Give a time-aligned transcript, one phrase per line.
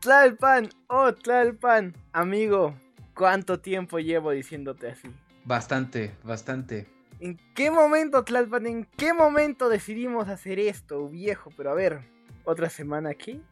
[0.00, 2.74] Tlalpan, oh Tlalpan, amigo,
[3.14, 5.10] ¿cuánto tiempo llevo diciéndote así?
[5.44, 6.86] Bastante, bastante.
[7.20, 11.50] ¿En qué momento, Tlalpan, en qué momento decidimos hacer esto, viejo?
[11.54, 12.00] Pero a ver,
[12.44, 13.42] otra semana aquí.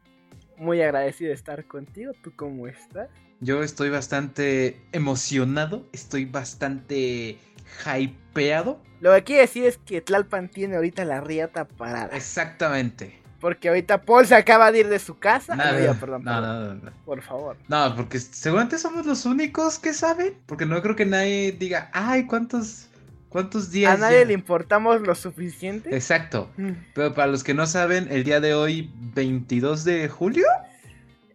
[0.57, 2.13] Muy agradecido de estar contigo.
[2.23, 3.09] ¿Tú cómo estás?
[3.41, 7.39] Yo estoy bastante emocionado, estoy bastante
[7.85, 8.81] hypeado.
[9.01, 12.17] Lo que quiere decir es que Tlalpan tiene ahorita la riata parada.
[12.17, 13.21] Exactamente.
[13.41, 15.57] Porque ahorita Paul se acaba de ir de su casa.
[15.57, 16.25] No, perdón, no, perdón.
[16.25, 16.93] no, no, no.
[17.05, 17.57] Por favor.
[17.67, 20.35] No, porque seguramente somos los únicos que saben.
[20.47, 22.89] Porque no creo que nadie diga, ay, ¿cuántos,
[23.33, 23.95] cuántos días?
[23.95, 24.25] A nadie ya?".
[24.27, 25.95] le importamos lo suficiente.
[25.95, 26.51] Exacto.
[26.57, 26.71] Mm.
[26.95, 30.47] Pero para los que no saben, el día de hoy, 22 de julio.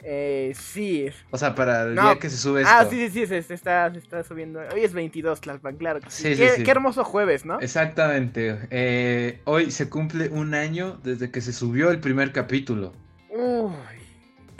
[0.09, 1.07] Eh, sí.
[1.31, 2.03] O sea, para el No.
[2.03, 2.73] día que se sube esto.
[2.73, 4.61] Ah, sí, sí, sí, se, se está, se está subiendo.
[4.73, 6.33] Hoy es 22, Tlalpan, claro sí.
[6.33, 6.63] Sí, qué, sí.
[6.63, 7.59] qué hermoso jueves, ¿no?
[7.59, 8.57] Exactamente.
[8.69, 12.93] Eh, hoy se cumple un año desde que se subió el primer capítulo.
[13.29, 13.73] Uy,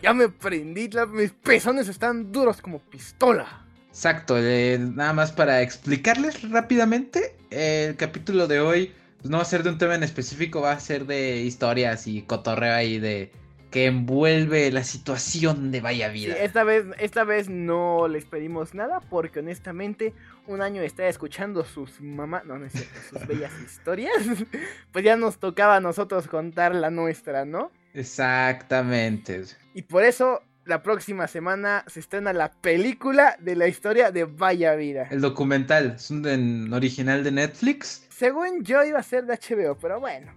[0.02, 3.66] ya me prendí, mis pezones están duros como pistola.
[3.98, 4.38] Exacto.
[4.38, 9.64] eh, nada más para explicarles rápidamente, el capítulo de hoy pues, no va a ser
[9.64, 13.32] de un tema en específico, va a ser de historias y cotorreo ahí de
[13.72, 16.36] que envuelve la situación de Vaya Sí, Vida.
[16.36, 20.14] esta vez, esta vez no les pedimos nada porque honestamente
[20.46, 24.14] un año estar escuchando sus mamás, no, no es cierto, sus bellas historias,
[24.92, 27.72] pues ya nos tocaba a nosotros contar la nuestra, ¿no?
[27.96, 29.44] Exactamente.
[29.74, 34.76] Y por eso la próxima semana se estrena la película de la historia de Vaya
[34.76, 35.08] Vida.
[35.10, 38.06] El documental es un original de Netflix.
[38.10, 40.32] Según yo iba a ser de HBO, pero bueno.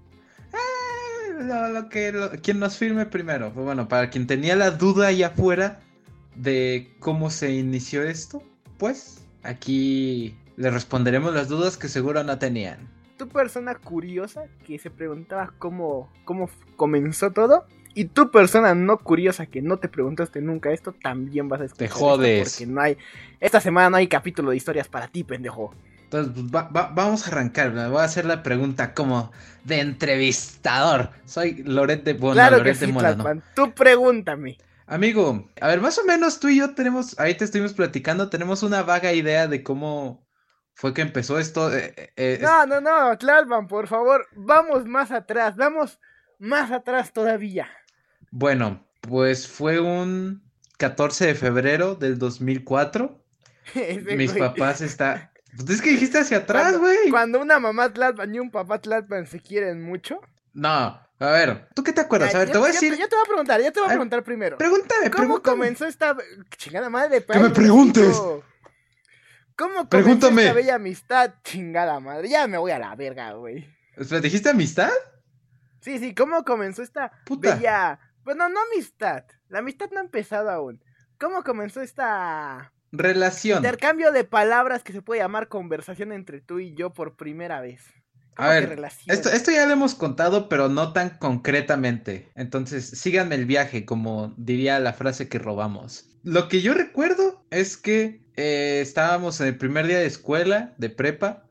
[0.52, 3.52] Eh, Lo, lo que lo- quien nos firme primero.
[3.52, 5.80] Pues bueno, para quien tenía la duda allá afuera
[6.36, 8.42] de cómo se inició esto,
[8.78, 12.78] pues aquí le responderemos las dudas que seguro no tenían.
[13.16, 17.66] Tu persona curiosa que se preguntaba cómo, cómo comenzó todo.
[17.94, 21.86] Y tu persona no curiosa que no te preguntaste nunca esto, también vas a escuchar
[21.88, 22.52] esto jodes.
[22.58, 22.96] porque no hay.
[23.40, 25.74] Esta semana no hay capítulo de historias para ti, pendejo.
[26.04, 27.72] Entonces, pues, va- va- vamos a arrancar.
[27.72, 29.32] Me voy a hacer la pregunta como
[29.64, 31.10] de entrevistador.
[31.24, 33.22] Soy Loret de Bona, claro que Loret de sí, Mola, ¿no?
[33.24, 33.42] Tlalpan.
[33.54, 34.58] Tú pregúntame.
[34.86, 38.64] Amigo, a ver, más o menos tú y yo tenemos, ahí te estuvimos platicando, tenemos
[38.64, 40.26] una vaga idea de cómo
[40.74, 41.72] fue que empezó esto.
[41.72, 46.00] eh, eh, eh, No, no, no, Tlalpan, por favor, vamos más atrás, vamos
[46.40, 47.68] más atrás todavía.
[48.30, 50.42] Bueno, pues fue un
[50.78, 53.22] 14 de febrero del 2004.
[53.74, 54.40] Ese Mis güey.
[54.42, 55.26] papás está...
[55.56, 57.10] Pues es que dijiste hacia atrás, güey.
[57.10, 60.20] Cuando una mamá Tlalpan y un papá Tlalpan se quieren mucho.
[60.52, 60.70] No,
[61.18, 62.32] a ver, ¿tú qué te acuerdas?
[62.36, 62.96] A ver, Ya- te voy a decir...
[62.96, 64.56] Ya te voy a preguntar, ya te voy a preguntar primero.
[64.58, 65.56] Pregúntame, ¿Cómo pregúntame.
[65.56, 66.16] comenzó esta
[66.56, 67.24] chingada madre?
[67.24, 68.16] Que me preguntes.
[69.56, 70.42] ¿Cómo comenzó Pregúntame.
[70.42, 71.34] esta bella amistad?
[71.42, 72.28] Chingada madre.
[72.28, 73.68] Ya me voy a la verga, güey.
[74.22, 74.90] ¿Dijiste amistad?
[75.80, 77.56] Sí, sí, ¿cómo comenzó esta Puta.
[77.56, 77.98] bella.
[78.24, 79.24] Bueno, no amistad.
[79.48, 80.82] La amistad no ha empezado aún.
[81.18, 83.58] ¿Cómo comenzó esta Relación.
[83.58, 87.82] intercambio de palabras que se puede llamar conversación entre tú y yo por primera vez?
[88.36, 88.92] A ¿Cómo que ver?
[89.06, 92.30] Esto, esto ya lo hemos contado, pero no tan concretamente.
[92.34, 96.10] Entonces, síganme el viaje, como diría la frase que robamos.
[96.22, 100.90] Lo que yo recuerdo es que eh, estábamos en el primer día de escuela, de
[100.90, 101.46] prepa,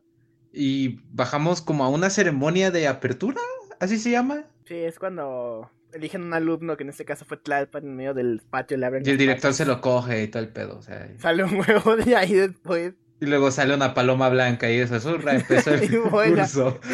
[0.51, 3.39] y bajamos como a una ceremonia de apertura,
[3.79, 4.45] así se llama.
[4.65, 8.41] Sí, es cuando eligen un alumno, que en este caso fue Tlalpan, en medio del
[8.49, 8.77] patio.
[8.77, 9.55] Le abren Y el director patas.
[9.57, 10.77] se lo coge y todo el pedo.
[10.77, 12.93] O sea, y- Sale un huevo de ahí después.
[13.21, 16.79] y luego sale una paloma blanca y eso susurra, empezó el curso.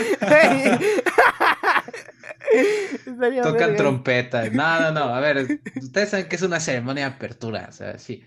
[3.43, 3.75] Tocan verga.
[3.75, 4.49] trompeta.
[4.49, 5.03] No, no, no.
[5.15, 7.67] A ver, ustedes saben que es una ceremonia de apertura.
[7.69, 8.23] O sea, sí.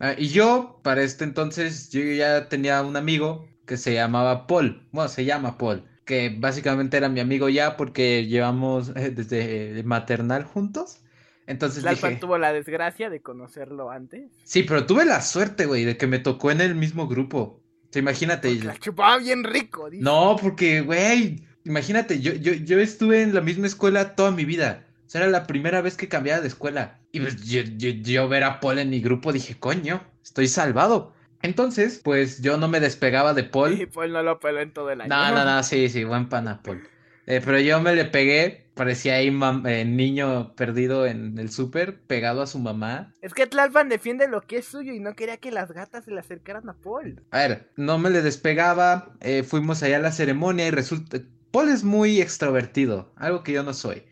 [0.00, 4.86] Ah, y yo, para este entonces, yo ya tenía un amigo que se llamaba Paul.
[4.92, 5.84] Bueno, se llama Paul.
[6.08, 11.02] Que básicamente era mi amigo ya porque llevamos eh, desde maternal juntos.
[11.46, 14.30] Entonces Tlalpan dije, tuvo la desgracia de conocerlo antes.
[14.42, 17.38] sí, pero tuve la suerte, güey, de que me tocó en el mismo grupo.
[17.38, 18.54] O sea, imagínate.
[18.64, 19.90] La chupaba bien rico.
[19.90, 20.02] dice.
[20.02, 24.86] No, porque, güey, imagínate, yo, yo, yo estuve en la misma escuela toda mi vida.
[25.06, 27.00] O sea, era la primera vez que cambiaba de escuela.
[27.12, 31.12] Y pues yo, yo, yo ver a Paul en mi grupo dije, coño, estoy salvado.
[31.42, 33.88] Entonces, pues yo no me despegaba de Y Paul.
[33.92, 35.08] Paul no lo peló en todo el año.
[35.08, 36.82] No, no, no, sí, sí, buen pana, Paul.
[37.26, 39.28] Eh, pero yo me le pegué, parecía ahí
[39.66, 43.12] eh, niño perdido en el súper, pegado a su mamá.
[43.20, 46.10] Es que Tlalpan defiende lo que es suyo y no quería que las gatas se
[46.10, 47.22] le acercaran a Paul.
[47.30, 51.18] A ver, no me le despegaba, eh, fuimos allá a la ceremonia y resulta,
[51.50, 54.04] Paul es muy extrovertido, algo que yo no soy.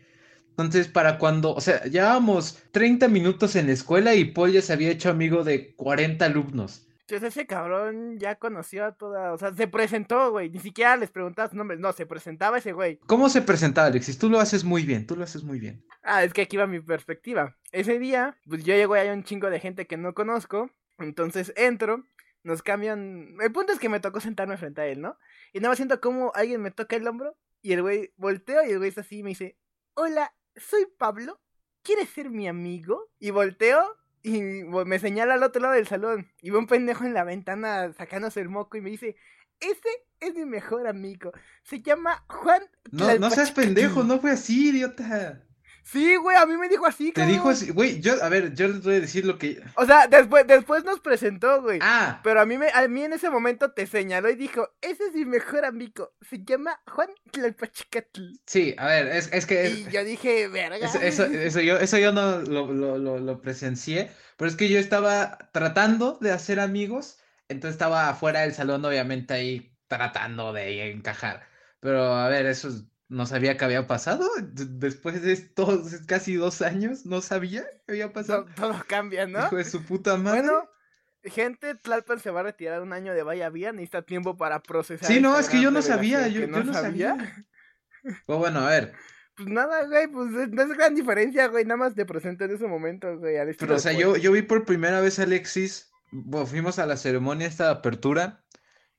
[0.51, 4.73] Entonces, para cuando, o sea, llevábamos 30 minutos en la escuela y Paul ya se
[4.73, 6.86] había hecho amigo de 40 alumnos.
[7.09, 11.09] Entonces ese cabrón ya conoció a toda, o sea, se presentó, güey, ni siquiera les
[11.09, 12.97] preguntaba su nombre, no, se presentaba ese güey.
[13.07, 14.19] ¿Cómo se presentaba, Alexis?
[14.19, 15.85] Tú lo haces muy bien, tú lo haces muy bien.
[16.03, 17.55] Ah, es que aquí va mi perspectiva.
[17.71, 21.53] Ese día, pues yo llego y hay un chingo de gente que no conozco, entonces
[21.55, 22.03] entro,
[22.43, 25.17] nos cambian, el punto es que me tocó sentarme frente a él, ¿no?
[25.53, 28.71] Y nada más siento como alguien me toca el hombro y el güey volteo y
[28.71, 29.57] el güey está así y me dice,
[29.93, 31.39] hola, soy Pablo,
[31.83, 33.09] ¿quieres ser mi amigo?
[33.17, 33.95] Y volteo
[34.27, 34.41] y
[34.85, 36.29] me señala al otro lado del salón.
[36.41, 39.15] Y ve un pendejo en la ventana sacándose el moco y me dice:
[39.59, 39.89] Ese
[40.19, 41.31] es mi mejor amigo.
[41.63, 42.63] Se llama Juan.
[42.91, 45.46] No, no seas pendejo, no fue así, idiota.
[45.89, 48.67] Sí, güey, a mí me dijo así, Te dijo así, güey, yo, a ver, yo
[48.67, 49.63] les voy a decir lo que...
[49.75, 51.79] O sea, después, después nos presentó, güey.
[51.81, 52.19] Ah.
[52.25, 55.13] Pero a mí, me, a mí en ese momento te señaló y dijo, ese es
[55.13, 58.21] mi mejor amigo, se llama Juan Tlalpachicatl.
[58.45, 59.69] Sí, a ver, es, es que...
[59.69, 60.85] Y yo dije, verga.
[60.85, 64.79] Eso, eso, yo, eso yo no lo, lo, lo, lo presencié, pero es que yo
[64.79, 67.17] estaba tratando de hacer amigos,
[67.47, 71.47] entonces estaba afuera del salón, obviamente, ahí tratando de encajar.
[71.79, 74.29] Pero, a ver, eso es no sabía que había pasado.
[74.51, 78.45] Después de estos casi dos años, no sabía que había pasado.
[78.55, 79.45] Todo, cambia, ¿no?
[79.45, 80.41] Hijo de su puta madre.
[80.41, 80.69] Bueno,
[81.23, 85.07] gente, Tlalpan se va a retirar un año de Vaya Vía, necesita tiempo para procesar.
[85.07, 87.45] Sí, no, es que yo no sabía, yo no, sabía.
[88.25, 88.93] Pues bueno, a ver.
[89.35, 92.67] Pues nada, güey, pues no es gran diferencia, güey, nada más te presento en ese
[92.67, 93.35] momento, güey.
[93.59, 95.91] Pero, o sea, yo, yo vi por primera vez a Alexis,
[96.47, 98.43] fuimos a la ceremonia esta de apertura,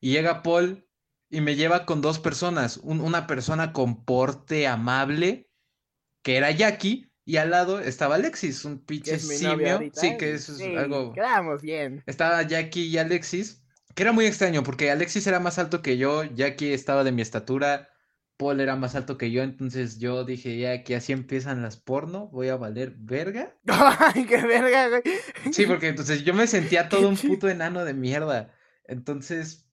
[0.00, 0.87] y llega Paul
[1.30, 5.50] y me lleva con dos personas, una persona con porte amable,
[6.22, 9.80] que era Jackie, y al lado estaba Alexis, un pinche simio.
[9.92, 11.12] Sí, que eso es algo.
[11.12, 12.02] Quedamos bien.
[12.06, 13.62] Estaba Jackie y Alexis,
[13.94, 17.20] que era muy extraño, porque Alexis era más alto que yo, Jackie estaba de mi
[17.20, 17.90] estatura,
[18.38, 22.28] Paul era más alto que yo, entonces yo dije, ya que así empiezan las porno,
[22.28, 23.54] voy a valer verga.
[23.66, 25.02] Ay, qué verga, güey.
[25.52, 28.54] Sí, porque entonces yo me sentía todo un puto enano de mierda.
[28.84, 29.67] Entonces,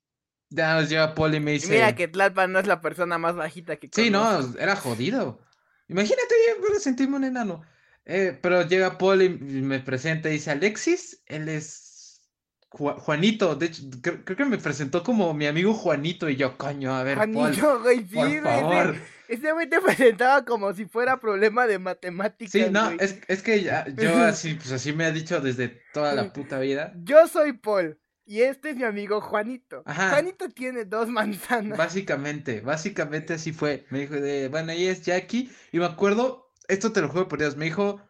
[0.49, 1.73] ya nos lleva Paul y me dice.
[1.73, 5.41] mira que Tlalpan no es la persona más bajita que Sí, no, era jodido.
[5.87, 7.63] Imagínate, yo sentirme un enano.
[8.05, 12.21] Eh, pero llega Paul y me presenta y dice: Alexis, él es
[12.69, 13.55] Juanito.
[13.55, 16.29] De hecho, creo, que me presentó como mi amigo Juanito.
[16.29, 18.95] Y yo, coño, a ver, Juanito, güey, sí, por favor.
[19.27, 22.51] Ese güey te presentaba como si fuera problema de matemáticas.
[22.51, 26.13] Sí, no, es, es, que ya, yo así, pues así me ha dicho desde toda
[26.13, 26.93] la puta vida.
[27.03, 27.99] Yo soy Paul.
[28.25, 29.83] Y este es mi amigo Juanito.
[29.85, 31.77] Juanito tiene dos manzanas.
[31.77, 33.85] Básicamente, básicamente así fue.
[33.91, 35.51] Me dijo de, bueno, ahí es Jackie.
[35.71, 38.01] Y me acuerdo, esto te lo juego por Dios, me dijo,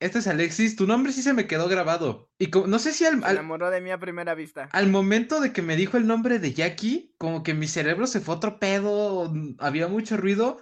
[0.00, 2.30] este es Alexis, tu nombre sí se me quedó grabado.
[2.38, 4.68] Y no sé si al, Se enamoró de mí a primera vista.
[4.72, 8.20] Al momento de que me dijo el nombre de Jackie, como que mi cerebro se
[8.20, 10.60] fue otro pedo, había mucho ruido,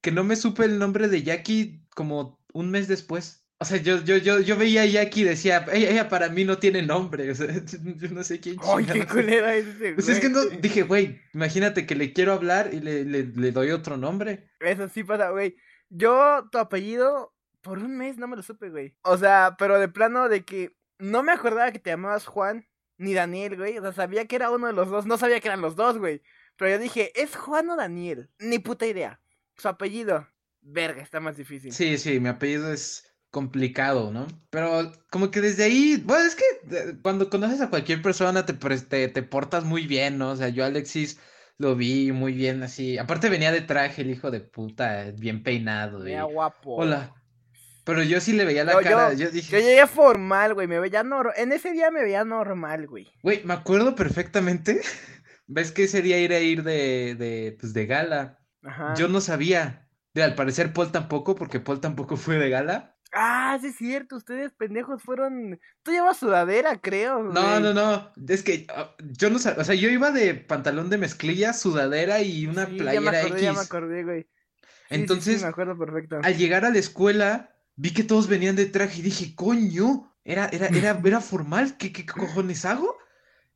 [0.00, 3.41] que no me supe el nombre de Jackie como un mes después.
[3.62, 6.58] O sea, yo, yo, yo, yo veía a Jackie y decía, ella, para mí no
[6.58, 7.30] tiene nombre.
[7.30, 7.46] O sea,
[7.96, 11.20] yo no sé quién Ay, qué culera es ese, Pues es que no, dije, güey,
[11.32, 14.50] imagínate que le quiero hablar y le, le, le doy otro nombre.
[14.58, 15.56] Eso sí pasa, güey.
[15.90, 18.96] Yo, tu apellido, por un mes no me lo supe, güey.
[19.02, 22.66] O sea, pero de plano de que no me acordaba que te llamabas Juan
[22.98, 23.78] ni Daniel, güey.
[23.78, 25.98] O sea, sabía que era uno de los dos, no sabía que eran los dos,
[25.98, 26.20] güey.
[26.56, 28.28] Pero yo dije, ¿es Juan o Daniel?
[28.40, 29.20] Ni puta idea.
[29.56, 30.26] Su apellido,
[30.62, 31.72] verga, está más difícil.
[31.72, 34.28] Sí, sí, mi apellido es complicado, ¿no?
[34.50, 38.52] Pero como que desde ahí, bueno, es que eh, cuando conoces a cualquier persona te,
[38.52, 40.30] te, te portas muy bien, ¿no?
[40.30, 41.18] O sea, yo Alexis
[41.58, 42.98] lo vi muy bien así.
[42.98, 46.00] Aparte venía de traje el hijo de puta, bien peinado.
[46.00, 46.76] Venía guapo.
[46.76, 47.14] Hola.
[47.84, 49.14] Pero yo sí le veía la cara.
[49.14, 49.50] Yo, dije.
[49.50, 50.68] Yo llegué formal, güey.
[50.68, 51.34] Me veía normal.
[51.36, 53.08] En ese día me veía normal, güey.
[53.22, 54.82] Güey, me acuerdo perfectamente.
[55.46, 58.38] ¿Ves que ese día ir a ir de, de, pues, de gala?
[58.62, 58.94] Ajá.
[58.94, 59.88] Yo no sabía.
[60.14, 62.91] De, al parecer Paul tampoco, porque Paul tampoco fue de gala.
[63.12, 65.60] Ah, sí es cierto, ustedes pendejos fueron.
[65.82, 67.22] Tú llevas sudadera, creo.
[67.22, 68.10] No, no, no.
[68.26, 69.60] Es que ah, yo no sabía.
[69.60, 73.28] O sea, yo iba de pantalón de mezclilla, sudadera y una playera ya me acordé,
[73.28, 73.42] X.
[73.42, 74.26] Ya me acordé, güey.
[74.88, 76.20] Entonces, sí, me acuerdo perfecto.
[76.22, 80.46] Al llegar a la escuela, vi que todos venían de traje y dije, coño, era,
[80.46, 82.96] era, era, era formal, ¿Qué, ¿qué, cojones hago?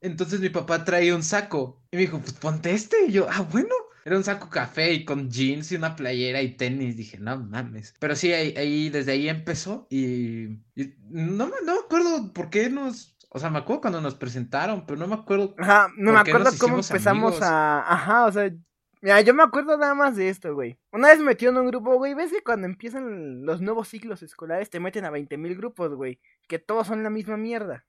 [0.00, 3.06] Entonces mi papá traía un saco y me dijo, pues ponte este.
[3.06, 3.74] Y yo, ah, bueno.
[4.06, 6.96] Era un saco café y con jeans y una playera y tenis.
[6.96, 7.92] Dije, no mames.
[7.98, 10.60] Pero sí, ahí, desde ahí empezó y,
[11.10, 13.16] no, no me acuerdo por qué nos...
[13.30, 15.56] O sea, me acuerdo cuando nos presentaron, pero no me acuerdo.
[15.58, 17.80] Ajá, no me acuerdo cómo empezamos a.
[17.80, 18.48] Ajá, o sea,
[19.02, 20.78] Mira, yo me acuerdo nada más de esto, güey.
[20.92, 22.14] Una vez metió en un grupo, güey.
[22.14, 26.20] ¿Ves que cuando empiezan los nuevos ciclos escolares te meten a 20.000 grupos, güey?
[26.46, 27.84] Que todos son la misma mierda.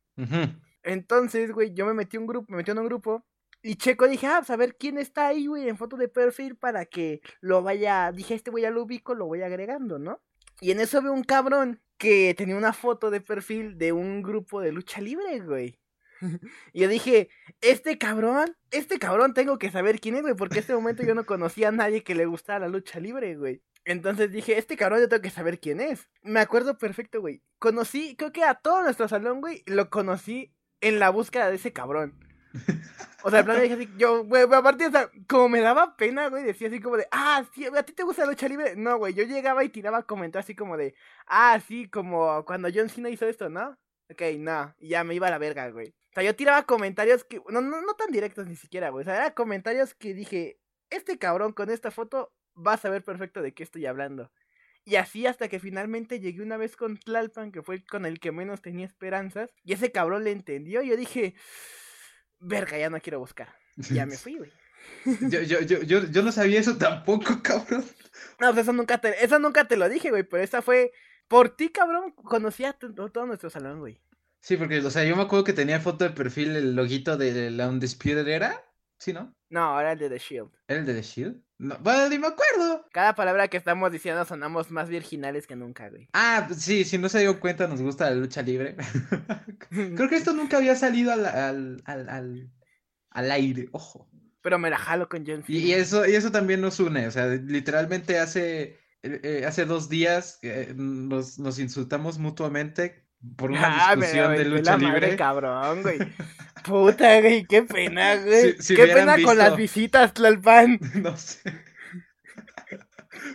[0.81, 3.23] Entonces, güey, yo me metí un grupo, me metí en un grupo
[3.61, 6.55] y Checo dije, ah, pues a ver quién está ahí, güey, en foto de perfil
[6.55, 8.11] para que lo vaya.
[8.11, 10.21] Dije, este güey ya lo ubico, lo voy agregando, ¿no?
[10.61, 14.61] Y en eso veo un cabrón que tenía una foto de perfil de un grupo
[14.61, 15.79] de lucha libre, güey.
[16.73, 17.29] y yo dije,
[17.61, 21.15] este cabrón, este cabrón tengo que saber quién es, güey, porque en este momento yo
[21.15, 23.61] no conocía a nadie que le gustara la lucha libre, güey.
[23.85, 26.09] Entonces dije, este cabrón yo tengo que saber quién es.
[26.21, 27.41] Me acuerdo perfecto, güey.
[27.57, 31.71] Conocí, creo que a todo nuestro salón, güey, lo conocí en la búsqueda de ese
[31.71, 32.26] cabrón.
[33.23, 36.29] O sea, en plan, dije así, yo, güey, aparte, o sea, como me daba pena,
[36.29, 38.75] güey, decía así como de, ah, sí, ¿a ti te gusta la lucha libre?
[38.75, 42.89] No, güey, yo llegaba y tiraba comentarios así como de, ah, sí, como cuando John
[42.89, 43.77] Cena hizo esto, ¿no?
[44.09, 45.89] Ok, no, y ya me iba a la verga, güey.
[45.89, 49.01] O sea, yo tiraba comentarios que, no, no, no tan directos ni siquiera, güey.
[49.01, 53.41] O sea, eran comentarios que dije, este cabrón con esta foto va a saber perfecto
[53.41, 54.31] de qué estoy hablando.
[54.85, 58.31] Y así hasta que finalmente llegué una vez con Tlalpan, que fue con el que
[58.31, 61.35] menos tenía esperanzas, y ese cabrón le entendió, y yo dije,
[62.39, 63.53] verga, ya no quiero buscar.
[63.75, 64.51] Ya me fui, güey.
[65.29, 67.85] Yo, yo, yo, yo, yo no sabía eso tampoco, cabrón.
[68.39, 70.91] No, pues eso nunca te, eso nunca te lo dije, güey, pero esa fue,
[71.27, 73.99] por ti, cabrón, conocí a todo nuestro salón, güey.
[74.39, 77.51] Sí, porque, o sea, yo me acuerdo que tenía foto de perfil el loguito de
[77.51, 78.63] la Undisputed Era,
[78.97, 79.35] ¿sí, no?
[79.49, 80.51] No, era el de The Shield.
[80.67, 81.41] ¿Era el de The Shield?
[81.59, 82.85] No, bueno, ni me acuerdo.
[82.91, 86.07] Cada palabra que estamos diciendo sonamos más virginales que nunca, güey.
[86.13, 88.75] Ah, pues sí, si no se dio cuenta, nos gusta la lucha libre.
[89.69, 92.51] Creo que esto nunca había salido al, al, al,
[93.09, 94.09] al, aire, ojo.
[94.41, 97.25] Pero me la jalo con John Y, eso, y eso también nos une, o sea,
[97.27, 103.95] literalmente hace, eh, eh, hace dos días eh, nos, nos insultamos mutuamente por una ah,
[103.95, 105.15] discusión de lucha libre.
[105.15, 105.97] cabrón, güey.
[106.63, 108.55] Puta, güey, qué pena, güey.
[108.57, 110.79] qué pena con las visitas, Tlalpan.
[110.95, 111.41] No sé.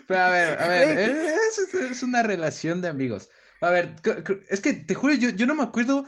[0.06, 3.30] Pero a ver, a ver, es, es, una relación de amigos.
[3.60, 3.94] A ver,
[4.48, 6.06] es que te juro, yo, yo no me acuerdo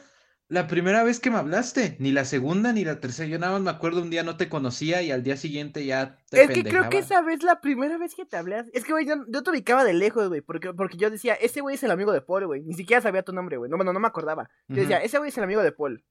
[0.48, 3.28] la primera vez que me hablaste, ni la segunda ni la tercera.
[3.28, 6.18] Yo nada más me acuerdo un día no te conocía y al día siguiente ya
[6.28, 8.64] te Es que creo que esa vez la primera vez que te hablé.
[8.74, 10.42] Es que, güey, yo, te ubicaba de lejos, güey.
[10.42, 12.62] Porque, porque yo decía, ese güey es el amigo de Paul, güey.
[12.62, 13.70] Ni siquiera sabía tu nombre, güey.
[13.70, 14.50] No, bueno, no me acordaba.
[14.68, 16.04] Yo decía, ese güey es el amigo de Paul.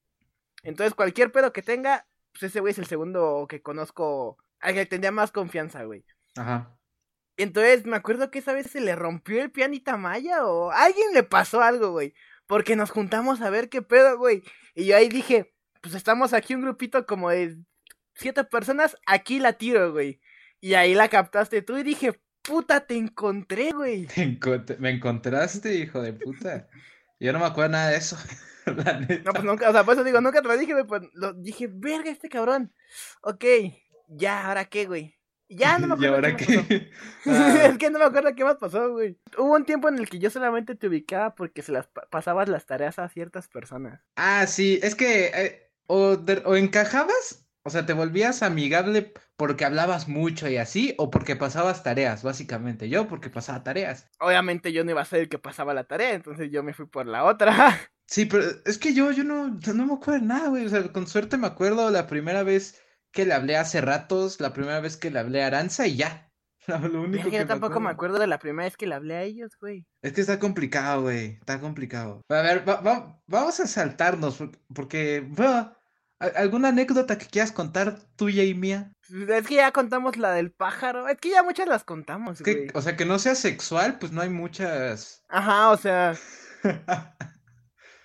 [0.63, 4.37] Entonces, cualquier pedo que tenga, pues ese güey es el segundo que conozco.
[4.59, 6.05] Al que tendría más confianza, güey.
[6.37, 6.75] Ajá.
[7.37, 11.23] Entonces, me acuerdo que esa vez se le rompió el pianita Maya o alguien le
[11.23, 12.13] pasó algo, güey.
[12.53, 14.43] Porque nos juntamos a ver qué pedo, güey.
[14.75, 17.57] Y yo ahí dije, pues estamos aquí un grupito como de
[18.13, 20.21] siete personas, aquí la tiro, güey.
[20.61, 24.07] Y ahí la captaste tú y dije, puta, te encontré, güey.
[24.77, 26.67] me encontraste, hijo de puta.
[27.19, 28.17] Yo no me acuerdo nada de eso.
[28.67, 30.85] No, pues nunca, o sea, por eso digo, nunca te lo dije, güey.
[30.85, 32.71] Pues lo dije, verga, este cabrón.
[33.23, 33.43] Ok,
[34.09, 35.17] ya, ¿ahora qué, güey?
[35.55, 36.13] Ya no me acuerdo.
[36.13, 36.91] ¿Y ahora qué?
[37.25, 37.67] Ah.
[37.69, 39.17] es que no me acuerdo qué más pasó, güey.
[39.37, 42.65] Hubo un tiempo en el que yo solamente te ubicaba porque se las pasabas las
[42.65, 44.01] tareas a ciertas personas.
[44.15, 50.07] Ah, sí, es que eh, o, o encajabas, o sea, te volvías amigable porque hablabas
[50.07, 52.89] mucho y así, o porque pasabas tareas, básicamente.
[52.89, 54.09] Yo porque pasaba tareas.
[54.19, 56.85] Obviamente yo no iba a ser el que pasaba la tarea, entonces yo me fui
[56.87, 57.79] por la otra.
[58.05, 60.65] Sí, pero es que yo, yo no, no me acuerdo de nada, güey.
[60.65, 62.82] O sea, con suerte me acuerdo la primera vez
[63.13, 66.29] que le hablé hace ratos, la primera vez que le hablé a Aranza y ya.
[66.67, 68.19] Lo único que yo tampoco me acuerdo.
[68.19, 69.85] de la primera vez que le hablé a ellos, güey.
[70.01, 71.37] Es que está complicado, güey.
[71.39, 72.21] Está complicado.
[72.29, 74.43] A ver, vamos a saltarnos
[74.73, 75.25] porque...
[76.19, 78.93] ¿Alguna anécdota que quieras contar tuya y mía?
[79.27, 81.09] Es que ya contamos la del pájaro.
[81.09, 82.67] Es que ya muchas las contamos, güey.
[82.73, 85.25] O sea, que no sea sexual, pues no hay muchas.
[85.27, 86.15] Ajá, o sea.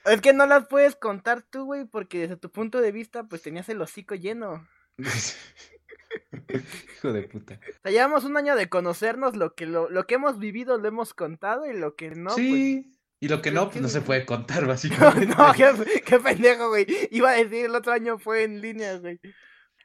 [0.05, 3.43] es que no las puedes contar tú, güey, porque desde tu punto de vista, pues
[3.43, 4.67] tenías el hocico lleno.
[6.95, 7.61] Hijo de puta.
[7.69, 10.89] O sea, llevamos un año de conocernos, lo que, lo, lo que hemos vivido lo
[10.89, 12.85] hemos contado y lo que no, sí.
[12.85, 15.35] Pues, y lo que no, pues no se puede contar, básicamente.
[15.35, 16.87] No, qué, pendejo, güey.
[17.11, 19.21] Iba a decir el otro año fue en línea, güey.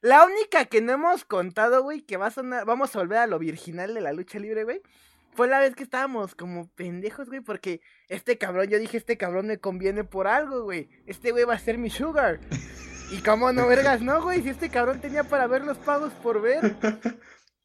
[0.02, 3.28] La única que no hemos contado, güey, que va a sonar, vamos a volver a
[3.28, 4.82] lo virginal de la lucha libre, güey.
[5.34, 9.48] Fue la vez que estábamos como pendejos, güey, porque este cabrón, yo dije, este cabrón
[9.48, 10.90] me conviene por algo, güey.
[11.08, 12.40] Este güey va a ser mi sugar.
[13.12, 16.42] Y cómo no, vergas, no, güey, si este cabrón tenía para ver los pagos por
[16.42, 16.76] ver.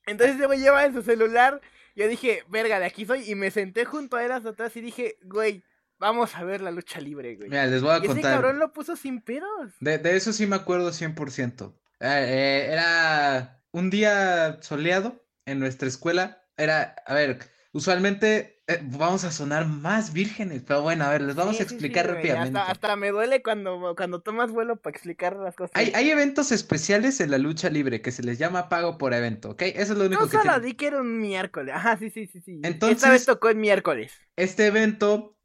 [0.06, 1.60] Entonces ese güey lleva en su celular.
[1.94, 3.30] Yo dije, verga, de aquí soy.
[3.30, 5.64] Y me senté junto a él hasta atrás y dije, güey,
[5.98, 7.48] vamos a ver la lucha libre, güey.
[7.48, 8.18] Mira, les voy a y contar.
[8.18, 9.72] Ese cabrón lo puso sin pedos.
[9.80, 11.74] De, de eso sí me acuerdo 100%.
[12.00, 16.42] Eh, eh, era un día soleado en nuestra escuela.
[16.56, 17.38] Era, a ver,
[17.72, 22.06] usualmente eh, vamos a sonar más vírgenes, pero bueno, a ver, les vamos a explicar
[22.06, 22.58] rápidamente.
[22.58, 25.72] Hasta, me duele cuando, cuando tomas vuelo para explicar las cosas.
[25.74, 29.50] Hay, hay, eventos especiales en la lucha libre que se les llama pago por evento,
[29.50, 29.62] ¿ok?
[29.62, 32.10] Eso es lo único no que No solo di que era un miércoles, ajá, sí,
[32.10, 32.60] sí, sí, sí.
[32.62, 34.12] Entonces, Esta vez tocó en miércoles.
[34.36, 35.38] Este evento,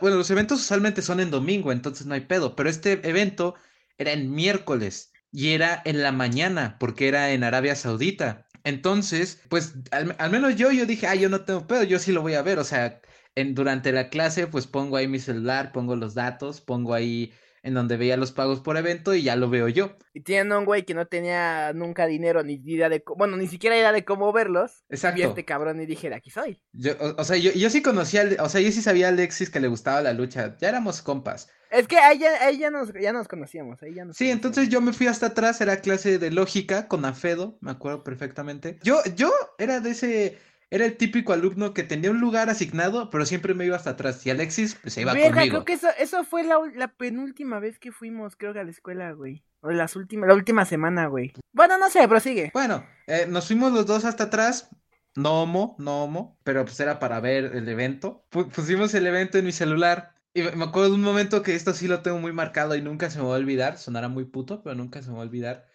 [0.00, 3.54] bueno, los eventos usualmente son en domingo, entonces no hay pedo, pero este evento
[3.98, 8.46] era en miércoles y era en la mañana porque era en Arabia Saudita.
[8.68, 12.20] Entonces, pues al, menos yo, yo dije, ah, yo no tengo pedo, yo sí lo
[12.20, 13.00] voy a ver, o sea,
[13.34, 17.32] durante la clase, pues pongo ahí mi celular, pongo los datos, pongo ahí
[17.68, 19.96] en donde veía los pagos por evento y ya lo veo yo.
[20.14, 23.76] Y tienen un güey que no tenía nunca dinero ni idea de, bueno, ni siquiera
[23.76, 24.84] idea de cómo verlos.
[24.88, 25.20] Exacto.
[25.20, 26.60] Y este cabrón y dije, de aquí soy.
[26.72, 29.60] Yo, o, sea, yo, yo sí conocía, o sea, yo sí sabía a Alexis que
[29.60, 31.50] le gustaba la lucha, ya éramos compas.
[31.70, 33.82] Es que ahí ya, ahí ya, nos, ya nos conocíamos.
[33.82, 34.34] Ahí ya nos sí, conocíamos.
[34.34, 38.78] entonces yo me fui hasta atrás, era clase de lógica con Afedo, me acuerdo perfectamente.
[38.82, 40.38] Yo, yo era de ese,
[40.70, 44.24] era el típico alumno que tenía un lugar asignado, pero siempre me iba hasta atrás.
[44.26, 45.50] Y Alexis, pues se iba Verga, conmigo.
[45.50, 48.70] creo que eso, eso fue la, la penúltima vez que fuimos, creo que a la
[48.70, 49.44] escuela, güey.
[49.60, 51.32] O las últimas, la última semana, güey.
[51.52, 52.50] Bueno, no sé, prosigue.
[52.54, 54.68] Bueno, eh, nos fuimos los dos hasta atrás.
[55.16, 58.24] No homo, no homo, pero pues era para ver el evento.
[58.30, 60.14] Pu- pusimos el evento en mi celular.
[60.34, 63.10] Y me acuerdo de un momento que esto sí lo tengo muy marcado y nunca
[63.10, 63.78] se me va a olvidar.
[63.78, 65.66] Sonará muy puto, pero nunca se me va a olvidar.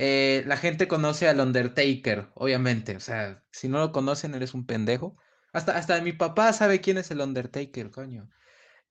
[0.00, 2.94] Eh, la gente conoce al Undertaker, obviamente.
[2.94, 5.16] O sea, si no lo conocen, eres un pendejo.
[5.52, 8.30] Hasta, hasta mi papá sabe quién es el Undertaker, coño.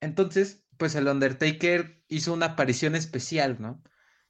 [0.01, 3.81] Entonces, pues el Undertaker hizo una aparición especial, ¿no?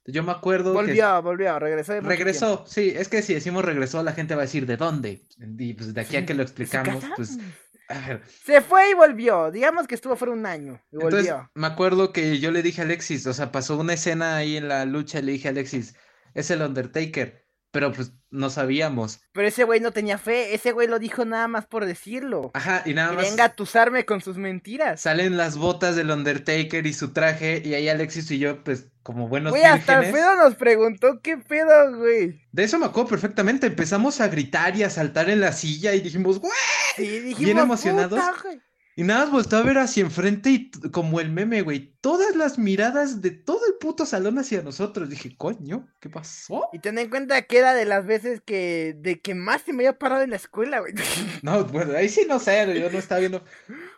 [0.06, 0.78] Yo me acuerdo que...
[0.78, 2.00] Volvió, volvió, regresó.
[2.00, 5.26] Regresó, sí, es que si decimos regresó, la gente va a decir ¿de dónde?
[5.36, 7.54] Y pues de aquí a que lo explicamos, ¿Se pues, casaron?
[7.88, 8.22] a ver.
[8.44, 9.50] Se fue y volvió.
[9.50, 10.80] Digamos que estuvo fuera un año.
[10.92, 11.50] Y Entonces, volvió.
[11.54, 14.68] me acuerdo que yo le dije a Alexis, o sea, pasó una escena ahí en
[14.68, 15.96] la lucha, y le dije a Alexis,
[16.34, 19.20] es el Undertaker, pero pues no sabíamos.
[19.32, 20.54] Pero ese güey no tenía fe.
[20.54, 22.50] Ese güey lo dijo nada más por decirlo.
[22.54, 25.00] Ajá, y nada más venga a tusarme con sus mentiras.
[25.00, 29.28] salen las botas del Undertaker y su traje, y ahí Alexis y yo, pues, como
[29.28, 32.40] buenos Güey, hasta vírgenes, Alfredo nos preguntó qué pedo, güey.
[32.52, 36.00] de eso me acuerdo perfectamente, empezamos a gritar y a saltar en la silla y
[36.00, 36.52] dijimos, ¡güey!
[36.96, 38.18] Sí, dijimos, emocionados.
[38.20, 38.60] "Puta, güey".
[38.98, 41.94] Y nada más volteó a ver hacia enfrente y como el meme, güey.
[42.00, 45.08] Todas las miradas de todo el puto salón hacia nosotros.
[45.08, 46.68] Dije, coño, ¿qué pasó?
[46.72, 49.84] Y ten en cuenta que era de las veces que de que más se me
[49.84, 50.94] había parado en la escuela, güey.
[51.44, 53.44] No, bueno, ahí sí no sé, yo no estaba viendo.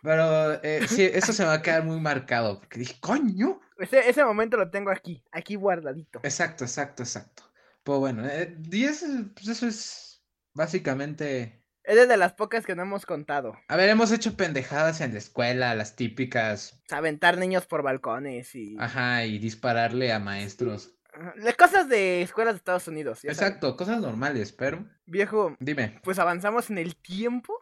[0.03, 2.59] Pero eh, sí, eso se me va a quedar muy marcado.
[2.59, 3.59] Porque dije, coño.
[3.79, 6.19] Ese, ese momento lo tengo aquí, aquí guardadito.
[6.21, 7.41] Exacto, exacto, exacto.
[7.83, 11.60] Pues bueno, eh, y eso, pues eso es básicamente.
[11.83, 13.57] Es de las pocas que no hemos contado.
[13.67, 16.81] A ver, hemos hecho pendejadas en la escuela, las típicas.
[16.91, 18.75] Aventar niños por balcones y...
[18.79, 20.95] Ajá, y dispararle a maestros.
[21.37, 23.19] Las cosas de escuelas de Estados Unidos.
[23.19, 23.37] sabes.
[23.37, 24.87] Exacto, cosas normales, pero.
[25.05, 25.99] Viejo, Dime.
[26.03, 27.53] pues avanzamos en el tiempo.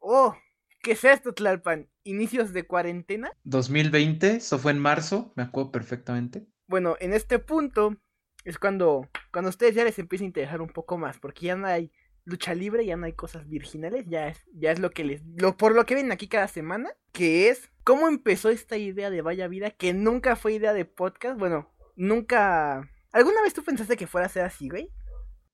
[0.00, 0.36] Oh,
[0.82, 1.88] ¿qué es esto, Tlalpan?
[2.02, 3.30] ¿Inicios de cuarentena?
[3.44, 6.46] 2020, eso fue en marzo, me acuerdo perfectamente.
[6.66, 7.96] Bueno, en este punto
[8.44, 11.56] es cuando, cuando a ustedes ya les empieza a interesar un poco más, porque ya
[11.56, 11.92] no hay
[12.24, 15.56] lucha libre, ya no hay cosas virginales, ya es, ya es lo que les, lo,
[15.56, 19.48] por lo que ven aquí cada semana, que es cómo empezó esta idea de Vaya
[19.48, 22.88] Vida, que nunca fue idea de podcast, bueno, nunca...
[23.12, 24.90] ¿Alguna vez tú pensaste que fuera a ser así, güey?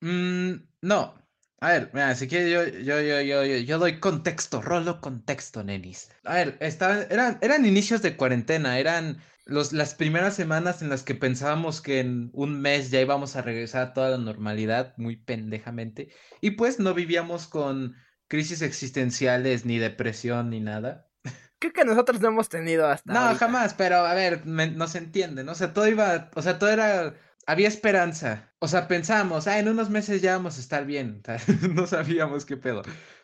[0.00, 0.52] Mm,
[0.82, 1.14] no.
[1.60, 6.08] A ver, mira, si quieres yo, yo, yo, yo, yo, doy contexto, rolo contexto, nenis.
[6.22, 11.02] A ver, estaban, eran, eran inicios de cuarentena, eran los, las primeras semanas en las
[11.02, 15.16] que pensábamos que en un mes ya íbamos a regresar a toda la normalidad, muy
[15.16, 16.10] pendejamente.
[16.40, 17.96] Y pues no vivíamos con
[18.28, 21.10] crisis existenciales, ni depresión, ni nada.
[21.58, 23.38] Creo que nosotros no hemos tenido hasta No, ahorita.
[23.38, 25.52] jamás, pero a ver, me- no se entiende, ¿no?
[25.52, 27.14] O sea, todo iba, o sea, todo era,
[27.46, 28.54] había esperanza.
[28.60, 31.22] O sea, pensamos, ah, en unos meses ya vamos a estar bien.
[31.74, 32.82] no sabíamos qué pedo.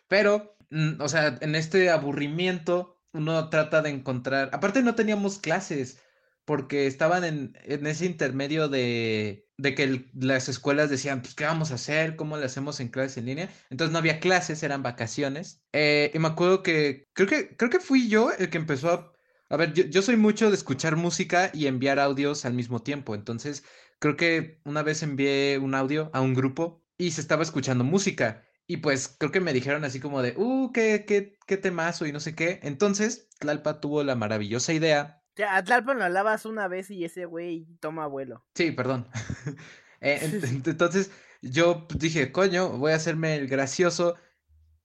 [0.09, 6.01] Pero, mm, o sea, en este aburrimiento, uno trata de encontrar, aparte no teníamos clases,
[6.45, 11.45] porque estaban en, en ese intermedio de, de que el- las escuelas decían, pues, ¿qué
[11.45, 12.17] vamos a hacer?
[12.17, 13.51] ¿Cómo le hacemos en clases en línea?
[13.71, 15.63] Entonces no había clases, eran vacaciones.
[15.73, 19.13] Eh, y me acuerdo que, creo que, creo que fui yo el que empezó a...
[19.51, 23.15] A ver, yo, yo soy mucho de escuchar música y enviar audios al mismo tiempo.
[23.15, 23.65] Entonces,
[23.99, 28.45] creo que una vez envié un audio a un grupo y se estaba escuchando música.
[28.67, 32.13] Y pues creo que me dijeron así como de, uh, qué, qué, qué temazo y
[32.13, 32.61] no sé qué.
[32.63, 37.25] Entonces, Tlalpa tuvo la maravillosa idea Ya, a Tlalpan lo alabas una vez y ese
[37.25, 38.45] güey toma vuelo.
[38.55, 39.09] Sí, perdón.
[40.01, 44.17] Eh, ent- ent- entonces yo dije, coño, voy a hacerme el gracioso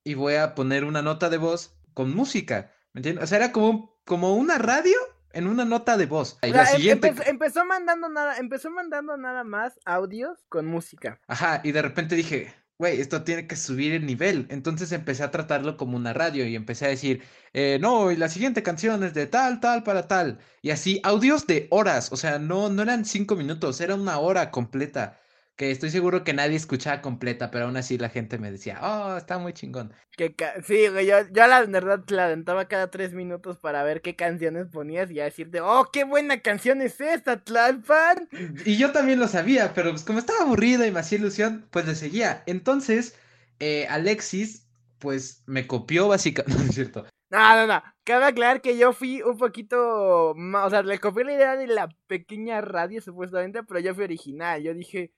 [0.06, 2.72] y voy a poner una nota de voz con música.
[2.94, 3.26] ¿Me entiendes?
[3.26, 4.96] O sea, era como, como una radio
[5.34, 6.38] en una nota de voz.
[6.42, 7.08] Y O la sea, em- siguiente.
[7.10, 11.20] empezó, empezó mandando nada, empezó mandando nada más audios con música.
[11.28, 14.48] Ajá, y de repente dije, güey, esto tiene que subir el nivel.
[14.50, 18.30] Entonces empecé a tratarlo como una radio y empecé a decir, eh, no, y la
[18.30, 20.40] siguiente canción es de tal, tal, para tal.
[20.64, 24.50] Y así, audios de horas, o sea, no, no eran cinco minutos, era una hora
[24.52, 25.20] completa.
[25.60, 29.18] Que estoy seguro que nadie escuchaba completa, pero aún así la gente me decía, oh,
[29.18, 29.94] está muy chingón.
[30.16, 30.34] Que
[30.66, 34.68] sí, güey, yo, yo la verdad la aventaba cada tres minutos para ver qué canciones
[34.68, 38.30] ponías y a decirte, oh, qué buena canción es esta, Tlalpan.
[38.64, 41.86] Y yo también lo sabía, pero pues como estaba aburrida y me hacía ilusión, pues
[41.86, 42.42] le seguía.
[42.46, 43.18] Entonces,
[43.60, 44.66] eh, Alexis,
[44.98, 47.06] pues me copió básicamente, no es cierto.
[47.32, 50.32] No, no, no, Cabe aclarar que yo fui un poquito.
[50.32, 54.64] O sea, le copié la idea de la pequeña radio, supuestamente, pero yo fui original.
[54.64, 55.12] Yo dije,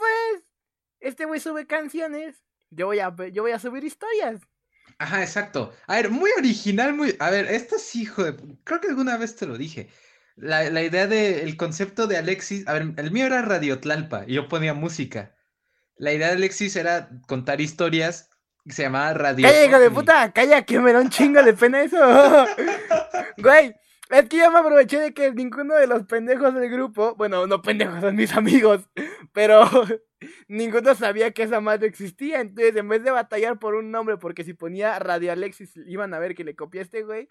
[0.00, 0.44] pues,
[0.98, 2.42] este güey sube canciones.
[2.70, 4.40] Yo voy a, yo voy a subir historias.
[4.98, 5.72] Ajá, exacto.
[5.86, 7.16] A ver, muy original, muy.
[7.20, 8.36] A ver, esto es hijo de.
[8.64, 9.88] Creo que alguna vez te lo dije.
[10.36, 12.66] La, la idea del el concepto de Alexis.
[12.66, 15.36] A ver, el mío era Radio Tlalpa y yo ponía música.
[15.96, 18.30] La idea de Alexis era contar historias
[18.68, 19.46] se llamaba Radio.
[19.46, 20.32] ¡Calla, hijo de puta!
[20.32, 21.96] ¡Calla, que me da un chingo de pena eso!
[23.38, 23.74] Güey,
[24.10, 27.62] es que yo me aproveché de que ninguno de los pendejos del grupo, bueno, no
[27.62, 28.88] pendejos, son mis amigos,
[29.32, 29.64] pero
[30.48, 32.40] ninguno sabía que esa madre existía.
[32.40, 36.18] Entonces, en vez de batallar por un nombre, porque si ponía Radio Alexis, iban a
[36.18, 37.28] ver que le copiaste, güey.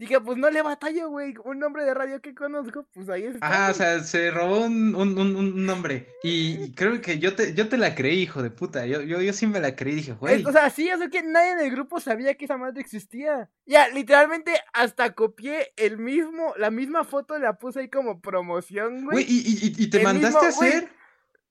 [0.00, 1.34] Dije, pues no le batallo, güey.
[1.44, 3.66] Un nombre de radio que conozco, pues ahí está.
[3.66, 6.08] Ah, o sea, se robó un, un, un, nombre.
[6.22, 8.86] Y creo que yo te, yo te la creí, hijo de puta.
[8.86, 10.42] Yo, yo, yo sí me la creí, dije, güey.
[10.46, 13.50] O sea, sí, sea que nadie en el grupo sabía que esa madre existía.
[13.66, 19.22] Ya, literalmente hasta copié el mismo, la misma foto la puse ahí como promoción, güey.
[19.22, 20.88] Güey, ¿y, y, te mandaste a hacer?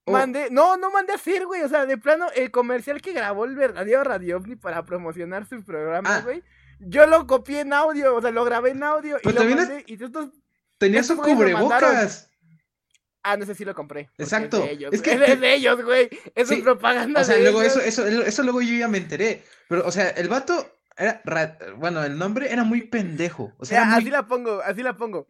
[0.06, 1.62] Mandé, no, no mandé a hacer, güey.
[1.62, 5.62] O sea, de plano, el comercial que grabó el verdadero Radio OVNI para promocionar su
[5.62, 6.20] programa, ah.
[6.22, 6.42] güey.
[6.80, 9.84] Yo lo copié en audio, o sea, lo grabé en audio y lo mandé.
[9.86, 12.30] Y un cubrebocas.
[13.22, 14.08] Ah, no sé si lo compré.
[14.16, 14.64] Exacto.
[14.64, 16.08] Es, que es de ellos, güey.
[16.34, 17.20] Eso es propaganda.
[17.20, 19.44] O sea, luego eso, eso, eso luego yo ya me enteré.
[19.68, 21.20] Pero, o sea, el vato era.
[21.76, 23.52] Bueno, el nombre era muy pendejo.
[23.58, 25.26] O sea, así la pongo, así la pongo.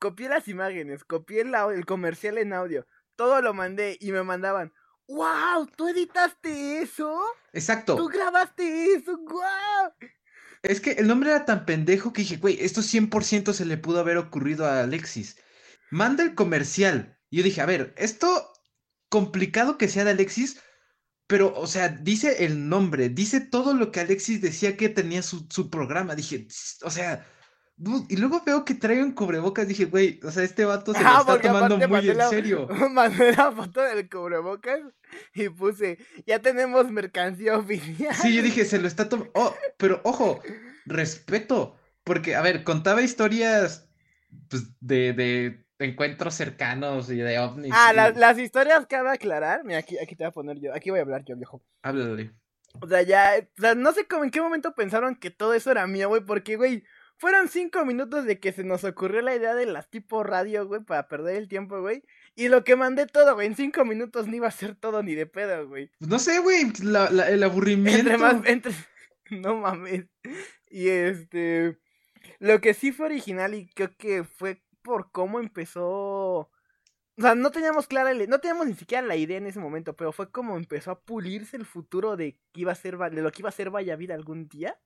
[0.00, 2.86] Copié las imágenes, copié el, el comercial en audio.
[3.14, 4.72] Todo lo mandé y me mandaban.
[5.06, 5.66] ¡Wow!
[5.76, 7.22] ¿Tú editaste eso?
[7.52, 7.96] Exacto.
[7.96, 9.16] ¿Tú grabaste eso?
[9.18, 9.92] ¡Wow!
[10.62, 14.00] Es que el nombre era tan pendejo que dije, güey, esto 100% se le pudo
[14.00, 15.36] haber ocurrido a Alexis.
[15.90, 17.18] Manda el comercial.
[17.30, 18.52] Yo dije, a ver, esto
[19.08, 20.60] complicado que sea de Alexis,
[21.26, 25.46] pero, o sea, dice el nombre, dice todo lo que Alexis decía que tenía su,
[25.50, 26.14] su programa.
[26.14, 26.46] Dije,
[26.82, 27.26] o sea,
[28.08, 29.66] y luego veo que trae un cubrebocas.
[29.66, 32.68] Dije, güey, o sea, este vato se lo ah, está tomando muy en serio.
[32.90, 34.80] Mandé la foto del cubrebocas
[35.34, 38.14] y puse, ya tenemos mercancía oficial.
[38.14, 39.32] Sí, yo dije, se lo está tomando.
[39.34, 40.40] Oh, pero ojo,
[40.84, 41.76] respeto.
[42.04, 43.88] Porque, a ver, contaba historias
[44.48, 47.72] pues, de, de encuentros cercanos y de ovnis.
[47.74, 49.64] Ah, las historias que va a aclarar.
[49.64, 50.74] Mira, aquí, aquí te voy a poner yo.
[50.74, 51.62] Aquí voy a hablar yo, viejo.
[51.82, 52.32] Háblale.
[52.80, 55.70] O sea, ya, o sea, no sé cómo, en qué momento pensaron que todo eso
[55.70, 56.84] era mío, güey, porque, güey,
[57.20, 60.82] fueron cinco minutos de que se nos ocurrió la idea de las tipo radio, güey,
[60.82, 62.02] para perder el tiempo, güey.
[62.34, 65.14] Y lo que mandé todo, güey, en cinco minutos ni iba a ser todo ni
[65.14, 65.90] de pedo, güey.
[66.00, 68.00] No sé, güey, el aburrimiento.
[68.00, 68.72] Entre más, entre...
[69.30, 70.06] No mames.
[70.70, 71.78] Y este...
[72.38, 75.84] Lo que sí fue original y creo que fue por cómo empezó...
[75.86, 76.50] O
[77.22, 80.30] sea, no teníamos clara, no teníamos ni siquiera la idea en ese momento, pero fue
[80.30, 83.50] como empezó a pulirse el futuro de que iba a ser, de lo que iba
[83.50, 84.80] a ser Vaya Vida algún día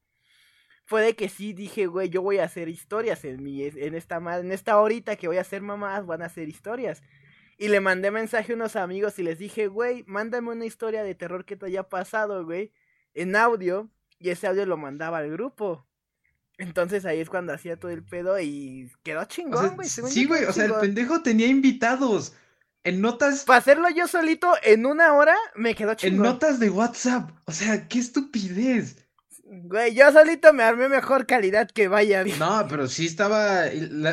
[0.87, 4.17] fue de que sí dije, güey, yo voy a hacer historias en mi, en esta,
[4.39, 7.03] en esta horita que voy a hacer mamás, van a hacer historias.
[7.57, 11.15] Y le mandé mensaje a unos amigos y les dije, güey, mándame una historia de
[11.15, 12.73] terror que te haya pasado, güey,
[13.15, 13.91] en audio.
[14.19, 15.87] Y ese audio lo mandaba al grupo.
[16.59, 19.89] Entonces ahí es cuando hacía todo el pedo y quedó chingón, güey.
[19.89, 22.35] sí, güey, o sea, el pendejo tenía invitados.
[22.85, 23.45] En notas.
[23.45, 26.27] Para hacerlo yo solito en una hora, me quedó chingón.
[26.27, 27.31] En notas de WhatsApp.
[27.47, 29.04] O sea, qué estupidez.
[29.63, 32.39] Güey, yo solito me armé mejor calidad que vaya bien.
[32.39, 33.65] No, pero sí estaba.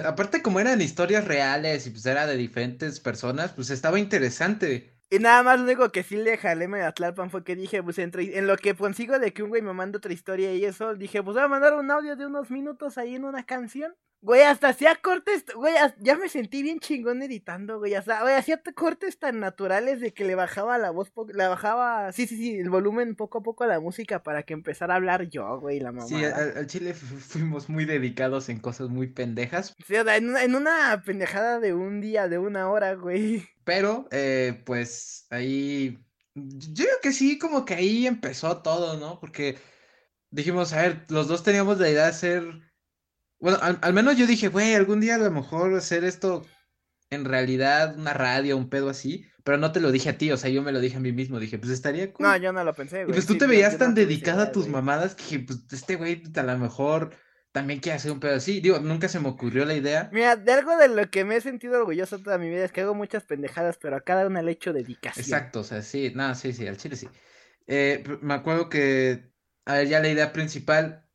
[0.06, 4.91] aparte, como eran historias reales y pues era de diferentes personas, pues estaba interesante.
[5.10, 7.99] Y nada más lo único que sí le jalé a Tlalpan fue que dije, pues
[7.99, 10.95] entre, en lo que consigo de que un güey me manda otra historia y eso,
[10.95, 13.93] dije, pues voy a mandar un audio de unos minutos ahí en una canción.
[14.24, 18.62] Güey, hasta hacía cortes, güey, ya me sentí bien chingón editando, güey, hasta, güey, hacía
[18.76, 22.70] cortes tan naturales de que le bajaba la voz, le bajaba, sí, sí, sí, el
[22.70, 25.92] volumen poco a poco a la música para que empezara a hablar yo, güey, la
[25.92, 26.06] mamá.
[26.06, 29.76] Sí, al, chile fuimos muy dedicados en cosas muy pendejas.
[29.88, 33.44] Sí, o sea, en, en una pendejada de un día, de una hora, güey.
[33.64, 35.98] Pero, eh, pues, ahí,
[36.36, 39.20] yo creo que sí, como que ahí empezó todo, ¿no?
[39.20, 39.58] Porque
[40.30, 42.71] dijimos, a ver, los dos teníamos la idea de hacer
[43.41, 46.45] bueno, al, menos yo dije, güey, algún día a lo mejor hacer esto
[47.10, 50.38] en realidad, una radio, un pedo así, pero no te lo dije a ti, o
[50.38, 52.25] sea, yo me lo dije a mí mismo, dije, pues estaría cool.
[52.25, 53.10] No, yo no lo pensé, güey.
[53.10, 56.23] Y pues tú te veías tan dedicada a tus mamadas que dije, pues este güey
[56.36, 57.15] a lo mejor
[57.51, 58.62] también quiere hacer un pedo así.
[58.62, 60.10] Digo, nunca se me ocurrió la idea.
[60.13, 62.82] Mira, de algo de lo que me he sentido orgulloso toda mi vida es que
[62.82, 65.25] hago muchas pendejadas, pero a cada una le echo dedicación.
[65.25, 67.10] Exacto, o sea, sí, nada, sí, sí, al chile sí.
[67.67, 69.32] Eh, me acuerdo que,
[69.65, 71.08] a ver, ya la idea principal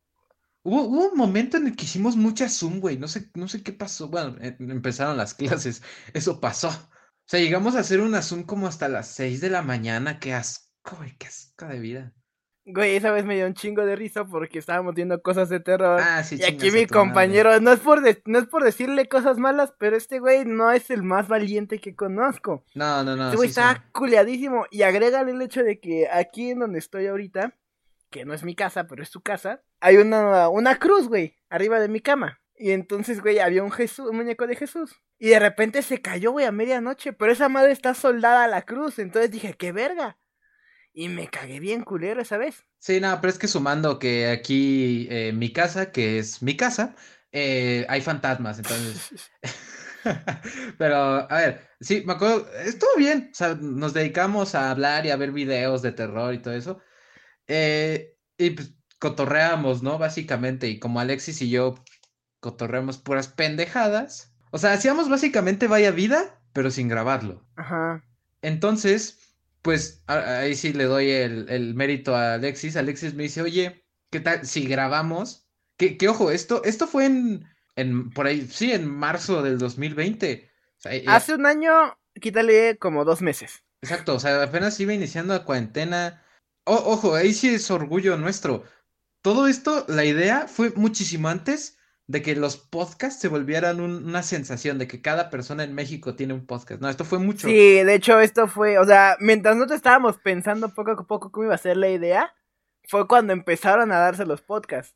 [0.69, 2.97] Hubo, un momento en el que hicimos mucha Zoom, güey.
[2.97, 4.09] No sé, no sé qué pasó.
[4.09, 5.81] Bueno, eh, empezaron las clases.
[6.13, 6.67] Eso pasó.
[6.69, 10.19] O sea, llegamos a hacer una Zoom como hasta las 6 de la mañana.
[10.19, 11.15] Qué asco, güey.
[11.17, 12.13] Qué asco de vida.
[12.69, 16.01] Güey, esa vez me dio un chingo de risa porque estábamos viendo cosas de terror.
[16.03, 16.87] Ah, sí, y aquí mi madre.
[16.87, 20.69] compañero, no es, por de- no es por decirle cosas malas, pero este güey no
[20.71, 22.65] es el más valiente que conozco.
[22.75, 23.25] No, no, no.
[23.25, 23.81] este güey sí, está sí.
[23.93, 24.65] culeadísimo.
[24.69, 27.55] Y agrégale el hecho de que aquí en donde estoy ahorita,
[28.09, 31.79] que no es mi casa, pero es su casa, hay una, una cruz, güey, arriba
[31.79, 32.41] de mi cama.
[32.55, 34.95] Y entonces, güey, había un Jesús, un muñeco de Jesús.
[35.19, 37.13] Y de repente se cayó, güey, a medianoche.
[37.13, 38.99] Pero esa madre está soldada a la cruz.
[38.99, 40.17] Entonces dije, qué verga.
[40.93, 42.65] Y me cagué bien culero esa vez.
[42.79, 46.95] Sí, no, pero es que sumando que aquí eh, mi casa, que es mi casa,
[47.31, 49.11] eh, hay fantasmas, entonces.
[50.77, 50.95] Pero,
[51.31, 55.17] a ver, sí, me acuerdo, estuvo bien, o sea, nos dedicamos a hablar y a
[55.17, 56.81] ver videos de terror y todo eso.
[57.47, 59.97] eh, y pues cotorreamos, ¿no?
[59.97, 61.75] Básicamente, y como Alexis y yo
[62.39, 64.33] cotorreamos puras pendejadas.
[64.51, 67.45] O sea, hacíamos básicamente Vaya Vida, pero sin grabarlo.
[67.55, 68.03] Ajá.
[68.41, 69.19] Entonces,
[69.61, 72.77] pues ahí sí le doy el, el mérito a Alexis.
[72.77, 75.47] Alexis me dice, oye, ¿qué tal si grabamos?
[75.77, 80.49] Que, que ojo, esto, esto fue en, en, por ahí, sí, en marzo del 2020.
[80.77, 81.71] O sea, y- Hace un año,
[82.19, 83.63] quítale como dos meses.
[83.81, 86.23] exacto, o sea, apenas iba iniciando la cuarentena.
[86.65, 88.63] O- ojo, ahí sí es orgullo nuestro.
[89.27, 94.23] Todo esto, la idea fue muchísimo antes de que los podcasts se volvieran un- una
[94.23, 96.79] sensación, de que cada persona en México tiene un podcast.
[96.81, 97.47] No, esto fue mucho.
[97.47, 101.47] Sí, de hecho esto fue, o sea, mientras nosotros estábamos pensando poco a poco cómo
[101.47, 102.33] iba a ser la idea,
[102.87, 104.95] fue cuando empezaron a darse los podcasts.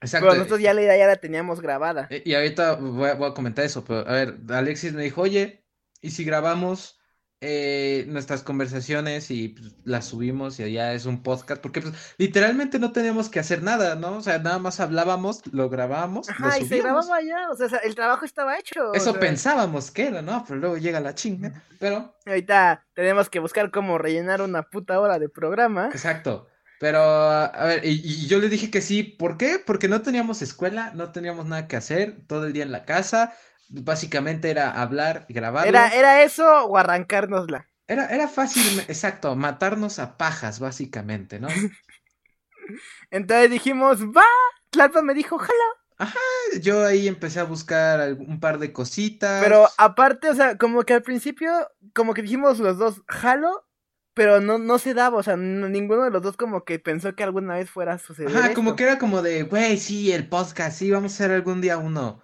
[0.00, 0.26] Exacto.
[0.28, 2.06] Pero nosotros ya la idea ya la teníamos grabada.
[2.10, 5.22] Eh, Y ahorita voy a, voy a comentar eso, pero a ver, Alexis me dijo,
[5.22, 5.64] oye,
[6.00, 7.00] ¿y si grabamos
[7.42, 11.60] eh, nuestras conversaciones y pues, las subimos y ya es un podcast?
[11.60, 14.16] Porque pues, literalmente no teníamos que hacer nada, ¿no?
[14.18, 17.78] O sea, nada más hablábamos, lo grabábamos, lo Ajá, y se grababa ya, o sea,
[17.78, 18.92] el trabajo estaba hecho.
[18.92, 20.44] o Eso sea, pensábamos que era, ¿no?
[20.46, 21.62] Pero luego llega la chinga.
[21.78, 25.88] Pero, Ahorita tenemos que buscar cómo rellenar una puta hora de programa.
[25.90, 26.48] exacto.
[26.78, 29.04] Pero, a ver, y, y yo le dije que sí.
[29.04, 29.60] ¿Por qué?
[29.64, 33.34] Porque no teníamos escuela, no teníamos nada que hacer, todo el día en la casa.
[33.68, 35.68] Básicamente era hablar y grabarlo.
[35.68, 37.68] Era, era eso o arrancárnosla.
[37.86, 41.48] Era, era fácil, exacto, matarnos a pajas, básicamente, ¿no?
[43.10, 44.24] Entonces dijimos, va.
[44.70, 46.12] Tlalpan me dijo, jala.
[46.60, 49.42] Yo ahí empecé a buscar un par de cositas.
[49.42, 51.52] Pero aparte, o sea, como que al principio,
[51.94, 53.66] como que dijimos los dos, jalo,
[54.14, 57.14] pero no, no se daba, o sea, no- ninguno de los dos como que pensó
[57.14, 58.36] que alguna vez fuera a suceder.
[58.36, 61.60] Ajá, como que era como de, güey, sí, el podcast, sí, vamos a hacer algún
[61.60, 62.21] día uno.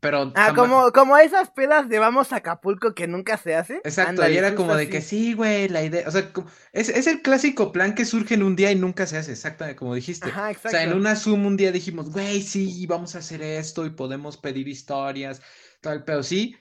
[0.00, 3.76] Pero Ah, como, como esas pedas de vamos a Acapulco que nunca se hace.
[3.76, 4.92] Exacto, Ándale, y era como de así.
[4.92, 8.34] que sí, güey, la idea, o sea, como- es, es el clásico plan que surge
[8.34, 10.28] en un día y nunca se hace, exactamente como dijiste.
[10.30, 13.86] Ajá, O sea, en una Zoom un día dijimos, güey, sí, vamos a hacer esto
[13.86, 15.42] y podemos pedir historias,
[15.80, 16.56] tal, pero sí,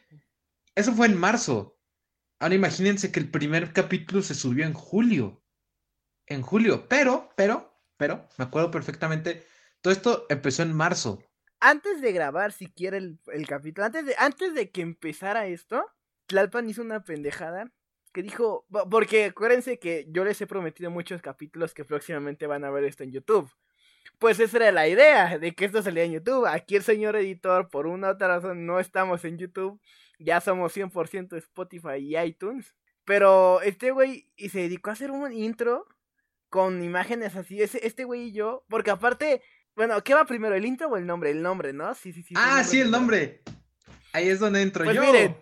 [0.76, 1.78] eso fue en marzo.
[2.40, 5.44] Ahora imagínense que el primer capítulo se subió en julio.
[6.28, 9.46] En julio, pero, pero, pero, me acuerdo perfectamente,
[9.82, 11.24] todo esto empezó en marzo.
[11.60, 15.86] Antes de grabar siquiera el, el capítulo, antes de, antes de que empezara esto,
[16.28, 17.72] Tlalpan hizo una pendejada
[18.14, 22.72] que dijo, porque acuérdense que yo les he prometido muchos capítulos que próximamente van a
[22.72, 23.50] ver esto en YouTube.
[24.20, 26.48] Pues esa era la idea, de que esto salía en YouTube.
[26.48, 29.80] Aquí el señor editor, por una u otra razón, no estamos en YouTube.
[30.18, 32.76] Ya somos 100% Spotify y iTunes.
[33.06, 35.86] Pero este güey se dedicó a hacer un intro
[36.50, 37.62] con imágenes así.
[37.62, 39.44] Este güey y yo, porque aparte,
[39.78, 41.32] bueno, ¿qué va primero, el intro o el nombre?
[41.32, 41.94] El nombre, ¿no?
[41.96, 42.34] Sí, sí, sí.
[42.36, 43.42] ah, sí, el nombre.
[44.12, 45.02] Ahí es donde entro Pues yo.
[45.04, 45.38] miren,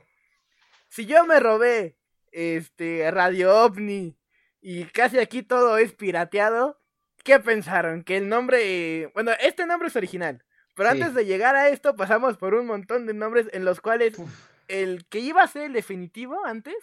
[0.90, 1.98] si yo me robé
[2.32, 4.16] este Radio OVNI
[4.62, 6.80] y casi aquí todo es pirateado,
[7.24, 8.04] ¿qué pensaron?
[8.04, 10.44] Que el nombre, bueno, este nombre es original,
[10.76, 11.02] pero Sí.
[11.02, 14.30] antes de llegar a esto pasamos por un montón de nombres en los cuales Uf.
[14.68, 16.76] el que iba a ser el definitivo antes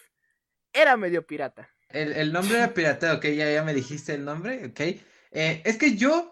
[0.73, 1.69] era medio pirata.
[1.91, 4.81] El, el nombre era pirateo, ok, ya, ya me dijiste el nombre, ok.
[4.81, 6.32] Eh, es que yo,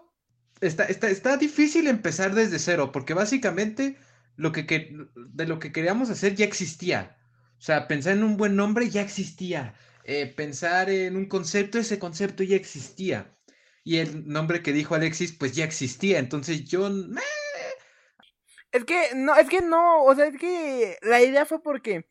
[0.61, 3.97] está, está, está difícil empezar desde cero, porque básicamente
[4.37, 7.17] lo que, que- de lo que queríamos hacer ya existía.
[7.59, 9.75] O sea, pensar en un buen nombre ya existía.
[10.05, 13.37] Eh, pensar en un concepto, ese concepto ya existía.
[13.85, 16.19] Y el nombre que dijo Alexis, pues ya existía.
[16.19, 16.89] Entonces yo,
[18.73, 22.07] Es que no, es que no, o sea, es que la idea fue porque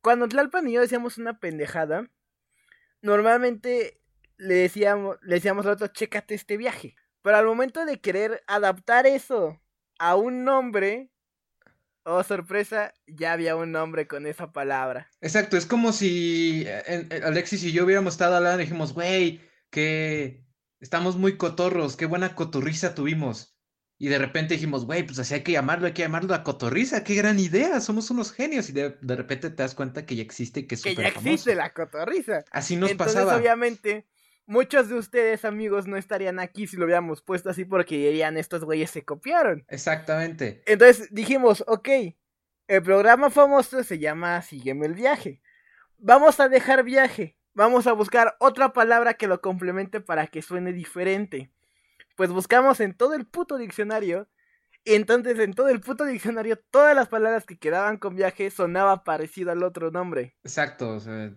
[0.00, 2.08] cuando Tlalpan y yo decíamos una pendejada,
[3.02, 4.00] normalmente
[4.38, 6.96] le decíamos, le decíamos al otro, chécate este viaje.
[7.24, 9.58] Pero al momento de querer adaptar eso
[9.98, 11.10] a un nombre,
[12.04, 15.08] oh sorpresa, ya había un nombre con esa palabra.
[15.22, 19.40] Exacto, es como si eh, en- Alexis y yo hubiéramos estado hablando y dijimos, güey,
[19.70, 20.44] que
[20.80, 23.52] estamos muy cotorros, qué buena cotorriza tuvimos.
[23.96, 27.04] Y de repente dijimos, güey, pues así hay que llamarlo, hay que llamarlo la cotorriza,
[27.04, 28.68] qué gran idea, somos unos genios.
[28.68, 31.10] Y de, de repente te das cuenta que ya existe y que es Que ya
[31.12, 31.20] famoso.
[31.20, 32.44] existe la cotorriza.
[32.50, 33.36] Así nos Entonces, pasaba.
[33.40, 34.06] obviamente,
[34.46, 38.64] muchos de ustedes, amigos, no estarían aquí si lo hubiéramos puesto así porque dirían estos
[38.64, 39.64] güeyes se copiaron.
[39.68, 40.62] Exactamente.
[40.66, 41.88] Entonces dijimos, ok,
[42.66, 45.42] el programa famoso se llama Sígueme el viaje.
[45.98, 47.38] Vamos a dejar viaje.
[47.54, 51.52] Vamos a buscar otra palabra que lo complemente para que suene diferente.
[52.16, 54.28] Pues buscamos en todo el puto diccionario.
[54.84, 59.04] Y entonces en todo el puto diccionario, todas las palabras que quedaban con viaje sonaba
[59.04, 60.36] parecido al otro nombre.
[60.42, 61.32] Exacto, o sea.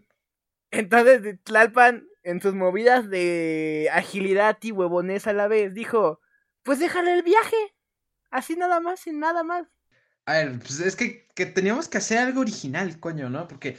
[0.71, 6.21] Entonces Tlalpan, en sus movidas de agilidad y huevones a la vez, dijo:
[6.63, 7.55] Pues déjale el viaje.
[8.29, 9.67] Así nada más, sin nada más.
[10.25, 13.47] A ver, pues es que, que teníamos que hacer algo original, coño, ¿no?
[13.47, 13.77] Porque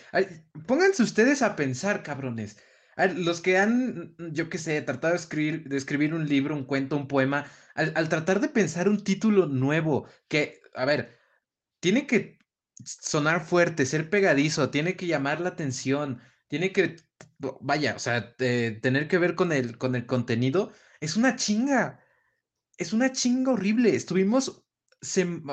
[0.67, 2.59] pónganse ustedes a pensar, cabrones.
[2.97, 6.55] A ver, los que han, yo qué sé, tratado de escribir, de escribir un libro,
[6.57, 11.19] un cuento, un poema, al, al tratar de pensar un título nuevo, que, a ver,
[11.81, 12.39] tiene que
[12.85, 16.97] sonar fuerte, ser pegadizo, tiene que llamar la atención, tiene que,
[17.61, 22.01] vaya, o sea, eh, tener que ver con el, con el contenido, es una chinga.
[22.77, 23.95] Es una chinga horrible.
[23.95, 24.65] Estuvimos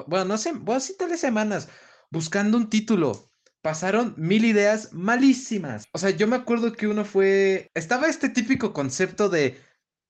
[0.08, 0.79] bueno, no sé, bueno,
[1.17, 1.69] semanas
[2.12, 3.31] buscando un título.
[3.62, 5.86] Pasaron mil ideas malísimas.
[5.91, 7.71] O sea, yo me acuerdo que uno fue.
[7.73, 9.60] Estaba este típico concepto de.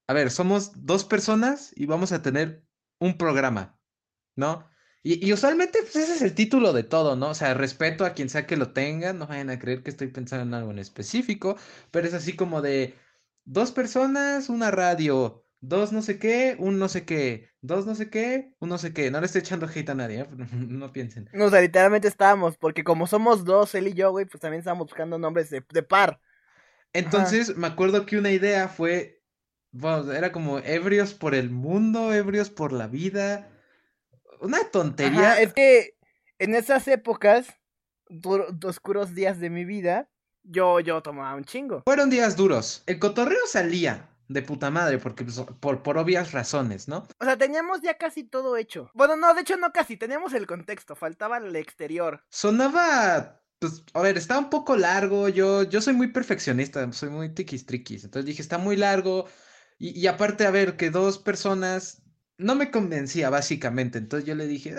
[0.07, 2.63] A ver, somos dos personas y vamos a tener
[2.99, 3.79] un programa,
[4.35, 4.69] ¿no?
[5.05, 7.29] Y, y, usualmente, pues ese es el título de todo, ¿no?
[7.29, 10.07] O sea, respeto a quien sea que lo tenga, no vayan a creer que estoy
[10.07, 11.57] pensando en algo en específico,
[11.91, 12.95] pero es así como de
[13.43, 18.09] dos personas, una radio, dos no sé qué, un no sé qué, dos no sé
[18.09, 19.11] qué, un no sé qué.
[19.11, 20.27] No le estoy echando hate a nadie, ¿eh?
[20.53, 21.29] no piensen.
[21.33, 24.59] No, o sea, literalmente estábamos, porque como somos dos, él y yo, güey, pues también
[24.61, 26.19] estábamos buscando nombres de, de par.
[26.93, 27.59] Entonces, Ajá.
[27.59, 29.21] me acuerdo que una idea fue,
[29.71, 33.51] bueno, era como ebrios por el mundo, ebrios por la vida.
[34.39, 35.31] Una tontería.
[35.31, 35.97] Ajá, es que
[36.39, 37.47] en esas épocas,
[38.63, 40.09] oscuros días de mi vida,
[40.43, 41.83] yo, yo tomaba un chingo.
[41.85, 42.83] Fueron días duros.
[42.85, 47.07] El cotorreo salía de puta madre, porque pues, por, por obvias razones, ¿no?
[47.19, 48.89] O sea, teníamos ya casi todo hecho.
[48.93, 52.23] Bueno, no, de hecho no casi, teníamos el contexto, faltaba el exterior.
[52.29, 57.33] Sonaba, pues, a ver, está un poco largo, yo, yo soy muy perfeccionista, soy muy
[57.33, 59.27] tiquis triquis, entonces dije, está muy largo,
[59.77, 62.01] y, y aparte, a ver, que dos personas,
[62.37, 64.75] no me convencía básicamente, entonces yo le dije, eh,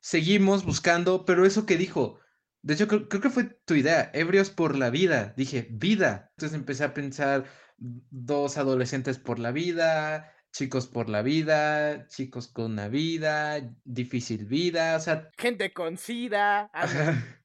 [0.00, 2.20] seguimos buscando, pero eso que dijo,
[2.62, 5.34] de hecho, creo, creo, que fue tu idea, ebrios por la vida.
[5.36, 6.30] Dije, vida.
[6.30, 7.44] Entonces empecé a pensar,
[7.76, 14.96] dos adolescentes por la vida, chicos por la vida, chicos con una vida, difícil vida,
[14.96, 15.28] o sea...
[15.36, 16.70] Gente con sida.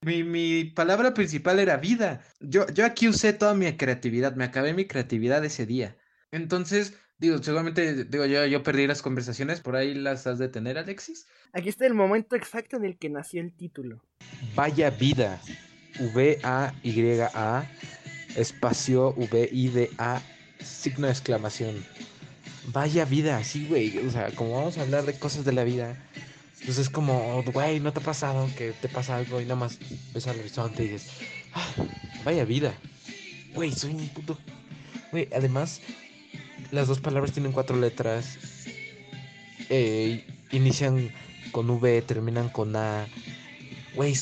[0.01, 2.21] mi, mi palabra principal era vida.
[2.39, 5.97] Yo, yo aquí usé toda mi creatividad, me acabé mi creatividad ese día.
[6.31, 10.77] Entonces, digo, seguramente, digo, yo, yo perdí las conversaciones, por ahí las has de tener,
[10.77, 11.27] Alexis.
[11.53, 14.01] Aquí está el momento exacto en el que nació el título.
[14.55, 15.41] Vaya vida.
[16.13, 17.67] V-A-Y-A
[18.35, 20.21] espacio V-I-D-A,
[20.63, 21.85] signo de exclamación.
[22.67, 23.97] Vaya vida, sí, güey.
[23.99, 25.97] O sea, como vamos a hablar de cosas de la vida,
[26.65, 29.79] pues es como, güey, ¿no te ha pasado que te pasa algo y nada más
[30.13, 31.09] ves al horizonte y dices,
[31.53, 31.67] ah,
[32.23, 32.73] vaya vida?
[33.53, 34.37] Güey, soy un puto.
[35.11, 35.81] Güey, además,
[36.71, 38.37] las dos palabras tienen cuatro letras.
[39.69, 41.11] Eh, inician
[41.51, 43.07] con V, terminan con A.
[43.95, 44.15] Güey,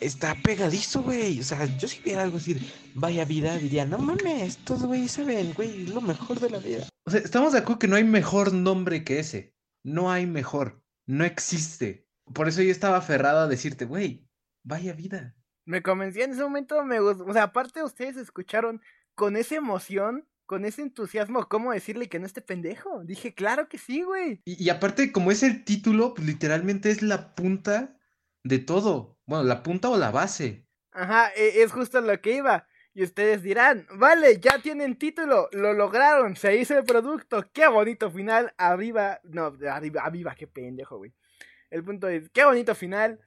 [0.00, 1.40] está pegadizo, güey.
[1.40, 2.56] O sea, yo si viera algo así,
[2.94, 6.88] vaya vida, diría, no mames, estos güeyes saben, güey, lo mejor de la vida.
[7.04, 9.54] O sea, estamos de acuerdo que no hay mejor nombre que ese.
[9.84, 10.82] No hay mejor.
[11.06, 12.06] No existe.
[12.32, 14.28] Por eso yo estaba aferrado a decirte, güey,
[14.62, 15.34] vaya vida.
[15.64, 17.24] Me convencí en ese momento, me gustó.
[17.24, 18.80] O sea, aparte ustedes escucharon
[19.14, 23.04] con esa emoción, con ese entusiasmo, ¿cómo decirle que no esté pendejo?
[23.04, 24.42] Dije, claro que sí, güey.
[24.44, 27.96] Y, y aparte, como es el título, pues literalmente es la punta
[28.44, 29.18] de todo.
[29.24, 30.68] Bueno, la punta o la base.
[30.90, 32.66] Ajá, es justo lo que iba.
[32.92, 38.10] Y ustedes dirán, vale, ya tienen título, lo lograron, se hizo el producto, qué bonito
[38.10, 41.14] final, arriba, no, arriba, arriba, qué pendejo, güey.
[41.70, 43.20] El punto es, qué bonito final.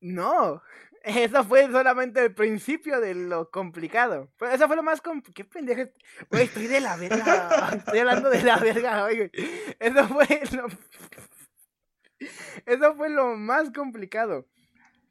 [0.00, 0.62] No,
[1.04, 4.30] eso fue solamente el principio de lo complicado.
[4.52, 5.34] Eso fue lo más complicado.
[5.34, 5.90] Qué pendejo.
[6.30, 7.70] Güey, estoy de la verga.
[7.76, 9.30] Estoy hablando de la verga, güey.
[9.78, 10.66] Eso fue lo...
[12.66, 14.46] Eso fue lo más complicado.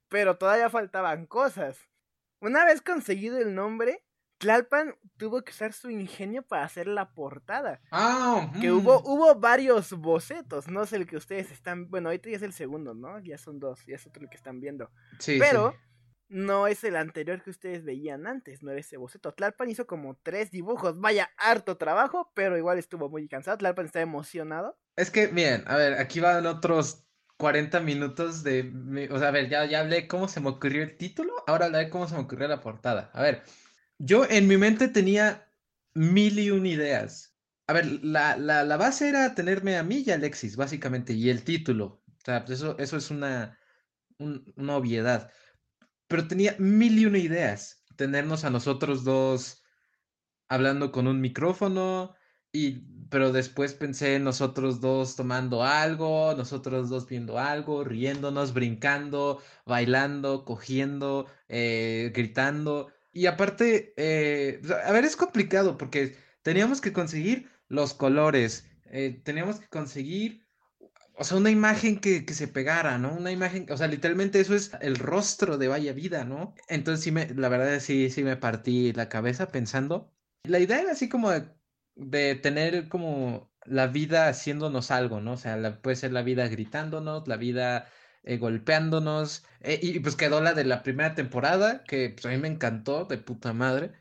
[0.08, 1.78] Pero todavía faltaban cosas.
[2.40, 4.04] Una vez conseguido el nombre,
[4.42, 7.80] Tlalpan tuvo que usar su ingenio para hacer la portada.
[7.92, 8.78] Ah, que mm.
[8.78, 12.54] hubo, hubo varios bocetos, no es el que ustedes están, bueno, ahorita ya es el
[12.54, 13.20] segundo, ¿no?
[13.20, 14.90] Ya son dos, ya es otro el que están viendo.
[15.20, 15.78] Sí, Pero sí.
[16.30, 19.32] no es el anterior que ustedes veían antes, no era ese boceto.
[19.32, 23.60] Tlalpan hizo como tres dibujos, vaya, harto trabajo, pero igual estuvo muy cansado.
[23.60, 24.76] Tlalpan está emocionado.
[24.96, 27.06] Es que, miren, a ver, aquí van otros
[27.38, 29.08] 40 minutos de...
[29.12, 31.92] O sea, a ver, ya, ya hablé cómo se me ocurrió el título, ahora hablaré
[31.92, 33.12] cómo se me ocurrió la portada.
[33.14, 33.44] A ver,
[34.06, 35.48] yo en mi mente tenía
[35.94, 37.36] mil y un ideas.
[37.68, 41.30] A ver, la, la, la base era tenerme a mí y a Alexis, básicamente, y
[41.30, 42.04] el título.
[42.08, 43.58] O sea, pues eso, eso es una,
[44.20, 45.32] un- una obviedad.
[46.08, 47.86] Pero tenía mil y una ideas.
[47.98, 49.64] Tenernos a nosotros dos
[50.50, 52.16] hablando con un micrófono,
[52.52, 59.42] y, pero después pensé en nosotros dos tomando algo, nosotros dos viendo algo, riéndonos, brincando,
[59.66, 62.92] bailando, cogiendo, eh, gritando.
[63.14, 69.60] Y aparte, eh, a ver, es complicado porque teníamos que conseguir los colores, eh, teníamos
[69.60, 70.46] que conseguir,
[71.16, 73.14] o sea, una imagen que, que se pegara, ¿no?
[73.16, 76.56] Una imagen, o sea, literalmente eso es el rostro de Vaya Vida, ¿no?
[76.70, 80.12] Entonces sí me, la verdad sí, sí me partí la cabeza pensando.
[80.44, 81.50] La idea era así como de,
[81.96, 85.34] de tener como la vida haciéndonos algo, ¿no?
[85.34, 87.88] O sea, la- puede ser la vida gritándonos, la vida
[88.24, 89.44] eh, golpeándonos.
[89.62, 93.06] eh, y pues quedó la de la primera temporada, que pues a mí me encantó,
[93.06, 93.92] de puta madre.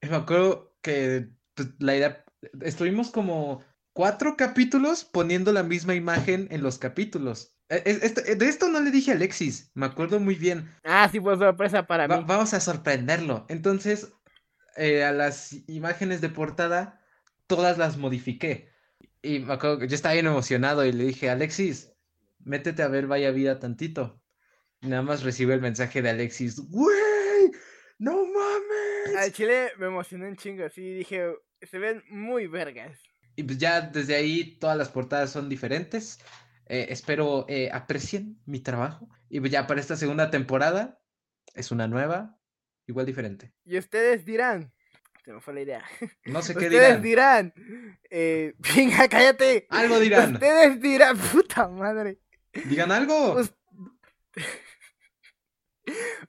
[0.00, 2.24] Y me acuerdo que pues, la idea,
[2.60, 3.62] estuvimos como
[3.92, 7.54] cuatro capítulos poniendo la misma imagen en los capítulos.
[7.68, 10.70] Eh, esto- de esto no le dije a Alexis, me acuerdo muy bien.
[10.84, 12.24] Ah, sí, pues sorpresa para Va- mí.
[12.26, 13.44] vamos a sorprenderlo.
[13.48, 14.12] Entonces,
[14.76, 17.00] eh, a las imágenes de portada,
[17.46, 18.70] todas las modifiqué.
[19.22, 21.87] Y me acuerdo que yo estaba bien emocionado y le dije, Alexis,
[22.48, 24.20] métete a ver Vaya Vida tantito.
[24.80, 27.50] Y nada más recibo el mensaje de Alexis, ¡Güey!
[27.98, 29.16] ¡No mames!
[29.16, 31.32] Al chile me emocioné un chingo, así dije,
[31.62, 33.00] se ven muy vergas.
[33.36, 36.18] Y pues ya desde ahí todas las portadas son diferentes.
[36.66, 39.08] Eh, espero eh, aprecien mi trabajo.
[39.28, 41.00] Y pues ya para esta segunda temporada
[41.54, 42.38] es una nueva,
[42.86, 43.52] igual diferente.
[43.64, 44.72] Y ustedes dirán,
[45.24, 45.84] se me fue la idea.
[46.26, 47.52] No sé qué Ustedes dirán.
[47.52, 49.66] dirán, eh, venga, cállate.
[49.70, 50.34] Algo dirán.
[50.34, 52.20] Ustedes dirán, puta madre.
[52.52, 53.34] Digan algo.
[53.34, 53.54] Us-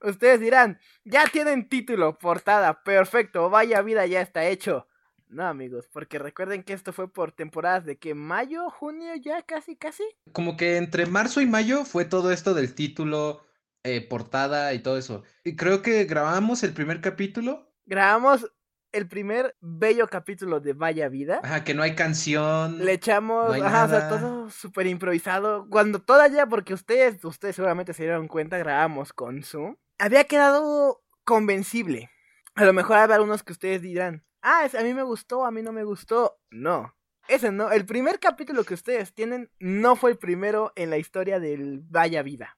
[0.01, 4.87] Ustedes dirán, ya tienen título, portada, perfecto, vaya vida, ya está hecho.
[5.27, 9.75] No, amigos, porque recuerden que esto fue por temporadas de que mayo, junio, ya casi,
[9.75, 10.03] casi.
[10.31, 13.45] Como que entre marzo y mayo fue todo esto del título,
[13.83, 15.23] eh, portada y todo eso.
[15.43, 17.71] Y creo que grabamos el primer capítulo.
[17.85, 18.51] Grabamos
[18.91, 21.41] el primer bello capítulo de Vaya Vida.
[21.43, 22.83] Ajá, que no hay canción.
[22.83, 25.67] Le echamos, No hay ajá, o sea, todo súper improvisado.
[25.69, 29.75] Cuando todavía, porque ustedes, ustedes seguramente se dieron cuenta, grabamos con Zoom.
[29.97, 32.09] Había quedado convencible.
[32.55, 35.61] A lo mejor habrá unos que ustedes dirán, ah, a mí me gustó, a mí
[35.61, 36.39] no me gustó.
[36.49, 36.95] No,
[37.27, 37.71] ese no.
[37.71, 42.23] El primer capítulo que ustedes tienen no fue el primero en la historia del Vaya
[42.23, 42.57] Vida.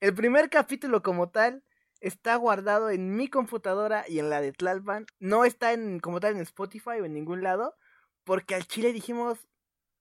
[0.00, 1.62] El primer capítulo como tal
[2.02, 5.06] está guardado en mi computadora y en la de Tlalpan.
[5.20, 7.76] No está en, como tal en Spotify o en ningún lado.
[8.24, 9.48] Porque al chile dijimos,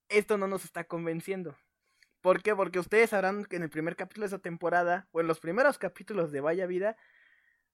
[0.09, 1.55] esto no nos está convenciendo.
[2.21, 2.55] ¿Por qué?
[2.55, 5.77] Porque ustedes sabrán que en el primer capítulo de esa temporada, o en los primeros
[5.77, 6.97] capítulos de Vaya Vida,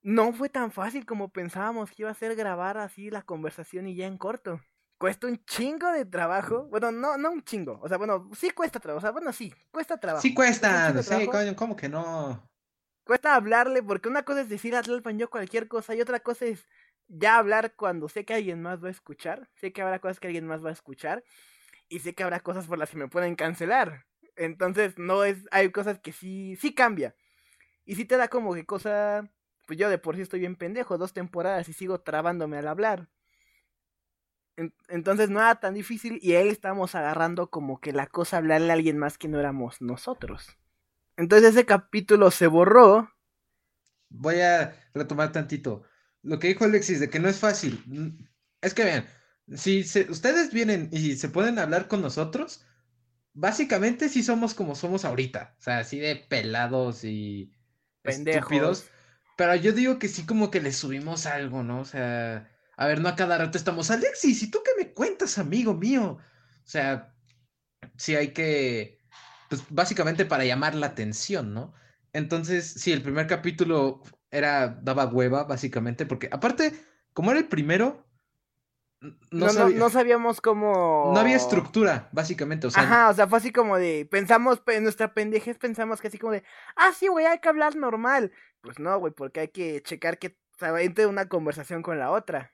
[0.04, 3.96] no fue tan fácil como pensábamos que iba a ser grabar así la conversación y
[3.96, 4.62] ya en corto.
[4.98, 6.66] Cuesta un chingo de trabajo.
[6.70, 7.80] Bueno, no, no un chingo.
[7.82, 9.00] O sea, bueno, sí cuesta trabajo.
[9.00, 10.22] O sea, bueno, sí, cuesta trabajo.
[10.22, 12.50] Sí cuesta, sí, ¿cómo que no?
[13.08, 16.46] Cuesta hablarle, porque una cosa es decir a Tlalpan yo cualquier cosa, y otra cosa
[16.46, 16.68] es
[17.08, 19.50] ya hablar cuando sé que alguien más va a escuchar.
[19.56, 21.24] Sé que habrá cosas que alguien más va a escuchar.
[21.90, 24.06] Y sé que habrá cosas por las que me pueden cancelar.
[24.38, 25.48] Entonces, no es.
[25.52, 27.16] Hay cosas que sí, sí cambia.
[27.86, 29.30] Y sí te da como que cosa.
[29.68, 33.10] Pues yo de por sí estoy bien pendejo, dos temporadas y sigo trabándome al hablar.
[34.58, 38.72] En- Entonces no era tan difícil y ahí estamos agarrando como que la cosa hablarle
[38.72, 40.58] a alguien más que no éramos nosotros.
[41.18, 43.10] Entonces ese capítulo se borró.
[44.10, 45.84] Voy a retomar tantito.
[46.24, 47.84] Lo que dijo Alexis de que no es fácil.
[47.88, 48.24] Mm,
[48.62, 49.06] Es que vean,
[49.56, 52.66] si se- ustedes vienen y se pueden hablar con nosotros,
[53.34, 55.56] básicamente sí somos como somos ahorita.
[55.60, 57.54] O sea, así de pelados y
[58.04, 58.82] Pendejos.
[58.82, 58.90] estúpidos.
[59.38, 61.82] Pero yo digo que sí como que le subimos algo, ¿no?
[61.82, 65.38] O sea, a ver, no a cada rato estamos, Alexis, ¿y tú qué me cuentas,
[65.40, 66.14] amigo mío?
[66.20, 66.22] O
[66.66, 67.16] sea,
[67.98, 68.97] sí hay que,
[69.50, 71.74] pues básicamente para llamar la atención, ¿no?
[72.14, 76.74] Entonces, sí, el primer capítulo era, daba hueva, básicamente, porque aparte,
[77.14, 78.06] como era el primero,
[79.00, 81.12] No, no, no, sabía- no sabíamos cómo.
[81.14, 84.08] no había estructura, básicamente, o sea, Ajá, o sea, fue así como de.
[84.10, 86.44] Pensamos, en nuestra pendejez pensamos que así como de.
[86.76, 88.32] Ah, sí, güey, hay que hablar normal.
[88.62, 92.52] Pues no, güey, porque hay que checar que o entre una conversación con la otra.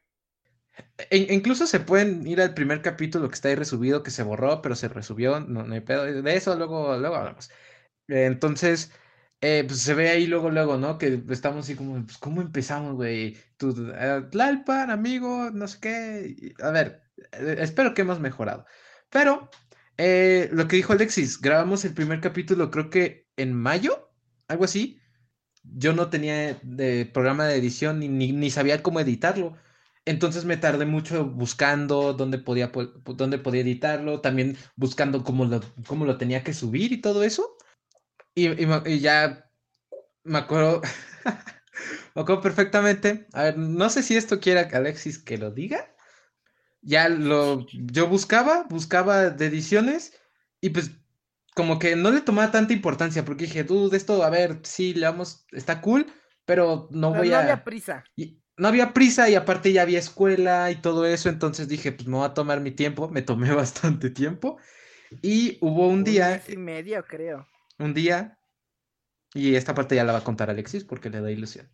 [1.11, 4.75] Incluso se pueden ir al primer capítulo que está ahí resubido, que se borró, pero
[4.75, 6.03] se resubió, no, no hay pedo.
[6.05, 7.49] De eso luego, luego hablamos.
[8.07, 8.91] Entonces,
[9.41, 10.97] eh, pues se ve ahí luego, luego, ¿no?
[10.97, 13.37] Que estamos así como, pues, ¿cómo empezamos, güey?
[13.57, 16.53] Tú, eh, Tlalpan, amigo, no sé qué.
[16.63, 17.03] A ver,
[17.33, 18.65] eh, espero que hemos mejorado.
[19.09, 19.49] Pero,
[19.97, 24.11] lo que dijo Alexis, grabamos el primer capítulo, creo que en mayo,
[24.47, 24.99] algo así.
[25.63, 29.57] Yo no tenía de programa de edición ni, ni, ni sabía cómo editarlo.
[30.05, 32.71] Entonces me tardé mucho buscando dónde podía,
[33.05, 37.57] dónde podía editarlo, también buscando cómo lo, cómo lo tenía que subir y todo eso.
[38.35, 39.49] Y, y, ya
[40.23, 40.81] me acuerdo,
[42.15, 43.27] me acuerdo perfectamente.
[43.31, 45.95] A ver, no sé si esto quiera que Alexis que lo diga.
[46.81, 50.19] Ya lo, yo buscaba, buscaba de ediciones
[50.59, 50.91] y pues
[51.55, 54.93] como que no le tomaba tanta importancia porque dije, tú, de esto, a ver, sí,
[54.93, 56.11] le vamos, está cool,
[56.43, 57.39] pero no voy no a...
[57.39, 58.03] había prisa.
[58.17, 62.07] Y no había prisa y aparte ya había escuela y todo eso, entonces dije, pues
[62.07, 64.57] me voy a tomar mi tiempo, me tomé bastante tiempo
[65.21, 66.29] y hubo un, día...
[66.29, 67.47] Mes y medio, creo.
[67.79, 68.37] Un día,
[69.33, 71.69] y esta parte ya la va a contar Alexis porque le da ilusión.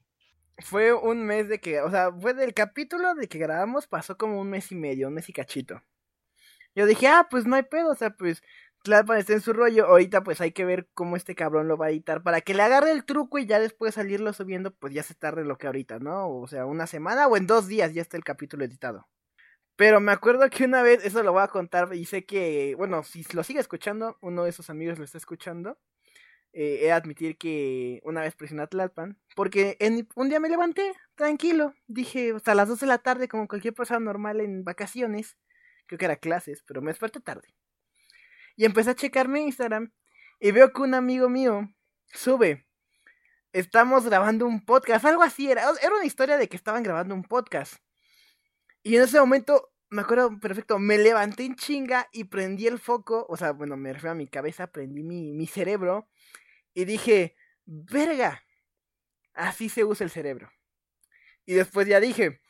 [0.60, 4.40] Fue un mes de que, o sea, fue del capítulo de que grabamos, pasó como
[4.40, 5.82] un mes y medio, un mes y cachito.
[6.76, 8.42] Yo dije, ah, pues no hay pedo, o sea, pues
[8.84, 9.88] Tlalpan está en su rollo.
[9.88, 12.64] Ahorita pues hay que ver cómo este cabrón lo va a editar para que le
[12.64, 16.00] agarre el truco y ya después salirlo subiendo, pues ya se tarde lo que ahorita,
[16.00, 16.30] ¿no?
[16.30, 19.08] O sea, una semana o en dos días ya está el capítulo editado.
[19.76, 23.04] Pero me acuerdo que una vez, eso lo voy a contar y sé que, bueno,
[23.04, 25.78] si lo sigue escuchando, uno de esos amigos lo está escuchando.
[26.52, 30.94] Eh, he admitir que una vez presioné a Tlalpan, porque en, un día me levanté
[31.16, 35.38] tranquilo, dije hasta las 2 de la tarde como cualquier persona normal en vacaciones,
[35.86, 37.54] creo que era clases, pero me desperté tarde.
[38.60, 39.90] Y empecé a checar mi Instagram
[40.38, 41.74] y veo que un amigo mío
[42.08, 42.68] sube.
[43.54, 45.62] Estamos grabando un podcast, algo así era.
[45.82, 47.76] Era una historia de que estaban grabando un podcast.
[48.84, 53.26] Y en ese momento, me acuerdo perfecto, me levanté en chinga y prendí el foco.
[53.30, 56.10] O sea, bueno, me refiero a mi cabeza, prendí mi, mi cerebro.
[56.74, 58.44] Y dije, verga,
[59.36, 60.52] así se usa el cerebro.
[61.46, 62.42] Y después ya dije,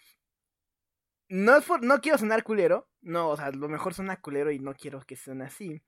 [1.28, 2.90] no, no quiero sonar culero.
[3.02, 5.84] No, o sea, lo mejor suena culero y no quiero que suene así.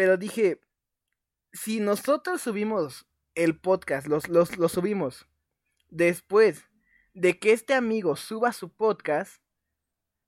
[0.00, 0.62] Pero dije,
[1.52, 5.28] si nosotros subimos el podcast, los, los, subimos
[5.90, 6.64] después
[7.12, 9.42] de que este amigo suba su podcast,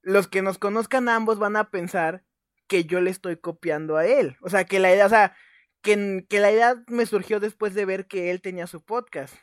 [0.03, 2.23] los que nos conozcan ambos van a pensar
[2.66, 4.37] que yo le estoy copiando a él.
[4.43, 5.35] O sea, que la idea, o sea,
[5.81, 9.35] que, que la idea me surgió después de ver que él tenía su podcast.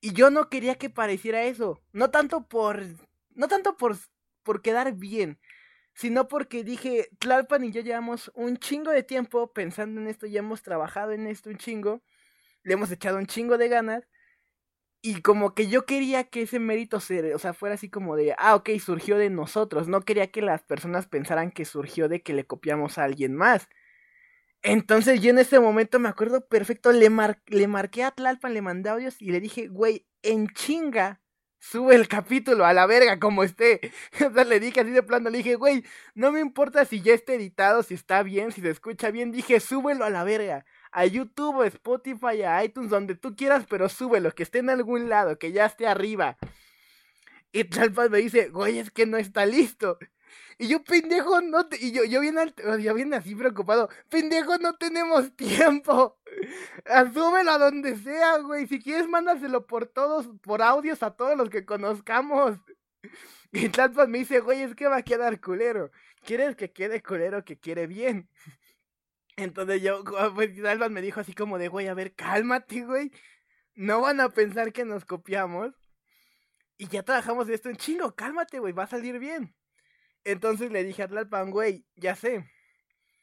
[0.00, 1.80] Y yo no quería que pareciera eso.
[1.92, 2.82] No tanto por.
[3.36, 3.96] No tanto por,
[4.42, 5.38] por quedar bien,
[5.94, 10.40] sino porque dije, Tlalpan y yo llevamos un chingo de tiempo pensando en esto, ya
[10.40, 12.02] hemos trabajado en esto un chingo,
[12.64, 14.08] le hemos echado un chingo de ganas,
[15.06, 18.34] y como que yo quería que ese mérito se, o sea, fuera así como de,
[18.38, 22.32] ah, ok, surgió de nosotros, no quería que las personas pensaran que surgió de que
[22.32, 23.68] le copiamos a alguien más.
[24.62, 27.10] Entonces yo en ese momento me acuerdo perfecto, le,
[27.48, 31.20] le marqué a Tlalpan, le mandé audios y le dije, güey, en chinga,
[31.70, 33.92] sube el capítulo a la verga como esté.
[34.26, 35.84] O sea, le dije así de plano, le dije, güey,
[36.14, 39.60] no me importa si ya está editado, si está bien, si se escucha bien, dije,
[39.60, 40.64] súbelo a la verga.
[40.92, 45.08] A YouTube, a Spotify, a iTunes, donde tú quieras, pero súbelo, que esté en algún
[45.08, 46.36] lado, que ya esté arriba.
[47.52, 49.98] Y Tlalpan me dice, güey, es que no está listo.
[50.58, 51.66] Y yo, pendejo, no.
[51.80, 52.36] Y yo, yo bien,
[52.80, 53.88] yo bien así preocupado.
[54.08, 56.18] Pendejo, no tenemos tiempo.
[56.86, 58.66] Asúmelo a donde sea, güey.
[58.66, 62.58] Si quieres, mándaselo por todos, por audios a todos los que conozcamos.
[63.52, 65.90] Y Tlalpan me dice, güey, es que va a quedar culero.
[66.24, 68.28] ¿Quieres que quede culero que quiere bien?
[69.36, 70.02] Entonces yo,
[70.34, 73.10] pues Tlalpan me dijo así como de, güey, a ver, cálmate, güey.
[73.74, 75.74] No van a pensar que nos copiamos.
[76.76, 79.54] Y ya trabajamos esto en chingo, cálmate, güey, va a salir bien.
[80.24, 82.50] Entonces le dije a Tlalpan, güey, ya sé.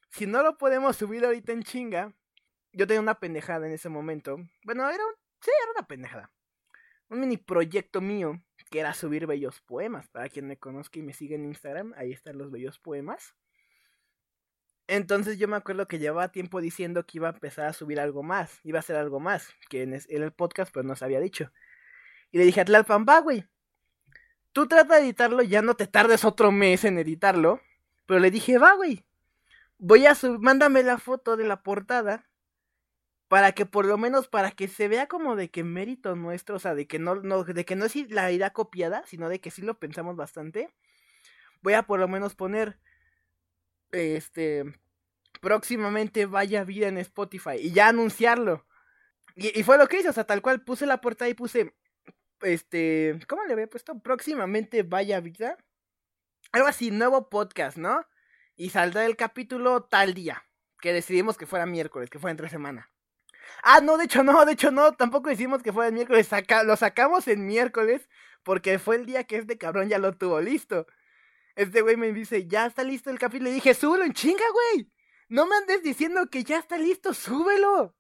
[0.10, 2.14] Si no lo podemos subir ahorita en chinga,
[2.74, 4.38] yo tenía una pendejada en ese momento.
[4.64, 6.32] Bueno, era un, sí, era una pendejada.
[7.10, 10.08] Un mini proyecto mío que era subir bellos poemas.
[10.10, 13.36] Para quien me conozca y me siga en Instagram, ahí están los bellos poemas.
[14.88, 18.24] Entonces yo me acuerdo que llevaba tiempo diciendo que iba a empezar a subir algo
[18.24, 21.52] más, iba a hacer algo más, que en el podcast pues no se había dicho.
[22.32, 23.46] Y le dije a Tlalpan, va, güey,
[24.54, 27.62] tú trata de editarlo, ya no te tardes otro mes en editarlo.
[28.06, 29.06] Pero le dije, va, güey.
[29.78, 32.30] Voy a subir, mándame la foto de la portada.
[33.28, 36.60] Para que por lo menos, para que se vea como de que mérito nuestro, o
[36.60, 39.62] sea, de que no, de que no es la idea copiada, sino de que sí
[39.62, 40.70] lo pensamos bastante.
[41.62, 42.78] Voy a por lo menos poner,
[43.94, 44.66] este,
[45.40, 48.66] próximamente vaya vida en Spotify y ya anunciarlo.
[49.36, 51.74] Y, y, fue lo que hice, o sea, tal cual puse la portada y puse
[52.42, 54.00] este, ¿cómo le había puesto?
[54.00, 55.58] Próximamente vaya vida.
[56.52, 58.06] Algo así, nuevo podcast, ¿no?
[58.56, 60.44] Y saldrá el capítulo tal día.
[60.80, 62.92] Que decidimos que fuera miércoles, que fuera entre semana.
[63.64, 66.30] Ah, no, de hecho no, de hecho no, tampoco decimos que fuera el miércoles,
[66.66, 68.08] lo sacamos en miércoles
[68.44, 70.88] porque fue el día que este cabrón ya lo tuvo listo.
[71.56, 73.50] Este güey me dice, ya está listo el capítulo.
[73.50, 74.90] Le dije, súbelo en chinga, güey.
[75.30, 77.96] No me andes diciendo que ya está listo, súbelo.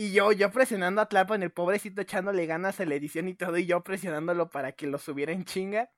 [0.00, 3.58] Y yo, yo presionando a Tlalpan, el pobrecito echándole ganas a la edición y todo,
[3.58, 5.90] y yo presionándolo para que lo subiera en chinga.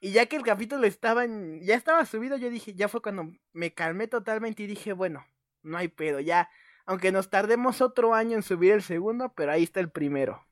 [0.00, 3.32] Y ya que el capítulo estaba en, ya estaba subido, yo dije, ya fue cuando
[3.52, 5.26] me calmé totalmente y dije, bueno,
[5.64, 6.48] no hay pedo, ya,
[6.86, 10.46] aunque nos tardemos otro año en subir el segundo, pero ahí está el primero.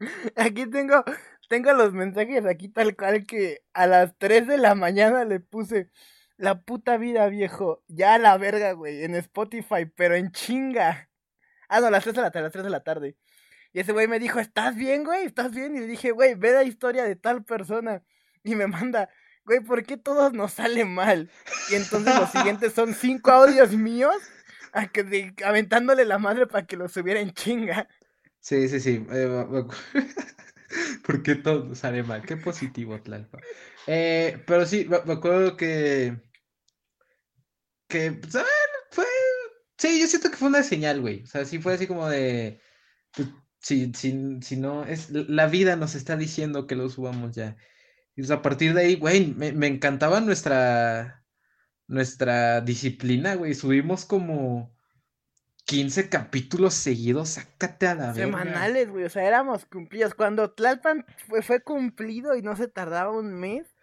[0.34, 1.04] Aquí tengo,
[1.48, 5.88] tengo los mensajes aquí tal cual que a las 3 de la mañana le puse
[6.36, 7.84] la puta vida, viejo.
[7.86, 11.11] Ya a la verga, güey, en Spotify, pero en chinga.
[11.72, 13.16] Ah, no, a las 3 de la tarde, las 3 de la tarde.
[13.72, 15.24] Y ese güey me dijo, ¿estás bien, güey?
[15.24, 15.74] ¿Estás bien?
[15.74, 18.02] Y le dije, güey, ve la historia de tal persona.
[18.44, 19.08] Y me manda,
[19.46, 21.30] güey, ¿por qué todos nos sale mal?
[21.70, 24.14] Y entonces los siguientes son cinco audios míos
[24.74, 27.88] a que aventándole la madre para que lo subiera en chinga.
[28.40, 29.06] Sí, sí, sí.
[29.10, 29.64] Eh,
[31.06, 32.22] ¿Por qué todo sale mal?
[32.26, 33.38] Qué positivo, Tlalpa.
[33.86, 36.20] Eh, pero sí, me, acuerdo que.
[37.88, 38.61] Que, pues, ver, fue.
[39.82, 41.24] Sí, yo siento que fue una señal, güey.
[41.24, 42.60] O sea, sí fue así como de.
[43.16, 47.56] Pues, si, si, si no, es la vida nos está diciendo que lo subamos ya.
[48.14, 51.24] Y a partir de ahí, güey, me, encantaba nuestra,
[51.88, 53.54] nuestra disciplina, güey.
[53.54, 54.72] Subimos como
[55.64, 60.14] 15 capítulos seguidos, sácate a la Semanales, güey, o sea, éramos cumplidos.
[60.14, 63.74] Cuando Tlalpan fue, fue cumplido y no se tardaba un mes,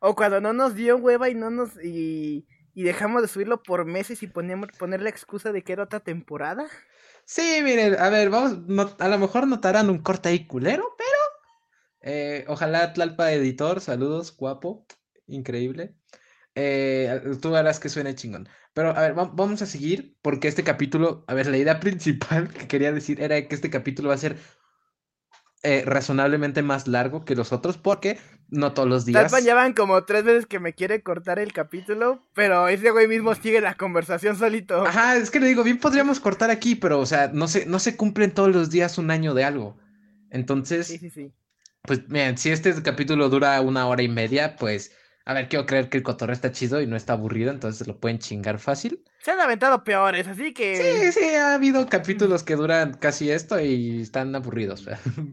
[0.00, 1.76] o cuando no nos dio hueva y no nos...
[1.84, 5.84] Y, y dejamos de subirlo por meses y poníamos, poner la excusa de que era
[5.84, 6.66] otra temporada.
[7.24, 11.18] Sí, miren, a ver, vamos, a lo mejor notarán un corte ahí culero, pero
[12.00, 14.86] eh, ojalá Tlalpa Editor, saludos, guapo,
[15.26, 15.94] increíble.
[16.54, 18.48] Eh, tú harás que suene chingón.
[18.72, 22.66] Pero a ver, vamos a seguir porque este capítulo, a ver, la idea principal que
[22.66, 24.36] quería decir era que este capítulo va a ser
[25.62, 28.18] eh, razonablemente más largo que los otros porque
[28.50, 29.22] no todos los días.
[29.22, 33.06] Talpan ya van como tres veces que me quiere cortar el capítulo, pero ese güey
[33.06, 34.86] mismo sigue la conversación solito.
[34.86, 37.78] Ajá, es que le digo, bien podríamos cortar aquí, pero o sea, no se, no
[37.78, 39.76] se cumplen todos los días un año de algo.
[40.30, 41.32] Entonces, sí, sí, sí.
[41.82, 44.92] pues miren, si este capítulo dura una hora y media, pues
[45.28, 48.00] a ver, quiero creer que el cotorreo está chido y no está aburrido, entonces lo
[48.00, 49.04] pueden chingar fácil.
[49.20, 51.12] Se han aventado peores, así que.
[51.12, 54.88] Sí, sí, ha habido capítulos que duran casi esto y están aburridos.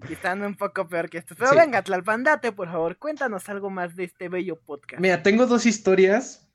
[0.10, 1.34] Y están un poco peor que esto.
[1.40, 5.02] Pero venga, Tlalpandate, por favor, cuéntanos algo más de este bello podcast.
[5.02, 6.52] Mira, tengo dos historias.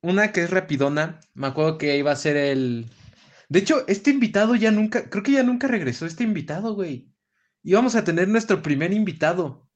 [0.00, 1.20] Una que es rapidona.
[1.34, 2.86] Me acuerdo que iba a ser el.
[3.50, 5.10] De hecho, este invitado ya nunca.
[5.10, 7.12] Creo que ya nunca regresó este invitado, güey.
[7.62, 9.69] Íbamos a tener nuestro primer invitado.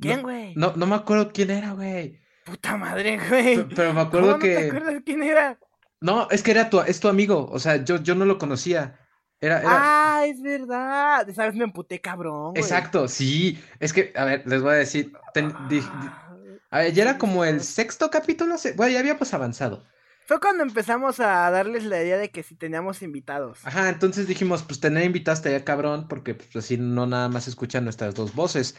[0.00, 0.54] ¿Quién, güey?
[0.56, 2.20] No, no, me acuerdo quién era, güey.
[2.44, 3.66] Puta madre, güey.
[3.74, 4.54] Pero, me acuerdo ¿Cómo que.
[4.54, 5.58] No te acuerdas quién era?
[6.00, 7.48] No, es que era tu, es tu amigo.
[7.50, 9.00] O sea, yo, yo no lo conocía.
[9.40, 11.28] Era, Ah, es verdad.
[11.28, 12.50] Esa vez me emputé cabrón.
[12.50, 12.62] Güey.
[12.62, 13.62] Exacto, sí.
[13.80, 15.12] Es que, a ver, les voy a decir.
[15.14, 16.36] Ah,
[16.70, 18.56] a ver, ya era como el sexto capítulo.
[18.76, 19.84] Bueno, ya habíamos avanzado.
[20.26, 23.60] Fue cuando empezamos a darles la idea de que si teníamos invitados.
[23.62, 27.84] Ajá, entonces dijimos, pues tener invitados estaría cabrón, porque pues así no nada más escuchan
[27.84, 28.76] nuestras dos voces.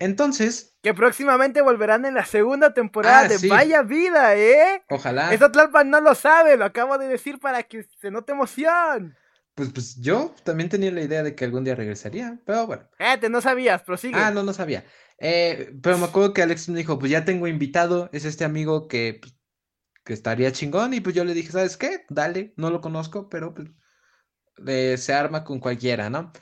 [0.00, 0.74] Entonces.
[0.82, 4.82] Que próximamente volverán en la segunda temporada ah, de Vaya Vida, ¿eh?
[4.88, 5.32] Ojalá.
[5.32, 9.14] Eso Tlalpan no lo sabe, lo acabo de decir para que se note emoción.
[9.54, 12.88] Pues, pues yo también tenía la idea de que algún día regresaría, pero bueno.
[13.20, 14.18] te no sabías, prosigue.
[14.18, 14.84] Ah, no, no sabía.
[15.18, 18.88] Eh, pero me acuerdo que Alex me dijo, pues ya tengo invitado, es este amigo
[18.88, 19.34] que, pues,
[20.02, 22.06] que estaría chingón, y pues yo le dije, ¿sabes qué?
[22.08, 23.68] Dale, no lo conozco, pero pues
[25.04, 26.32] se arma con cualquiera, ¿no?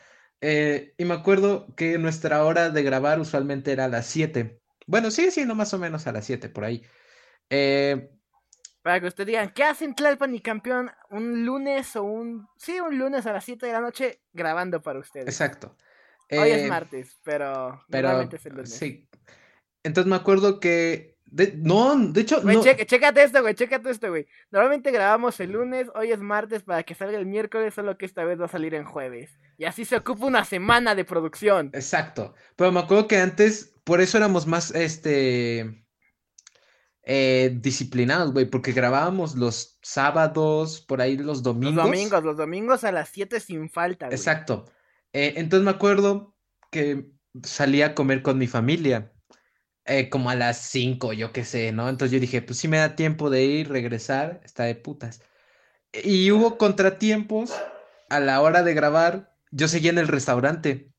[0.41, 4.61] Eh, y me acuerdo que nuestra hora de grabar usualmente era a las 7.
[4.87, 6.83] Bueno, sigue siendo más o menos a las 7 por ahí.
[7.51, 8.11] Eh,
[8.83, 12.47] Para que ustedes digan, ¿qué hacen Tlalpan y Campeón un lunes o un...
[12.57, 15.27] Sí, un lunes a las 7 de la noche grabando para ustedes?
[15.27, 15.77] Exacto.
[16.31, 18.71] Hoy es eh, martes, pero, pero es el lunes.
[18.71, 19.09] Sí.
[19.83, 22.63] Entonces me acuerdo que no, de hecho, no.
[22.63, 24.27] chécate esto, güey, chécate esto, güey.
[24.51, 28.25] Normalmente grabamos el lunes, hoy es martes para que salga el miércoles, solo que esta
[28.25, 29.39] vez va a salir en jueves.
[29.57, 31.71] Y así se ocupa una semana de producción.
[31.75, 32.35] Exacto.
[32.57, 35.85] Pero me acuerdo que antes, por eso éramos más, este,
[37.03, 41.77] eh, disciplinados, güey, porque grabábamos los sábados, por ahí los domingos.
[41.77, 44.17] Los domingos, los domingos a las 7 sin falta, güey.
[44.17, 44.67] Exacto.
[45.13, 46.35] Eh, entonces me acuerdo
[46.71, 47.11] que
[47.43, 49.13] salía a comer con mi familia.
[49.89, 51.89] Eh, como a las 5, yo qué sé, ¿no?
[51.89, 55.23] Entonces yo dije, pues si me da tiempo de ir, regresar, está de putas.
[55.93, 57.59] Y hubo contratiempos
[58.11, 60.93] a la hora de grabar, yo seguía en el restaurante.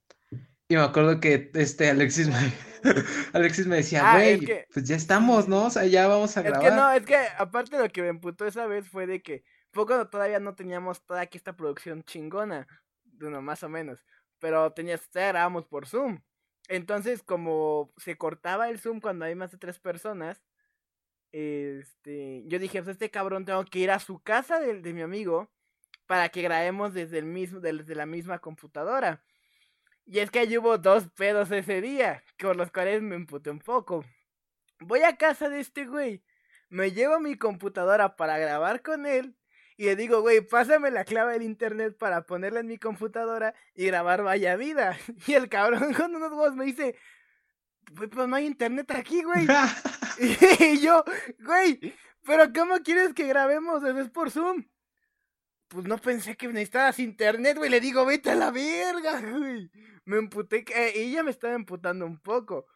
[0.67, 2.35] Y me acuerdo que este Alexis me,
[3.33, 5.65] Alexis me decía, ah, güey, pues ya estamos, ¿no?
[5.65, 6.63] O sea, ya vamos a grabar.
[6.63, 9.43] Es que no, es que aparte lo que me emputó esa vez fue de que
[9.71, 12.67] cuando todavía no teníamos toda aquí esta producción chingona,
[13.03, 14.03] bueno, más o menos,
[14.39, 16.19] pero tenías, grabamos por Zoom.
[16.69, 20.39] Entonces, como se cortaba el Zoom cuando hay más de tres personas,
[21.31, 25.01] este, yo dije, pues este cabrón tengo que ir a su casa de, de mi
[25.01, 25.49] amigo
[26.05, 29.23] para que grabemos desde el mismo, desde la misma computadora.
[30.05, 33.59] Y es que ahí hubo dos pedos ese día, con los cuales me emputé un
[33.59, 34.05] poco.
[34.79, 36.23] Voy a casa de este güey,
[36.69, 39.38] me llevo mi computadora para grabar con él
[39.79, 43.85] y le digo, güey, pásame la clave del internet para ponerla en mi computadora y
[43.85, 44.99] grabar Vaya Vida.
[45.25, 46.97] Y el cabrón con unos huevos me dice,
[47.95, 49.47] pues no hay internet aquí, güey.
[50.59, 51.01] y yo,
[51.45, 53.81] güey, pero ¿cómo quieres que grabemos?
[53.85, 54.65] ¿Es por Zoom?
[55.69, 57.69] Pues no pensé que necesitabas internet, güey.
[57.69, 59.71] Le digo, vete a la verga, güey.
[60.03, 62.67] Me emputé, eh, ella me estaba emputando un poco.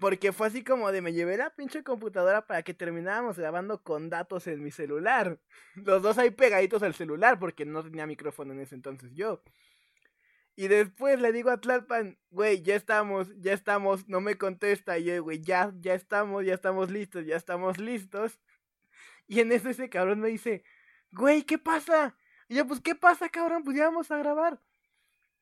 [0.00, 4.10] Porque fue así como de me llevé la pinche computadora para que termináramos grabando con
[4.10, 5.38] datos en mi celular.
[5.74, 9.42] Los dos ahí pegaditos al celular porque no tenía micrófono en ese entonces yo.
[10.56, 14.98] Y después le digo a Tlalpan, güey, ya estamos, ya estamos, no me contesta.
[14.98, 18.38] Y yo, güey, ya, ya estamos, ya estamos listos, ya estamos listos.
[19.26, 20.64] Y en eso ese cabrón me dice,
[21.10, 22.14] güey, ¿qué pasa?
[22.46, 23.64] Y yo, pues, ¿qué pasa, cabrón?
[23.64, 24.60] Pues ya a grabar.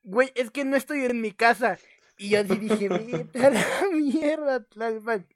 [0.03, 1.77] Güey, es que no estoy en mi casa.
[2.17, 5.27] Y yo así dije, vete a la mierda, Tlalpan.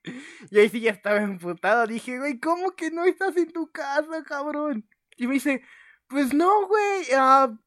[0.51, 1.87] Y ahí sí ya estaba emputado.
[1.87, 4.87] Dije, güey, ¿cómo que no estás en tu casa, cabrón?
[5.17, 5.63] Y me dice,
[6.07, 7.05] pues no, güey.
[7.15, 7.57] ah,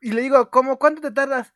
[0.00, 0.78] y le digo, ¿cómo?
[0.78, 1.52] ¿Cuánto te tardas?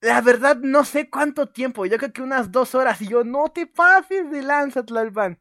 [0.00, 1.86] La verdad, no sé cuánto tiempo.
[1.86, 3.00] Yo creo que unas dos horas.
[3.02, 5.40] Y yo, no te pases de lanza, Tlalpan.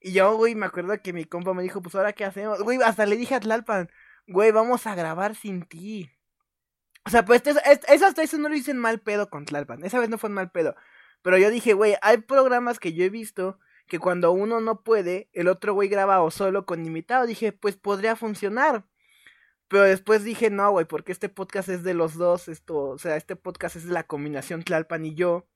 [0.00, 2.60] Y yo, güey, me acuerdo que mi compa me dijo, pues ahora qué hacemos.
[2.62, 3.88] Güey, hasta le dije a Tlalpan,
[4.26, 6.10] güey, vamos a grabar sin ti.
[7.04, 7.56] O sea, pues es-
[7.88, 9.84] es- no lo hice en mal pedo con Tlalpan.
[9.84, 10.76] Esa vez no fue en mal pedo.
[11.22, 15.28] Pero yo dije, güey, hay programas que yo he visto que cuando uno no puede,
[15.32, 17.26] el otro güey graba o solo con invitado.
[17.26, 18.84] Dije, pues podría funcionar.
[19.68, 22.48] Pero después dije, no, güey, porque este podcast es de los dos.
[22.48, 25.46] Esto, o sea, este podcast es de la combinación Tlalpan y yo.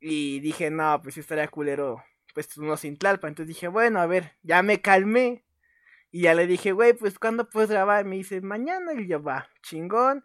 [0.00, 2.02] Y dije, no, pues estaría culero,
[2.34, 3.30] pues uno sin Tlalpan.
[3.30, 5.44] Entonces dije, bueno, a ver, ya me calmé.
[6.10, 8.04] Y ya le dije, güey, pues ¿cuándo puedes grabar?
[8.04, 8.92] Me dice, mañana.
[8.94, 10.24] Y yo, va, chingón.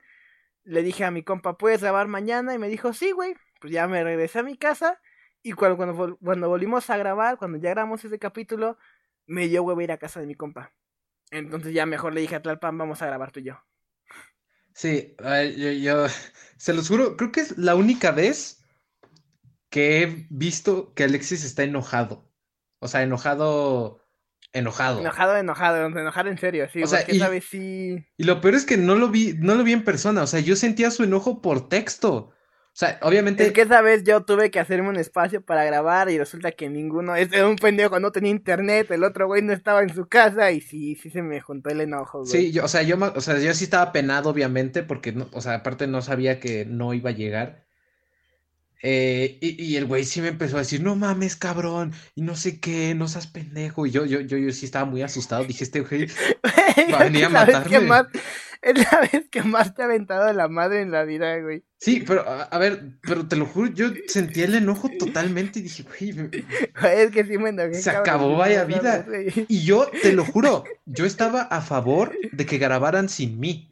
[0.64, 2.53] Le dije a mi compa, ¿puedes grabar mañana?
[2.53, 3.36] Y me dijo, sí, güey.
[3.59, 4.99] Pues ya me regresé a mi casa.
[5.43, 8.78] Y cuando, cuando, vol- cuando volvimos a grabar, cuando ya grabamos ese capítulo,
[9.28, 10.74] me dio huevo ir a casa de mi compa.
[11.32, 13.59] Entonces ya mejor le dije a Tlalpan, vamos a grabar tú y yo.
[14.74, 15.16] Sí,
[15.57, 16.05] yo, yo
[16.57, 18.64] se los juro, creo que es la única vez
[19.70, 22.30] que he visto que Alexis está enojado.
[22.80, 24.01] O sea, enojado,
[24.54, 25.00] enojado.
[25.00, 28.06] Enojado, enojado, enojado en serio, sí, O sea, y- esa vez sí...
[28.18, 30.24] Y lo peor es que no lo vi, no lo vi en persona.
[30.24, 32.34] O sea, yo sentía su enojo por texto.
[32.74, 33.46] O sea, obviamente.
[33.46, 36.70] Es que esa vez yo tuve que hacerme un espacio para grabar y resulta que
[36.70, 40.08] ninguno, este era un pendejo, no tenía internet, el otro güey no estaba en su
[40.08, 42.32] casa y sí, sí se me juntó el enojo, güey.
[42.32, 45.42] Sí, yo, o sea, yo, o sea, yo sí estaba penado, obviamente, porque, no, o
[45.42, 47.66] sea, aparte no sabía que no iba a llegar.
[48.84, 52.36] Eh, y, y el güey sí me empezó a decir, no mames, cabrón, y no
[52.36, 53.86] sé qué, no seas pendejo.
[53.86, 55.43] Y yo, yo, yo, yo sí estaba muy asustado.
[55.43, 56.07] Dije, este güey
[56.93, 57.79] va a venir a matarme.
[57.82, 58.05] más,
[58.61, 61.63] es la vez que más te ha aventado la madre en la vida, güey.
[61.79, 65.63] Sí, pero, a, a ver, pero te lo juro, yo sentí el enojo totalmente y
[65.63, 66.29] dije, güey, me-
[66.93, 67.73] Es que sí me enojé.
[67.73, 69.05] Se cabrón, acabó Vaya Vida.
[69.47, 73.70] Y yo, te lo juro, yo estaba a favor de que grabaran sin mí.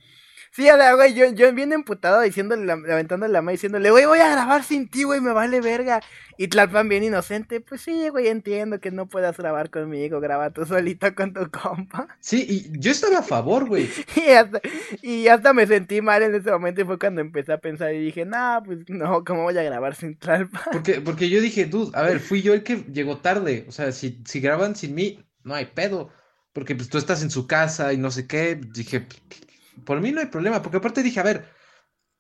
[0.60, 4.20] Sí, o sea, güey, yo, yo bien emputado diciéndole, laventándole la mano diciéndole, güey, voy
[4.20, 6.02] a grabar sin ti, güey, me vale verga.
[6.38, 10.66] Y Tlalpan bien inocente, pues sí, güey, entiendo que no puedas grabar conmigo, graba tú
[10.66, 12.10] solito con tu compa.
[12.20, 13.90] Sí, y yo estaba a favor, güey.
[14.18, 14.60] Y hasta,
[15.02, 18.04] y hasta me sentí mal en ese momento y fue cuando empecé a pensar y
[18.04, 20.62] dije, no, pues no, ¿cómo voy a grabar sin Tlalpan?
[20.74, 23.64] Porque, porque yo dije, dude, a ver, fui yo el que llegó tarde.
[23.70, 26.10] O sea, si, si graban sin mí, no hay pedo.
[26.52, 28.60] Porque pues tú estás en su casa y no sé qué.
[28.74, 29.08] Dije,
[29.86, 30.62] por mí no hay problema.
[30.62, 31.46] Porque aparte dije, a ver,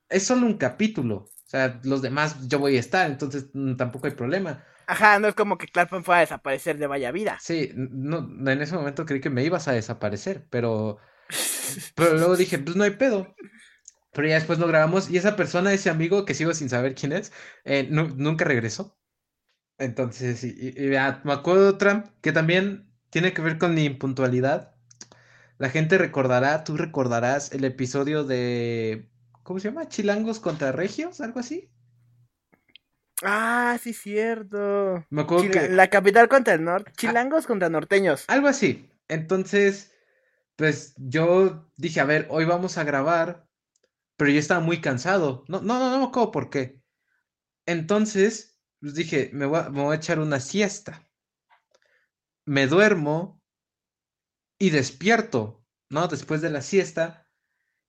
[0.09, 1.15] es solo un capítulo.
[1.17, 4.65] O sea, los demás yo voy a estar, entonces mm, tampoco hay problema.
[4.87, 7.41] Ajá, no es como que Tlalpan fuera a desaparecer de Vaya Vida.
[7.41, 8.19] Sí, no,
[8.51, 10.97] en ese momento creí que me ibas a desaparecer, pero,
[11.95, 13.35] pero luego dije, pues no hay pedo.
[14.13, 17.13] Pero ya después lo grabamos y esa persona, ese amigo que sigo sin saber quién
[17.13, 17.33] es,
[17.65, 18.97] eh, nu- nunca regresó.
[19.79, 23.75] Entonces, y, y- y ya, me acuerdo de otra que también tiene que ver con
[23.75, 24.75] mi impuntualidad.
[25.59, 29.09] La gente recordará, tú recordarás el episodio de,
[29.43, 29.89] ¿cómo se llama?
[29.89, 31.69] Chilangos contra Regios, algo así.
[33.21, 35.05] Ah, sí, cierto.
[35.09, 35.67] Me acuerdo que...
[35.67, 36.93] La capital contra el norte.
[36.95, 38.23] Chilangos contra norteños.
[38.29, 38.89] Algo así.
[39.09, 39.91] Entonces,
[40.55, 43.45] pues yo dije, a ver, hoy vamos a grabar,
[44.15, 45.43] pero yo estaba muy cansado.
[45.49, 46.81] No, no, no, no me acuerdo por qué.
[47.65, 51.05] Entonces, pues dije, me voy a, me voy a echar una siesta.
[52.45, 53.38] Me duermo
[54.59, 56.07] y despierto, ¿no?
[56.07, 57.27] Después de la siesta.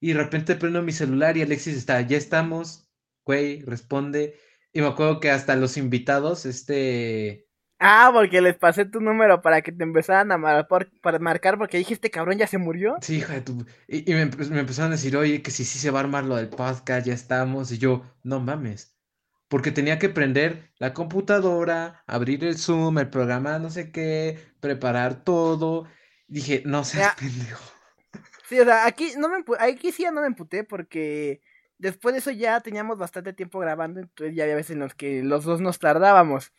[0.01, 2.91] Y de repente prendo mi celular y Alexis está, ya estamos,
[3.27, 4.39] güey, responde.
[4.73, 7.49] Y me acuerdo que hasta los invitados, este...
[7.79, 11.59] Ah, porque les pasé tu número para que te empezaran a mar- por- para marcar
[11.59, 12.97] porque dije, este cabrón ya se murió.
[13.01, 13.65] Sí, hija de tu...
[13.89, 16.03] Y, y me, empe- me empezaron a decir, oye, que si sí se va a
[16.03, 17.73] armar lo del podcast, ya estamos.
[17.73, 18.97] Y yo, no mames.
[19.49, 25.25] porque tenía que prender la computadora, abrir el Zoom, el programa, no sé qué, preparar
[25.25, 25.87] todo.
[26.31, 27.17] Dije, no seas Ya.
[27.19, 27.65] pendejo.
[28.49, 31.41] Sí, o sea, aquí, no me, aquí sí ya no me emputé porque
[31.79, 35.23] después de eso ya teníamos bastante tiempo grabando, entonces ya había veces en los que
[35.23, 36.53] los dos nos tardábamos.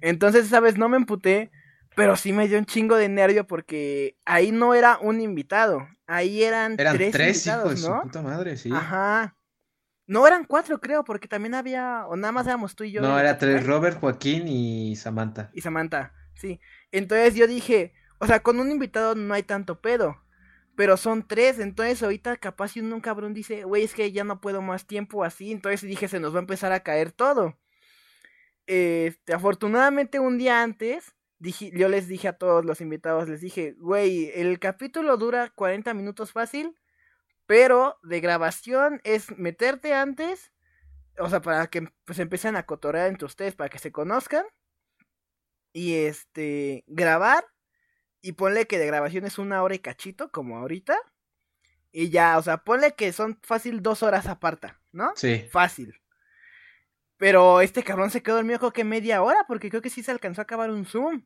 [0.00, 1.50] Entonces esa vez no me emputé,
[1.96, 6.42] pero sí me dio un chingo de nervio porque ahí no era un invitado, ahí
[6.42, 8.02] eran, Eran tres, tres, hijos invitados, de su ¿no?
[8.02, 8.70] puta madre, sí.
[8.72, 9.36] Ajá.
[10.06, 13.00] No eran cuatro, creo, porque también había, o nada más éramos tú y yo.
[13.02, 15.50] No, era tres, Robert, Joaquín y Samantha.
[15.54, 16.60] Y Samantha, sí.
[16.90, 20.16] Entonces yo dije, o sea, con un invitado no hay tanto pedo.
[20.76, 24.40] Pero son tres, entonces ahorita capaz si un cabrón dice, güey, es que ya no
[24.40, 27.58] puedo más tiempo así, entonces dije, se nos va a empezar a caer todo.
[28.66, 33.74] Este, afortunadamente un día antes, dije, yo les dije a todos los invitados, les dije,
[33.78, 36.78] güey, el capítulo dura 40 minutos fácil,
[37.46, 40.52] pero de grabación es meterte antes,
[41.18, 44.46] o sea, para que pues empiecen a cotorrear entre ustedes, para que se conozcan,
[45.72, 47.44] y este, grabar,
[48.22, 50.96] y ponle que de grabación es una hora y cachito, como ahorita,
[51.90, 55.12] y ya, o sea, ponle que son fácil dos horas aparta, ¿no?
[55.16, 55.44] Sí.
[55.50, 56.00] Fácil.
[57.18, 60.10] Pero este cabrón se quedó dormido creo que media hora, porque creo que sí se
[60.10, 61.22] alcanzó a acabar un Zoom.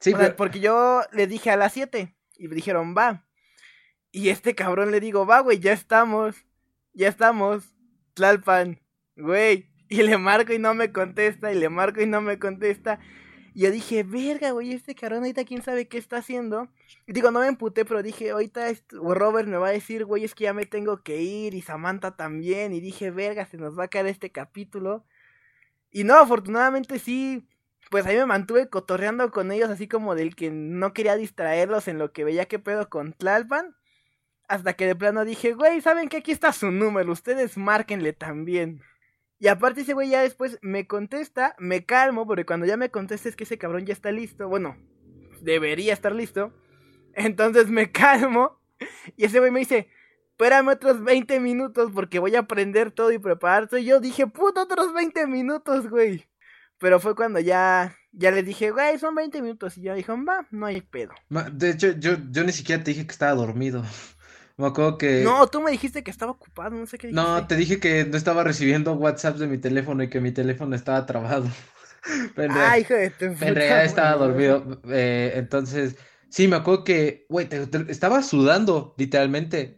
[0.00, 3.24] Sí, O sea, pero- porque yo le dije a las 7 y me dijeron, va.
[4.10, 6.36] Y este cabrón le digo, va, güey, ya estamos.
[6.92, 7.72] Ya estamos.
[8.14, 8.80] Tlalpan,
[9.16, 9.68] güey.
[9.90, 11.52] Y le marco y no me contesta.
[11.52, 12.98] Y le marco y no me contesta.
[13.58, 16.68] Y yo dije, verga, güey, este cabrón ahorita quién sabe qué está haciendo.
[17.08, 20.36] Y digo, no me emputé, pero dije, ahorita Robert me va a decir, güey, es
[20.36, 21.54] que ya me tengo que ir.
[21.54, 22.72] Y Samantha también.
[22.72, 25.04] Y dije, verga, se nos va a caer este capítulo.
[25.90, 27.48] Y no, afortunadamente sí,
[27.90, 31.98] pues ahí me mantuve cotorreando con ellos, así como del que no quería distraerlos en
[31.98, 33.74] lo que veía que pedo con Tlalpan.
[34.46, 38.84] Hasta que de plano dije, güey, ¿saben que Aquí está su número, ustedes márquenle también.
[39.40, 43.28] Y aparte ese güey ya después me contesta, me calmo, porque cuando ya me contesta
[43.28, 44.48] es que ese cabrón ya está listo.
[44.48, 44.76] Bueno,
[45.40, 46.52] debería estar listo.
[47.14, 48.60] Entonces me calmo.
[49.16, 49.88] Y ese güey me dice,
[50.30, 53.78] espérame otros 20 minutos porque voy a aprender todo y preparar todo.
[53.78, 56.26] Y yo dije, puto, otros 20 minutos, güey.
[56.78, 59.76] Pero fue cuando ya, ya les dije, güey, son 20 minutos.
[59.78, 61.12] Y ya dijo, va, no hay pedo.
[61.52, 63.82] De hecho, yo, yo ni siquiera te dije que estaba dormido.
[64.58, 65.08] Me acuerdo que...
[65.24, 67.40] No, tú me dijiste que estaba ocupado, no sé qué dijiste.
[67.40, 70.76] No, te dije que no estaba recibiendo WhatsApp de mi teléfono y que mi teléfono
[70.76, 71.46] estaba trabado.
[72.34, 74.80] Pero Ay, hijo de tu en realidad estaba dormido.
[74.90, 75.96] eh, entonces,
[76.30, 79.77] sí, me acuerdo que, güey, te- te- estaba sudando, literalmente.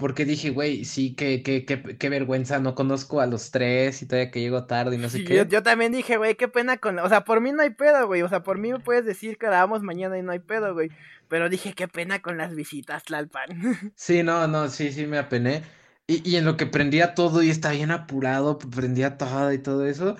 [0.00, 4.06] Porque dije, güey, sí, qué, qué, qué, qué vergüenza, no conozco a los tres y
[4.08, 5.34] todavía que llego tarde y no sé Sí, qué.
[5.34, 6.98] yo, yo también dije, güey, qué pena con...
[7.00, 8.22] O sea, por mí no hay pedo, güey.
[8.22, 10.92] O sea, por mí me puedes decir que grabamos mañana y no hay pedo, güey.
[11.28, 13.48] Pero dije, qué pena con las visitas, Tlalpan.
[13.94, 15.62] Sí, no, no, sí, sí, me apené.
[16.06, 19.86] Y, y en lo que prendía todo y estaba bien apurado, prendía todo y todo
[19.86, 20.16] eso.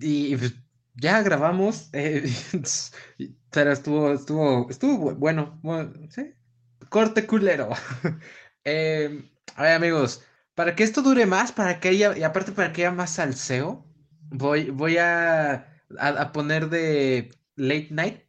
[0.00, 0.54] Y, y, pues
[0.94, 1.90] ya grabamos.
[1.94, 2.24] eh,
[3.50, 6.34] pero estuvo, estuvo, estuvo bu- bueno, bueno, sí.
[6.90, 7.70] Corte culero.
[8.70, 10.22] Eh, a ver, amigos,
[10.54, 13.86] para que esto dure más, para que haya, y aparte para que haya más salseo,
[14.30, 15.54] voy, voy a,
[15.98, 18.20] a, a poner de late night,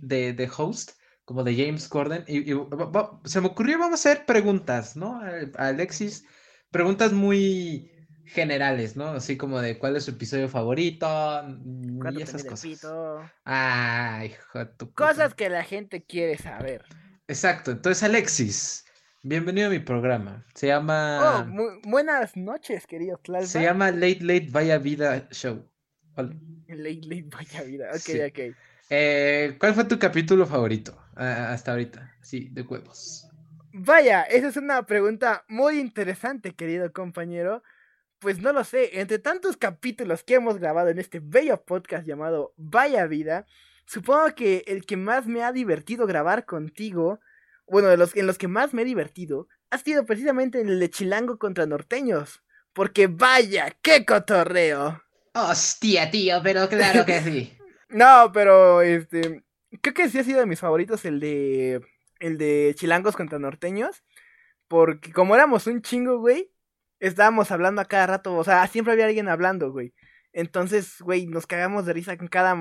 [0.00, 0.92] de, de host
[1.24, 2.24] como de James Corden.
[2.26, 5.20] Y, y va- va- se me ocurrió, vamos a hacer preguntas, ¿no?
[5.20, 6.24] A, Alexis,
[6.70, 7.90] preguntas muy
[8.26, 9.08] generales, ¿no?
[9.08, 11.06] Así como de cuál es su episodio favorito
[11.44, 12.68] mm, ¿Cuánto y esas cosas.
[13.44, 16.84] Ay, hijo de tu puta Cosas que la gente quiere saber.
[17.28, 18.84] Exacto, entonces Alexis,
[19.22, 20.44] bienvenido a mi programa.
[20.54, 23.44] Se llama, Oh, buenas noches, querido Tlalpan.
[23.44, 23.48] Ah.
[23.48, 25.64] se llama Late Late Vaya Vida Show.
[26.14, 26.34] Hola.
[26.68, 27.88] Late, late, vaya vida.
[27.90, 28.20] Ok, Sí.
[28.20, 28.38] ok.
[28.90, 32.14] Eh, ¿cuál fue tu capítulo favorito hasta ahorita?
[32.22, 33.28] Sí, de huevos.
[33.72, 37.62] Vaya, esa es una pregunta muy interesante, querido compañero.
[38.18, 42.52] Pues no lo sé, entre tantos capítulos que hemos grabado en este bello podcast llamado
[42.56, 43.46] Vaya Vida,
[43.86, 47.20] supongo que el que más me ha divertido grabar contigo,
[47.70, 50.90] bueno, de los en los que más me he divertido, ha sido precisamente el de
[50.90, 52.42] Chilango contra Norteños.
[52.72, 55.02] Porque vaya, qué cotorreo.
[55.34, 57.54] Hostia, tío, pero claro que sí.
[57.90, 59.44] No, pero este.
[59.80, 61.80] Creo que sí ha sido de mis favoritos el de.
[62.20, 64.04] El de Chilangos contra Norteños.
[64.68, 66.52] Porque como éramos un chingo, güey.
[67.00, 68.36] Estábamos hablando a cada rato.
[68.36, 69.94] O sea, siempre había alguien hablando, güey.
[70.34, 72.54] Entonces, güey, nos cagamos de risa con cada.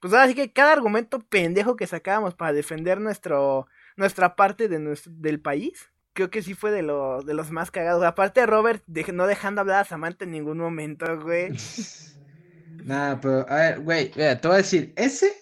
[0.00, 3.68] Pues ahora sí que cada argumento pendejo que sacábamos para defender nuestro.
[3.96, 5.90] Nuestra parte de nuestro, del país.
[6.14, 8.04] Creo que sí fue de, lo, de los más cagados.
[8.04, 11.52] Aparte de Robert dej- no dejando hablar a Samantha en ningún momento, güey.
[12.84, 15.32] Nada, pero, a ver, güey, mira, te voy a decir, ese,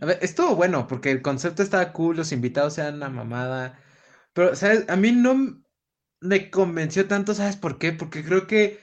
[0.00, 3.78] a ver, estuvo bueno, porque el concepto estaba cool, los invitados eran una mamada,
[4.32, 4.86] pero, ¿sabes?
[4.88, 5.62] A mí no
[6.20, 7.92] me convenció tanto, ¿sabes por qué?
[7.92, 8.80] Porque creo que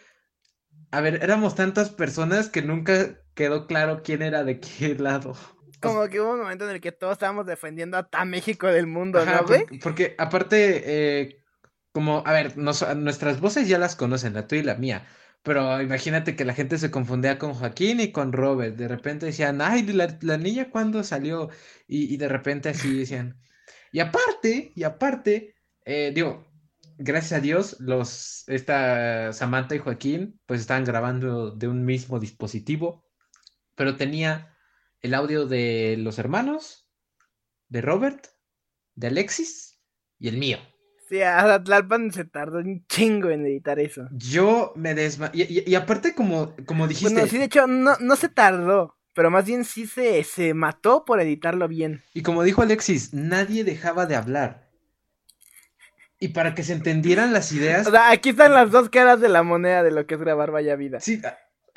[0.91, 5.35] a ver, éramos tantas personas que nunca quedó claro quién era de qué lado.
[5.81, 9.19] Como que hubo un momento en el que todos estábamos defendiendo a México del mundo,
[9.19, 9.65] Ajá, ¿no, güey?
[9.65, 11.43] por- porque aparte, eh,
[11.91, 15.07] como, a ver, nos- nuestras voces ya las conocen, la tuya y la mía.
[15.43, 18.75] Pero imagínate que la gente se confundía con Joaquín y con Robert.
[18.75, 21.49] De repente decían, ay, la, la niña cuándo salió.
[21.87, 23.39] Y, y de repente así decían.
[23.91, 25.55] Y aparte, y aparte,
[25.85, 26.45] eh, digo,
[26.97, 33.05] gracias a Dios, los, esta Samantha y Joaquín, pues estaban grabando de un mismo dispositivo.
[33.75, 34.56] Pero tenía
[35.01, 36.87] el audio de los hermanos,
[37.69, 38.27] de Robert,
[38.95, 39.79] de Alexis
[40.19, 40.57] y el mío.
[41.07, 44.07] Sí, a Tlalpan se tardó un chingo en editar eso.
[44.11, 45.31] Yo me desma...
[45.33, 48.97] Y, y- y aparte, como, como dijiste, Bueno, sí, de hecho, no, no se tardó,
[49.13, 52.03] pero más bien sí se, se mató por editarlo bien.
[52.13, 54.67] y como dijo Alexis, nadie dejaba de hablar.
[56.19, 59.29] Y para que se entendieran las ideas, O sea, aquí están las dos caras de
[59.29, 60.99] la moneda de lo que es grabar Vaya Vida.
[60.99, 61.21] sí,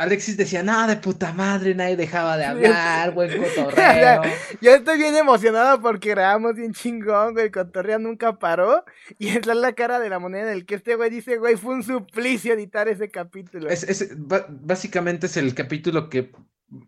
[0.01, 4.23] Alexis decía, no, de puta madre, nadie dejaba de hablar, buen cotorreo.
[4.63, 7.45] Yo estoy bien emocionado porque grabamos bien chingón, güey.
[7.45, 8.83] El cotorreo nunca paró.
[9.19, 11.75] Y es la cara de la moneda en el que este güey dice, güey, fue
[11.75, 13.69] un suplicio editar ese capítulo.
[13.69, 14.09] Es,
[14.49, 16.33] básicamente es el capítulo que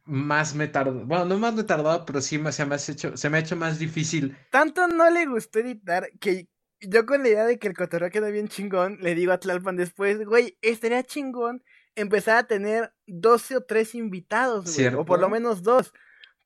[0.05, 3.15] más me tardó, bueno, no más me tardó, pero sí me, se me ha hecho,
[3.15, 4.35] se me ha hecho más difícil.
[4.51, 6.49] Tanto no le gustó editar que
[6.81, 9.77] yo con la idea de que el cotorreo quedó bien chingón, le digo a Tlalpan
[9.77, 11.63] después, güey, estaría chingón
[11.95, 15.93] empezar a tener 12 o 3 invitados, güey, o por lo menos dos,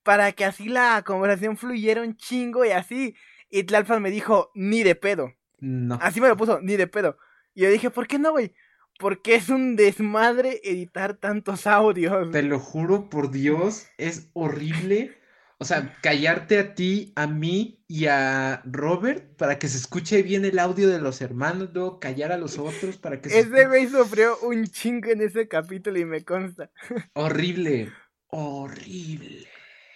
[0.03, 3.15] para que así la conversación fluyera un chingo y así.
[3.51, 5.33] Y Tlalpan me dijo, ni de pedo.
[5.59, 5.99] No.
[6.01, 7.17] Así me lo puso, ni de pedo.
[7.55, 8.55] Y yo dije, ¿por qué no, güey?
[8.99, 12.31] Porque es un desmadre editar tantos audios.
[12.31, 15.19] Te lo juro por Dios, es horrible.
[15.59, 20.45] O sea, callarte a ti, a mí y a Robert para que se escuche bien
[20.45, 23.69] el audio de los hermanos, luego callar a los otros para que se Ese escuche-
[23.69, 26.71] güey sufrió un chingo en ese capítulo y me consta.
[27.15, 27.91] Horrible,
[28.29, 29.47] horrible.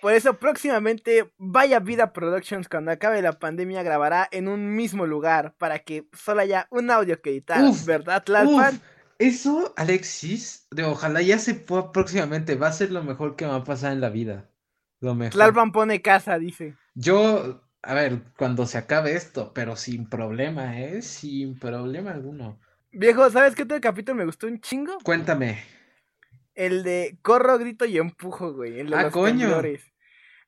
[0.01, 5.55] Por eso próximamente Vaya Vida Productions cuando acabe la pandemia grabará en un mismo lugar
[5.59, 8.77] para que solo haya un audio que editar, Uf, ¿verdad, Tlalpan?
[8.77, 8.81] Uf,
[9.19, 13.51] eso, Alexis, de ojalá ya se pueda próximamente, va a ser lo mejor que me
[13.51, 14.49] va a pasar en la vida.
[15.01, 15.33] Lo mejor.
[15.33, 16.77] Tlalpan pone casa, dice.
[16.95, 21.03] Yo, a ver, cuando se acabe esto, pero sin problema, ¿eh?
[21.03, 22.59] Sin problema alguno.
[22.93, 24.99] Viejo, ¿sabes qué otro capítulo me gustó un chingo?
[25.05, 25.63] Cuéntame.
[26.55, 28.81] El de corro, grito y empujo, güey.
[28.81, 29.47] El de Ah, los coño.
[29.47, 29.83] temblores.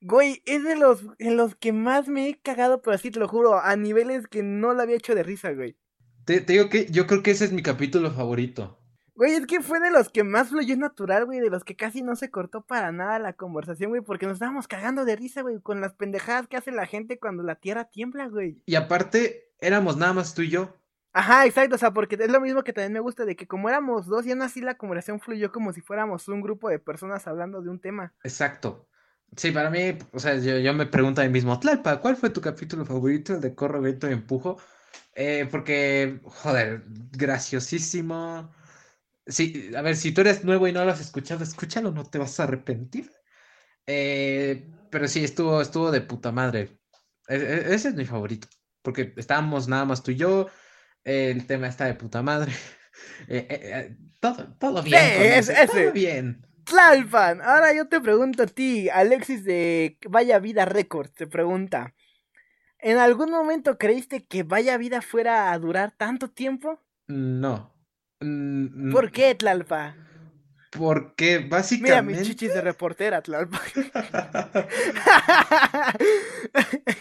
[0.01, 3.29] Güey, es de los en los que más me he cagado, pero así te lo
[3.29, 5.77] juro, a niveles que no lo había hecho de risa, güey.
[6.25, 8.82] Te, te digo que yo creo que ese es mi capítulo favorito.
[9.15, 12.03] Güey, es que fue de los que más fluyó natural, güey, de los que casi
[12.03, 15.61] no se cortó para nada la conversación, güey, porque nos estábamos cagando de risa, güey,
[15.61, 18.63] con las pendejadas que hace la gente cuando la tierra tiembla, güey.
[18.65, 20.75] Y aparte, éramos nada más tú y yo.
[21.13, 23.69] Ajá, exacto, o sea, porque es lo mismo que también me gusta de que como
[23.69, 27.27] éramos dos y aún así la conversación fluyó como si fuéramos un grupo de personas
[27.27, 28.15] hablando de un tema.
[28.25, 28.89] Exacto.
[29.37, 32.31] Sí, para mí, o sea, yo, yo me pregunto a mí mismo, Tlalpa, ¿cuál fue
[32.31, 33.35] tu capítulo favorito?
[33.35, 34.59] El de Corro, Grito y Empujo.
[35.15, 38.51] Eh, porque, joder, graciosísimo.
[39.27, 42.19] Sí, a ver, si tú eres nuevo y no lo has escuchado, escúchalo, no te
[42.19, 43.11] vas a arrepentir.
[43.87, 46.79] Eh, pero sí, estuvo, estuvo de puta madre.
[47.29, 48.49] E- e- ese es mi favorito.
[48.83, 50.49] Porque estábamos nada más tú y yo.
[51.05, 52.53] El tema está de puta madre.
[53.29, 55.13] Eh, eh, todo, todo bien.
[55.15, 56.47] con es- ese, todo bien.
[56.65, 61.95] Tlalpan, ahora yo te pregunto a ti, Alexis de Vaya Vida Records, te pregunta,
[62.79, 66.81] ¿en algún momento creíste que Vaya Vida fuera a durar tanto tiempo?
[67.09, 67.72] No.
[68.23, 69.99] Mm, ¿Por mm, qué, Tlalpa?
[70.71, 71.41] Porque
[71.77, 72.23] Mira mis básicamente.
[72.23, 73.61] chichis de reportera, Tlalpa.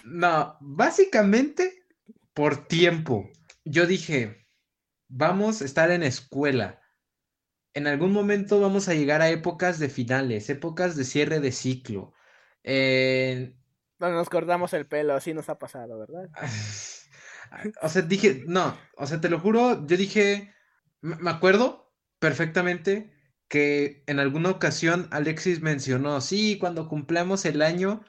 [0.03, 1.85] No, básicamente
[2.33, 3.31] por tiempo.
[3.65, 4.47] Yo dije,
[5.09, 6.81] vamos a estar en escuela.
[7.73, 12.13] En algún momento vamos a llegar a épocas de finales, épocas de cierre de ciclo.
[12.63, 13.55] Eh,
[13.99, 16.29] Bueno, nos cortamos el pelo, así nos ha pasado, ¿verdad?
[17.81, 20.53] O sea, dije, no, o sea, te lo juro, yo dije,
[21.01, 23.11] me acuerdo perfectamente
[23.47, 28.05] que en alguna ocasión Alexis mencionó, sí, cuando cumplamos el año,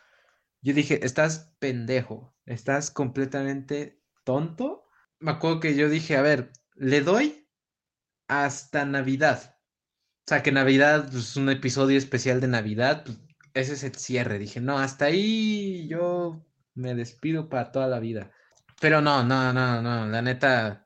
[0.61, 4.85] yo dije, estás pendejo, estás completamente tonto.
[5.19, 7.49] Me acuerdo que yo dije, a ver, le doy
[8.29, 9.57] hasta Navidad.
[10.21, 13.19] O sea, que Navidad pues, es un episodio especial de Navidad, pues,
[13.55, 14.39] ese es el cierre.
[14.39, 18.31] Dije, no, hasta ahí yo me despido para toda la vida.
[18.81, 20.82] Pero no, no, no, no, la neta.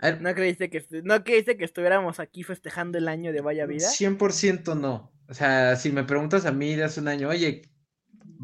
[0.00, 3.66] A ver, ¿No creíste que, no creíste que estuviéramos aquí festejando el año de Vaya
[3.66, 3.88] Vida?
[3.88, 5.12] 100% no.
[5.28, 7.62] O sea, si me preguntas a mí de hace un año, oye,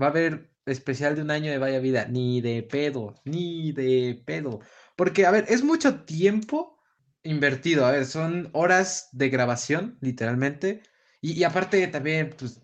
[0.00, 4.20] va a haber especial de un año de Vaya Vida, ni de pedo, ni de
[4.26, 4.60] pedo.
[4.96, 6.82] Porque, a ver, es mucho tiempo
[7.22, 7.86] invertido.
[7.86, 10.82] A ver, son horas de grabación, literalmente.
[11.20, 12.60] Y, y aparte también, pues.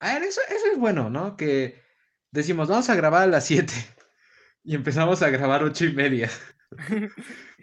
[0.00, 1.36] A ver, eso, eso es bueno, ¿no?
[1.36, 1.82] Que
[2.30, 3.72] decimos, vamos a grabar a las 7.
[4.66, 6.30] Y empezamos a grabar ocho y media.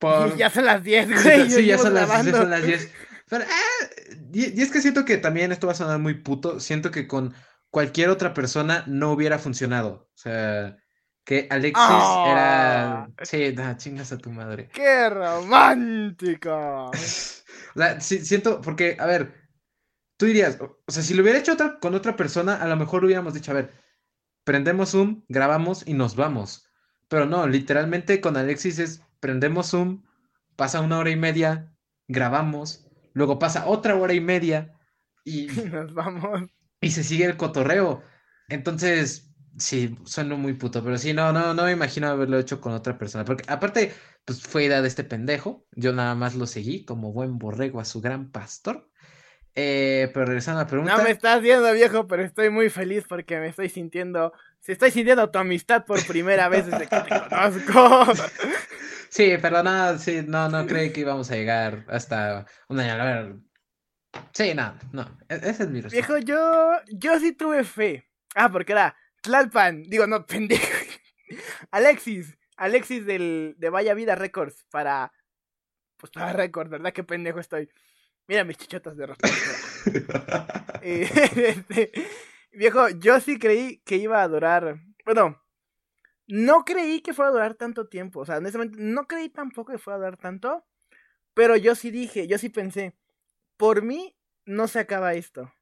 [0.00, 0.36] Por...
[0.36, 1.50] Ya son las 10, Sí, güey.
[1.50, 2.90] sí, ya son las, ya son las 10.
[3.28, 3.86] Pero, ah,
[4.32, 6.58] y, y es que siento que también esto va a sonar muy puto.
[6.58, 7.32] Siento que con
[7.70, 10.08] cualquier otra persona no hubiera funcionado.
[10.12, 10.76] O sea,
[11.24, 13.06] que Alexis Ah.
[13.12, 13.24] era.
[13.24, 14.68] Sí, nah, chingas a tu madre.
[14.72, 16.90] ¡Qué romántico!
[17.72, 19.32] O sea, sí, siento, porque, a ver,
[20.16, 22.74] tú dirías, o o sea, si lo hubiera hecho otra, con otra persona, a lo
[22.76, 23.72] mejor hubiéramos dicho, a ver,
[24.42, 26.68] prendemos Zoom, grabamos y nos vamos.
[27.08, 30.02] Pero no, literalmente con Alexis es, prendemos Zoom,
[30.56, 31.72] pasa una hora y media,
[32.08, 34.74] grabamos, luego pasa otra hora y media
[35.24, 36.50] y, Nos vamos.
[36.80, 38.02] y se sigue el cotorreo.
[38.48, 42.72] Entonces, sí, suena muy puto, pero sí, no, no, no me imagino haberlo hecho con
[42.72, 43.24] otra persona.
[43.24, 43.92] Porque aparte,
[44.24, 45.66] pues fue idea de este pendejo.
[45.72, 48.88] Yo nada más lo seguí como buen borrego a su gran pastor.
[49.54, 50.96] Eh, pero regresando a la pregunta.
[50.96, 54.32] No me estás viendo, viejo, pero estoy muy feliz porque me estoy sintiendo.
[54.60, 58.12] Se estoy sintiendo tu amistad por primera vez desde que te conozco.
[59.10, 62.92] Sí, pero no, sí, no, no creí que íbamos a llegar hasta un año.
[63.02, 63.36] A ver.
[64.32, 65.02] Sí, no, no.
[65.28, 66.14] e- Esa es mi respuesta.
[66.14, 68.08] Viejo, yo, yo sí tuve fe.
[68.34, 69.82] Ah, porque era Tlalpan.
[69.84, 70.62] Digo, no, pendejo.
[71.70, 72.36] Alexis.
[72.56, 75.12] Alexis del, de Vaya Vida Records para.
[75.96, 76.92] Pues para Record, ¿verdad?
[76.92, 77.68] Qué pendejo estoy.
[78.26, 79.66] Mira mis chichotas de respuesta.
[80.82, 81.92] Eh, este,
[82.52, 84.80] viejo, yo sí creí que iba a durar.
[85.04, 85.42] Bueno,
[86.30, 88.20] no creí que fuera a durar tanto tiempo.
[88.20, 90.64] O sea, honestamente, no creí tampoco que fuera a durar tanto.
[91.34, 92.94] Pero yo sí dije, yo sí pensé,
[93.56, 95.52] por mí no se acaba esto.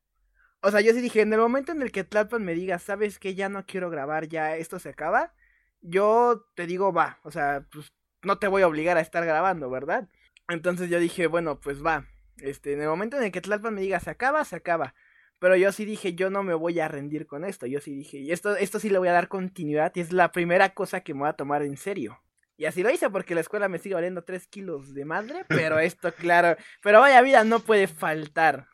[0.60, 3.18] O sea, yo sí dije, en el momento en el que Tlalpan me diga, sabes
[3.18, 5.34] que ya no quiero grabar, ya esto se acaba,
[5.80, 7.18] yo te digo, va.
[7.22, 7.92] O sea, pues
[8.22, 10.08] no te voy a obligar a estar grabando, ¿verdad?
[10.48, 12.06] Entonces yo dije, bueno, pues va.
[12.38, 14.94] Este, en el momento en el que Tlalpan me diga, se acaba, se acaba.
[15.38, 17.66] Pero yo sí dije, yo no me voy a rendir con esto.
[17.66, 19.92] Yo sí dije, y esto, esto sí le voy a dar continuidad.
[19.94, 22.20] Y es la primera cosa que me voy a tomar en serio.
[22.56, 25.44] Y así lo hice porque la escuela me sigue valiendo 3 kilos de madre.
[25.48, 26.56] Pero esto, claro.
[26.82, 28.66] Pero vaya vida, no puede faltar.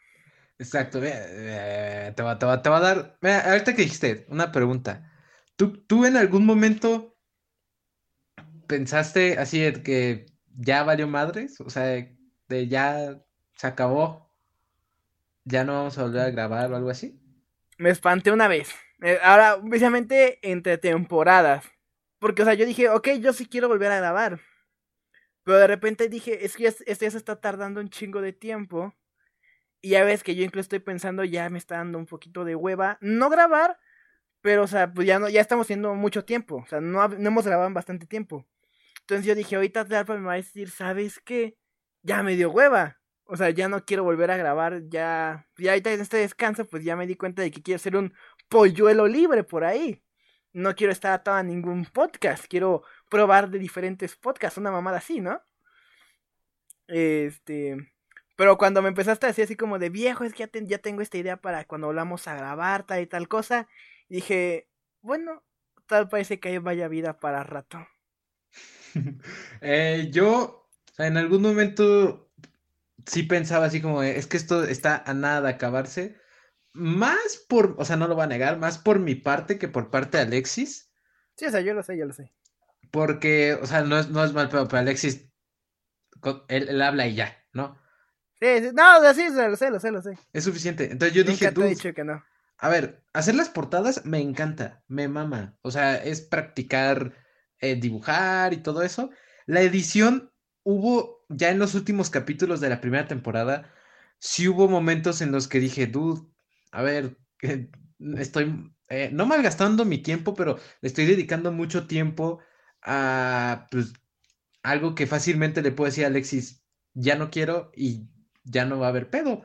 [0.58, 3.18] Exacto, eh, te va, te va, te va a dar.
[3.20, 5.10] Mira, ahorita que dijiste, una pregunta.
[5.56, 7.16] ¿Tú, tú en algún momento
[8.66, 11.60] pensaste así de que ya valió madres?
[11.60, 11.84] O sea,
[12.48, 13.20] de ya
[13.56, 14.23] se acabó,
[15.44, 17.20] ya no vamos a volver a grabar o algo así.
[17.78, 18.74] Me espanté una vez.
[19.02, 21.64] Eh, ahora, precisamente entre temporadas.
[22.18, 24.40] Porque, o sea, yo dije, ok, yo sí quiero volver a grabar.
[25.42, 28.94] Pero de repente dije, es que esto ya se está tardando un chingo de tiempo.
[29.82, 32.54] Y ya ves que yo incluso estoy pensando, ya me está dando un poquito de
[32.54, 32.96] hueva.
[33.02, 33.78] No grabar,
[34.40, 36.62] pero, o sea, pues ya, no, ya estamos haciendo mucho tiempo.
[36.64, 38.46] O sea, no, no hemos grabado en bastante tiempo.
[39.00, 41.58] Entonces yo dije, ahorita Tlalpan me va a decir, ¿sabes qué?
[42.02, 42.98] Ya me dio hueva.
[43.24, 44.82] O sea, ya no quiero volver a grabar.
[44.88, 47.96] Ya, ya ahorita en este descanso, pues ya me di cuenta de que quiero ser
[47.96, 48.14] un
[48.48, 50.02] polluelo libre por ahí.
[50.52, 52.44] No quiero estar atado a ningún podcast.
[52.48, 54.58] Quiero probar de diferentes podcasts.
[54.58, 55.42] Una mamada así, ¿no?
[56.86, 57.76] Este.
[58.36, 61.02] Pero cuando me empezaste a decir así como de viejo, es que ya, ya tengo
[61.02, 63.68] esta idea para cuando volvamos a grabar, tal y tal cosa.
[64.08, 64.68] Dije,
[65.00, 65.44] bueno,
[65.86, 67.86] tal parece que hay vaya vida para rato.
[69.60, 70.68] Eh, yo,
[70.98, 72.30] en algún momento
[73.06, 76.16] sí pensaba así como, es que esto está a nada de acabarse.
[76.74, 79.90] Más por, o sea, no lo voy a negar, más por mi parte que por
[79.90, 80.92] parte de Alexis.
[81.36, 82.32] Sí, o sea, yo lo sé, yo lo sé.
[82.90, 85.30] Porque, o sea, no es, no es mal pedo, pero Alexis,
[86.48, 87.78] él, él habla y ya, ¿no?
[88.40, 90.18] Sí, sí, no, o sí, lo sé, lo sé, lo sé.
[90.32, 90.90] Es suficiente.
[90.90, 92.22] Entonces yo dije, te he "Dude, dicho que no.
[92.58, 95.58] a ver, hacer las portadas me encanta, me mama.
[95.62, 97.14] O sea, es practicar,
[97.60, 99.10] eh, dibujar y todo eso.
[99.46, 100.32] La edición
[100.64, 103.72] hubo, ya en los últimos capítulos de la primera temporada,
[104.18, 106.22] sí hubo momentos en los que dije, dude,
[106.72, 107.18] a ver,
[108.18, 112.40] estoy, eh, no malgastando mi tiempo, pero le estoy dedicando mucho tiempo
[112.82, 113.92] a, pues,
[114.62, 118.08] algo que fácilmente le puedo decir a Alexis, ya no quiero y
[118.44, 119.44] ya no va a haber pedo.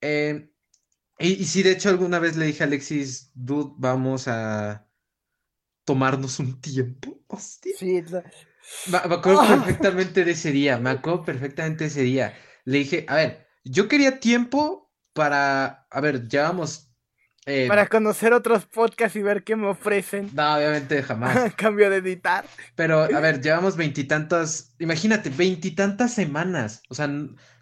[0.00, 0.50] Eh,
[1.18, 4.88] y, y sí, de hecho, alguna vez le dije a Alexis, dude, vamos a
[5.84, 7.22] tomarnos un tiempo.
[7.28, 7.72] Hostia.
[7.78, 8.02] Sí,
[8.86, 9.48] Me, me acuerdo Ah.
[9.48, 12.34] perfectamente de ese día, me acuerdo perfectamente de ese día.
[12.64, 16.92] Le dije, a ver, yo quería tiempo para, a ver, llevamos...
[17.46, 20.30] eh, para conocer otros podcasts y ver qué me ofrecen.
[20.34, 21.54] No, obviamente jamás.
[21.56, 22.44] Cambio de editar.
[22.76, 26.82] Pero, a ver, llevamos veintitantas, imagínate, veintitantas semanas.
[26.90, 27.08] O sea,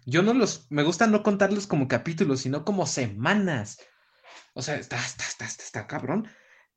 [0.05, 3.79] yo no los, me gusta no contarlos como capítulos, sino como semanas.
[4.53, 6.27] O sea, está, está, está, está, está cabrón.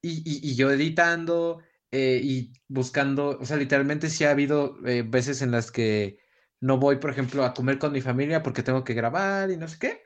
[0.03, 5.03] Y, y, y yo editando eh, y buscando, o sea, literalmente sí ha habido eh,
[5.03, 6.19] veces en las que
[6.61, 9.69] no voy, por ejemplo, a comer con mi familia porque tengo que grabar y no
[9.69, 10.03] sé qué.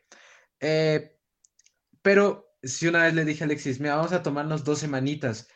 [0.61, 1.19] Eh,
[2.03, 5.49] pero si una vez le dije a Alexis, mira, vamos a tomarnos dos semanitas.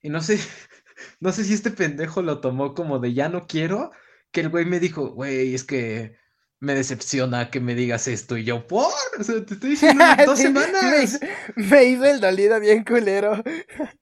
[0.00, 0.38] Y no sé,
[1.20, 3.92] no sé si este pendejo lo tomó como de ya no quiero,
[4.32, 6.16] que el güey me dijo, güey, es que
[6.58, 8.36] me decepciona que me digas esto.
[8.36, 8.92] Y yo, ¿por?
[9.18, 11.20] O sea, te estoy diciendo dos semanas.
[11.54, 13.42] me, hizo el dolido bien culero.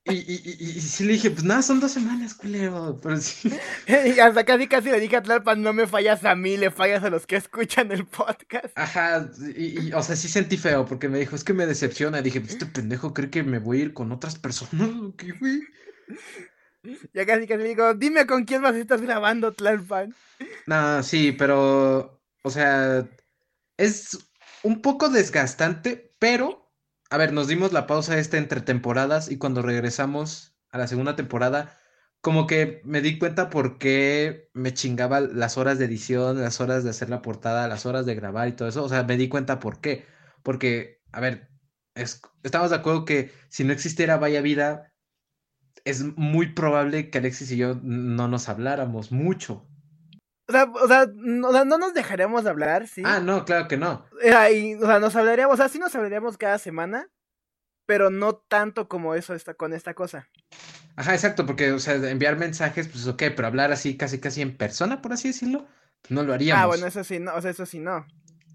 [0.04, 2.98] Y, y, y, y, sí le dije, pues nada, son dos semanas, culero.
[3.02, 3.50] Pero sí.
[3.86, 7.02] Y hasta casi casi le dije a Tlalpan, no me fallas a mí, le fallas
[7.02, 8.76] a los que escuchan el podcast.
[8.76, 12.22] Ajá, y, o sea, sí sentí feo porque me dijo, es que me decepciona.
[12.22, 14.90] dije, pues este pendejo cree que me voy a ir con otras personas.
[15.16, 15.60] ¿Qué güey?
[17.14, 20.14] Ya casi casi le digo, dime con quién más estás grabando, Tlalpan.
[20.66, 23.08] No, sí, pero o sea,
[23.78, 24.18] es
[24.62, 26.72] un poco desgastante, pero,
[27.10, 31.16] a ver, nos dimos la pausa esta entre temporadas y cuando regresamos a la segunda
[31.16, 31.78] temporada,
[32.20, 36.84] como que me di cuenta por qué me chingaba las horas de edición, las horas
[36.84, 38.84] de hacer la portada, las horas de grabar y todo eso.
[38.84, 40.06] O sea, me di cuenta por qué.
[40.42, 41.50] Porque, a ver,
[42.42, 44.94] estamos de acuerdo que si no existiera Vaya Vida,
[45.84, 49.68] es muy probable que Alexis y yo no nos habláramos mucho.
[50.46, 53.02] O sea, o sea, no, no nos dejaríamos de hablar, ¿sí?
[53.04, 54.06] Ah, no, claro que no.
[54.22, 57.08] Eh, o sea, nos hablaríamos, o sea, sí nos hablaríamos cada semana,
[57.86, 60.28] pero no tanto como eso está con esta cosa.
[60.96, 64.56] Ajá, exacto, porque, o sea, enviar mensajes, pues ok, pero hablar así, casi casi en
[64.56, 65.66] persona, por así decirlo,
[66.08, 66.62] no lo haríamos.
[66.62, 68.06] Ah, bueno, eso sí, no, o sea, eso sí no.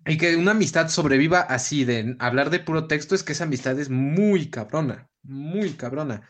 [0.06, 3.80] Y que una amistad sobreviva así, de hablar de puro texto, es que esa amistad
[3.80, 6.30] es muy cabrona, muy cabrona.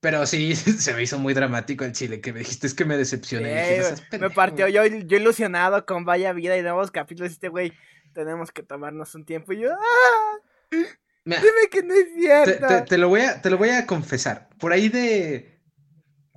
[0.00, 2.96] Pero sí, se me hizo muy dramático el chile, que me dijiste es que me
[2.96, 3.82] decepcioné.
[4.18, 7.32] me partió yo, yo ilusionado con Vaya Vida y nuevos capítulos.
[7.32, 7.72] Este güey,
[8.12, 9.52] tenemos que tomarnos un tiempo.
[9.52, 10.38] Y yo, ¡ah!
[11.24, 12.84] Dime que no es cierto.
[12.84, 14.48] Te, lo voy a, te lo voy a confesar.
[14.58, 15.60] Por ahí de.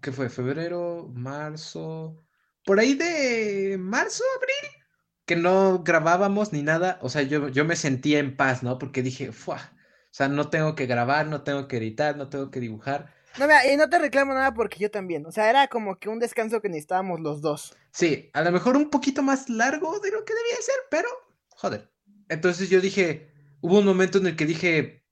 [0.02, 0.30] ¿Qué fue?
[0.30, 1.10] ¿Febrero?
[1.14, 2.26] ¿Marzo?
[2.66, 4.84] Por ahí de marzo, abril.
[5.26, 6.98] Que no grabábamos ni nada.
[7.02, 8.80] O sea, yo, yo me sentía en paz, ¿no?
[8.80, 9.72] Porque dije, ¡fua!
[10.06, 13.48] O sea, no tengo que grabar, no tengo que editar, no tengo que dibujar no,
[13.72, 15.26] y no te reclamo nada porque yo también.
[15.26, 17.76] O sea, era como que un descanso que necesitábamos los dos.
[17.91, 21.08] Sí, a lo mejor un poquito más largo de lo que debía ser, pero
[21.56, 21.90] joder.
[22.30, 23.32] Entonces yo dije,
[23.62, 25.06] hubo un momento en el que dije,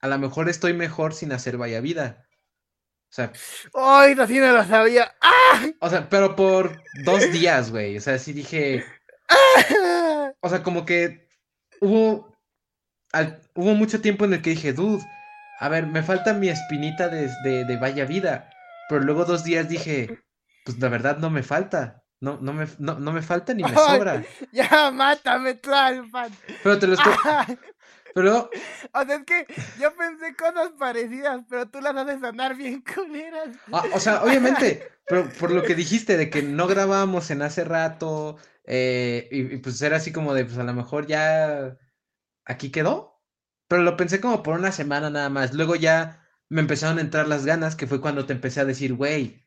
[0.00, 2.26] a lo mejor estoy mejor sin hacer vaya vida.
[3.08, 3.32] O sea.
[3.74, 5.14] ¡Ay, así no lo sabía!
[5.20, 5.66] ¡Ah!
[5.80, 7.96] O sea, pero por dos días, güey.
[7.96, 8.84] O sea, sí dije.
[10.40, 11.28] O sea, como que
[11.80, 12.36] hubo.
[13.54, 15.04] hubo mucho tiempo en el que dije, dude
[15.58, 17.28] a ver, me falta mi espinita de,
[17.64, 18.50] de, vaya vida.
[18.88, 20.20] Pero luego dos días dije,
[20.64, 22.02] pues la verdad no me falta.
[22.20, 24.22] No, no, me, no, me falta ni me sobra.
[24.52, 26.32] Ya, mátame, Tlalpan.
[26.62, 27.12] Pero te lo estoy.
[28.14, 28.50] Pero.
[28.92, 29.46] O sea, es que
[29.78, 33.50] yo pensé cosas parecidas, pero tú las haces sonar bien culeras.
[33.70, 37.62] Ah, o sea, obviamente, pero por lo que dijiste de que no grabamos en hace
[37.64, 41.76] rato, eh, y, y, pues era así como de, pues a lo mejor ya
[42.46, 43.15] aquí quedó.
[43.68, 45.54] Pero lo pensé como por una semana nada más.
[45.54, 48.94] Luego ya me empezaron a entrar las ganas, que fue cuando te empecé a decir,
[48.94, 49.46] güey,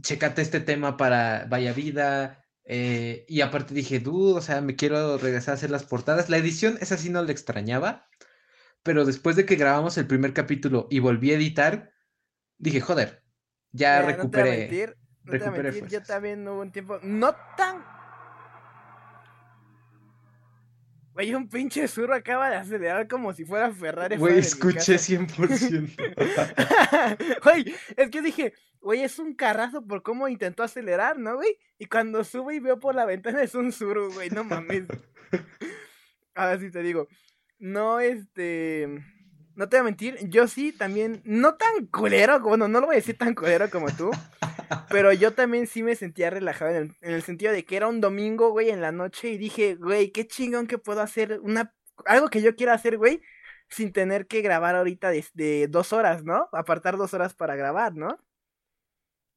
[0.00, 2.44] chécate este tema para Vaya Vida.
[2.64, 6.28] Eh, y aparte dije, dude, o sea, me quiero regresar a hacer las portadas.
[6.28, 8.08] La edición, esa sí no la extrañaba.
[8.82, 11.92] Pero después de que grabamos el primer capítulo y volví a editar,
[12.58, 13.24] dije, joder,
[13.72, 14.96] ya recuperé.
[15.22, 17.84] No te voy a mentir, yo también hubo un tiempo no tan
[21.20, 24.16] Güey, un pinche surro acaba de acelerar como si fuera Ferrari.
[24.16, 27.40] Güey, escuché 100%.
[27.44, 31.58] Güey, es que dije, güey, es un carrazo por cómo intentó acelerar, ¿no, güey?
[31.76, 34.84] Y cuando sube y veo por la ventana es un surro, güey, no mames.
[36.34, 37.06] Ahora sí te digo,
[37.58, 38.88] no, este...
[39.60, 42.94] No te voy a mentir, yo sí también, no tan culero, bueno, no lo voy
[42.94, 44.10] a decir tan culero como tú,
[44.88, 48.52] pero yo también sí me sentía relajado en el, sentido de que era un domingo,
[48.52, 51.74] güey, en la noche y dije, güey, qué chingón que puedo hacer una,
[52.06, 53.20] algo que yo quiero hacer, güey,
[53.68, 56.48] sin tener que grabar ahorita de, dos horas, ¿no?
[56.52, 58.18] Apartar dos horas para grabar, ¿no?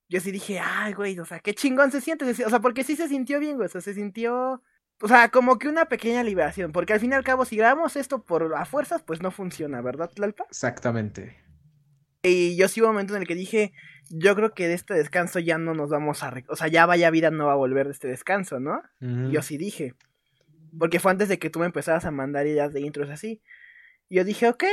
[0.07, 2.95] Yo sí dije, ay, güey, o sea, qué chingón se siente, o sea, porque sí
[2.95, 4.63] se sintió bien, güey, o sea, se sintió
[5.03, 7.97] o sea, como que una pequeña liberación, porque al fin y al cabo, si grabamos
[7.97, 10.45] esto por a fuerzas, pues no funciona, ¿verdad, Tlalpa?
[10.49, 11.43] Exactamente.
[12.21, 13.73] Y yo sí hubo un momento en el que dije,
[14.09, 16.33] yo creo que de este descanso ya no nos vamos a...
[16.47, 18.81] O sea, ya vaya vida no va a volver de este descanso, ¿no?
[19.01, 19.93] Yo sí dije.
[20.79, 23.41] Porque fue antes de que tú me empezaras a mandar ideas de intros así.
[24.07, 24.63] Y yo dije, ok.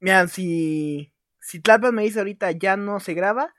[0.00, 1.12] Mira, si...
[1.40, 3.54] Si Tlalpa me dice ahorita ya no se graba,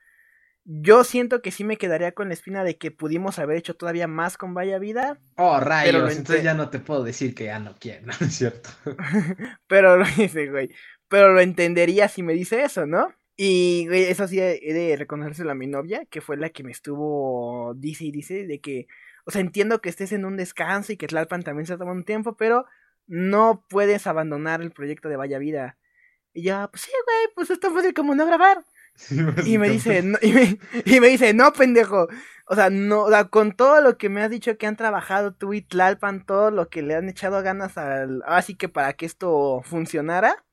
[0.71, 4.07] yo siento que sí me quedaría con la espina de que pudimos haber hecho todavía
[4.07, 5.17] más con Vaya Vida.
[5.35, 8.69] Oh, rayos, entonces ya no te puedo decir que ya no quiero, ¿no es cierto?
[9.67, 10.69] pero lo dice, güey.
[11.07, 13.11] Pero lo entendería si me dice eso, ¿no?
[13.35, 16.71] Y, güey, eso sí he de reconocérselo a mi novia, que fue la que me
[16.71, 18.85] estuvo, dice y dice, de que,
[19.25, 22.03] o sea, entiendo que estés en un descanso y que Tlalpan también se toma un
[22.03, 22.65] tiempo, pero
[23.07, 25.77] no puedes abandonar el proyecto de Vaya Vida.
[26.31, 28.63] Y yo, pues sí, güey, pues es tan fácil como no grabar.
[29.45, 32.07] Y me dice, no, y, me, y me dice, no, pendejo.
[32.45, 35.33] O sea, no, o sea, con todo lo que me has dicho que han trabajado
[35.33, 39.05] tú y Tlalpan, todo lo que le han echado ganas al, así que para que
[39.05, 40.45] esto funcionara,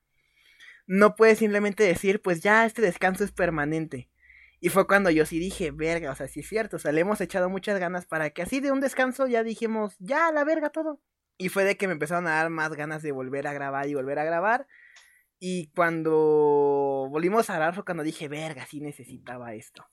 [0.85, 4.09] no puedes simplemente decir, pues ya este descanso es permanente.
[4.59, 7.01] Y fue cuando yo sí dije, verga, o sea, sí es cierto, o sea, le
[7.01, 10.69] hemos echado muchas ganas para que así de un descanso ya dijimos, ya, la verga
[10.69, 10.99] todo.
[11.37, 13.93] Y fue de que me empezaron a dar más ganas de volver a grabar y
[13.93, 14.67] volver a grabar.
[15.39, 19.85] Y cuando volvimos a grabar fue cuando dije, verga, sí necesitaba esto.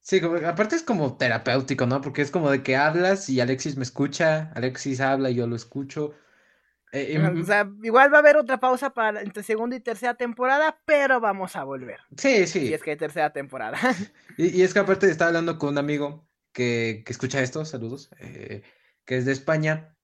[0.00, 2.00] Sí, como, aparte es como terapéutico, ¿no?
[2.00, 5.56] Porque es como de que hablas y Alexis me escucha, Alexis habla y yo lo
[5.56, 6.14] escucho.
[6.92, 10.80] Eh, o sea, igual va a haber otra pausa para entre segunda y tercera temporada,
[10.84, 12.00] pero vamos a volver.
[12.16, 12.68] Sí, sí.
[12.68, 13.78] Y es que hay tercera temporada.
[14.38, 18.10] Y, y, es que aparte estaba hablando con un amigo que, que escucha esto, saludos,
[18.18, 18.62] eh,
[19.06, 19.96] que es de España.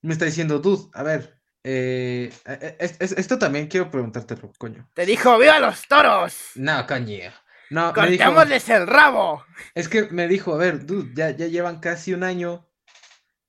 [0.00, 2.32] Me está diciendo, dude, a ver, eh,
[2.78, 4.88] es, es, esto también quiero preguntártelo, coño.
[4.94, 6.52] Te dijo, ¡viva los toros!
[6.54, 7.30] No, coño.
[7.70, 9.44] No, ¡Cortémosles el rabo!
[9.74, 12.68] Es que me dijo, a ver, dude, ya, ya llevan casi un año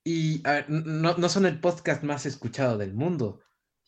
[0.03, 3.41] y, a ver, no, no son el podcast más escuchado del mundo.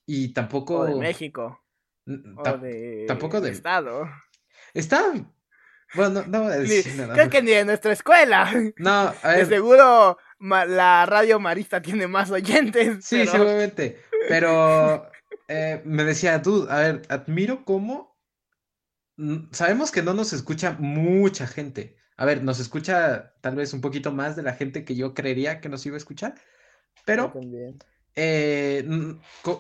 [0.06, 0.80] Y tampoco.
[0.80, 1.64] O de México.
[2.08, 3.06] O de.
[3.08, 3.52] Tampoco de.
[3.52, 4.10] Estado.
[4.74, 5.14] Está.
[5.96, 7.14] Bueno, no, no voy a decir nada.
[7.14, 8.52] Creo que ni de nuestra escuela.
[8.78, 9.48] No, a ver.
[9.48, 13.06] De seguro la radio marista tiene más oyentes.
[13.06, 13.32] Sí, pero...
[13.32, 14.02] seguramente.
[14.28, 15.10] Pero
[15.48, 18.18] eh, me decía, tú, a ver, admiro cómo.
[19.52, 21.98] Sabemos que no nos escucha mucha gente.
[22.18, 25.62] A ver, nos escucha tal vez un poquito más de la gente que yo creería
[25.62, 26.36] que nos iba a escuchar,
[27.06, 27.34] pero
[28.16, 28.88] eh,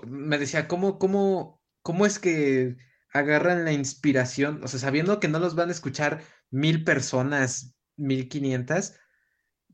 [0.07, 2.77] me decía, ¿cómo, cómo, ¿cómo es que
[3.11, 4.64] agarran la inspiración?
[4.64, 6.22] O sea, sabiendo que no los van a escuchar
[6.52, 8.99] mil personas, mil quinientas,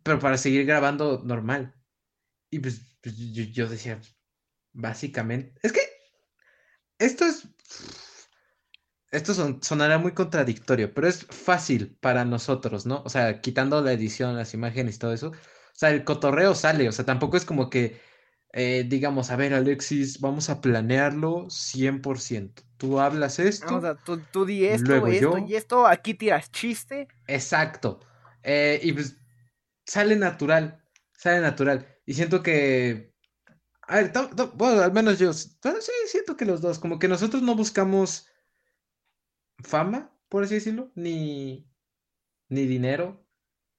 [0.03, 1.75] pero para seguir grabando normal.
[2.49, 3.99] Y pues, pues yo, yo decía,
[4.73, 5.81] básicamente, es que
[6.99, 7.47] esto es
[9.11, 13.01] esto son, sonará muy contradictorio, pero es fácil para nosotros, ¿no?
[13.05, 15.29] O sea, quitando la edición, las imágenes y todo eso.
[15.29, 17.99] O sea, el cotorreo sale, o sea, tampoco es como que
[18.51, 22.63] eh, digamos, a ver, Alexis, vamos a planearlo 100%.
[22.77, 23.97] Tú hablas esto.
[24.03, 27.07] Tú, tú di esto, esto y esto, aquí tiras chiste.
[27.27, 27.99] Exacto.
[28.41, 29.17] Eh, y pues
[29.85, 30.83] sale natural,
[31.13, 31.85] sale natural.
[32.05, 33.08] Y siento que...
[33.89, 34.11] A ver,
[34.53, 35.49] bueno, al menos yo, sí,
[36.05, 38.27] siento que los dos, como que nosotros no buscamos
[39.57, 41.67] fama, por así decirlo, ni,
[42.49, 43.25] ni dinero,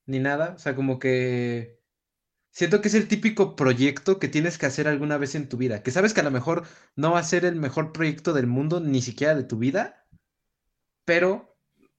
[0.07, 0.55] ni nada.
[0.57, 1.81] O sea, como que
[2.51, 5.85] siento que es el típico proyecto que tienes que hacer alguna vez en tu vida,
[5.85, 6.67] que sabes que a lo mejor
[6.97, 10.09] no va a ser el mejor proyecto del mundo, ni siquiera de tu vida,
[11.05, 11.50] pero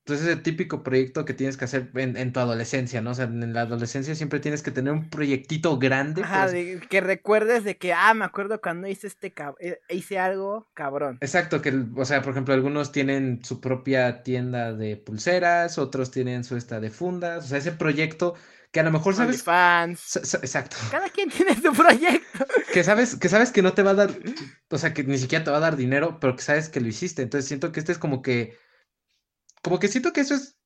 [0.04, 3.12] entonces es el típico proyecto que tienes que hacer en, tu adolescencia, ¿no?
[3.12, 6.24] O sea, en la adolescencia siempre tienes que tener un proyectito grande.
[6.24, 10.68] Ajá, pues que recuerdes de que, ah, me acuerdo cuando hice este eh, hice algo
[10.74, 11.20] cabrón.
[11.22, 16.44] Exacto, que, o sea, por ejemplo, algunos tienen su propia tienda de pulseras, otros tienen
[16.44, 18.34] su esta de fundas, o sea, ese proyecto
[18.72, 19.44] que a lo mejor sabes.
[19.44, 20.16] fans.
[20.16, 20.78] Exacto.
[20.90, 22.22] Cada quien tiene su proyecto.
[22.74, 24.12] Que sabes, que sabes que no te va a dar,
[24.70, 26.88] o sea, que ni siquiera te va a dar dinero, pero que sabes que lo
[26.88, 27.22] hiciste.
[27.22, 28.58] Entonces siento que este es como que
[29.62, 30.58] como que siento que eso es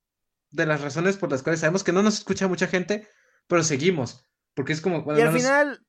[0.52, 3.08] de las razones por las cuales sabemos que no nos escucha mucha gente,
[3.48, 4.26] pero seguimos.
[4.54, 5.06] Porque es como.
[5.16, 5.86] y al final.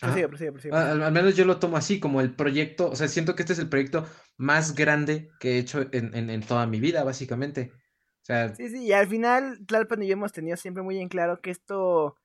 [0.00, 0.74] Prosigue, prosigue, prosigue.
[0.74, 2.90] Al, al, menos yo lo tomo así, como el proyecto.
[2.90, 6.28] O sea, siento que este es el proyecto más grande que he hecho en, en,
[6.28, 7.72] en toda mi vida, básicamente.
[7.72, 8.54] O sea.
[8.54, 11.50] Sí, sí, y al final, Tlalpan y yo hemos tenido siempre muy en claro que
[11.50, 12.16] esto.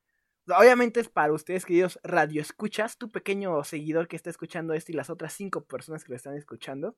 [0.48, 4.96] Obviamente es para ustedes, queridos radio escuchas, tu pequeño seguidor que está escuchando esto y
[4.96, 6.96] las otras cinco personas que lo están escuchando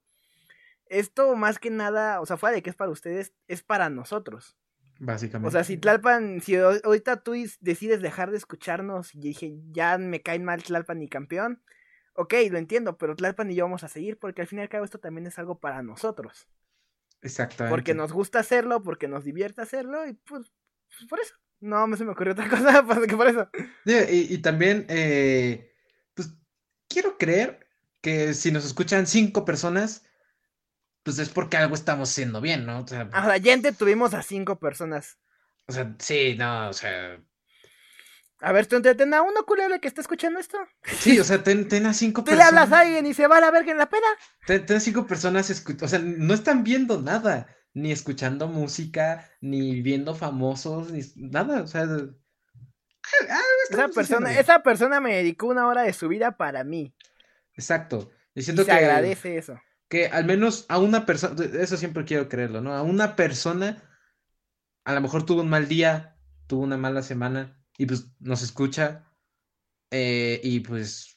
[0.86, 4.56] esto más que nada, o sea, fuera de que es para ustedes, es para nosotros.
[4.98, 5.48] Básicamente.
[5.48, 10.22] O sea, si Tlalpan, si ahorita tú decides dejar de escucharnos y dije, ya me
[10.22, 11.62] caen mal Tlalpan y campeón,
[12.14, 14.68] ok, lo entiendo, pero Tlalpan y yo vamos a seguir porque al fin y al
[14.68, 16.48] cabo esto también es algo para nosotros.
[17.22, 17.74] Exactamente.
[17.74, 20.52] Porque nos gusta hacerlo, porque nos divierte hacerlo y pues,
[20.88, 21.34] pues por eso.
[21.60, 23.48] No, me se me ocurrió otra cosa más que por eso.
[23.84, 25.72] y, y, también, eh,
[26.14, 26.34] pues
[26.88, 27.66] quiero creer
[28.00, 30.04] que si nos escuchan cinco personas,
[31.04, 32.80] pues es porque algo estamos haciendo bien, ¿no?
[32.80, 33.08] O sea,
[33.40, 35.18] gente tuvimos a cinco personas.
[35.66, 37.20] O sea, sí, no, o sea.
[38.40, 40.58] A ver, tú entreten a uno culero que está escuchando esto.
[40.82, 42.48] Sí, o sea, ten, ten a cinco personas.
[42.48, 44.06] Tú le hablas a alguien y se va a la verga en la pena.
[44.46, 49.82] Ten, ten a cinco personas, o sea, no están viendo nada, ni escuchando música, ni
[49.82, 51.86] viendo famosos, ni nada, o sea.
[53.28, 53.40] Ah,
[53.70, 56.94] esa persona, esa persona me dedicó una hora de su vida para mí.
[57.52, 58.10] Exacto.
[58.34, 62.28] Y siento que se agradece eso que al menos a una persona, eso siempre quiero
[62.28, 62.72] creerlo, ¿no?
[62.72, 63.82] A una persona,
[64.84, 66.16] a lo mejor tuvo un mal día,
[66.46, 69.10] tuvo una mala semana, y pues nos escucha
[69.90, 71.16] eh, y pues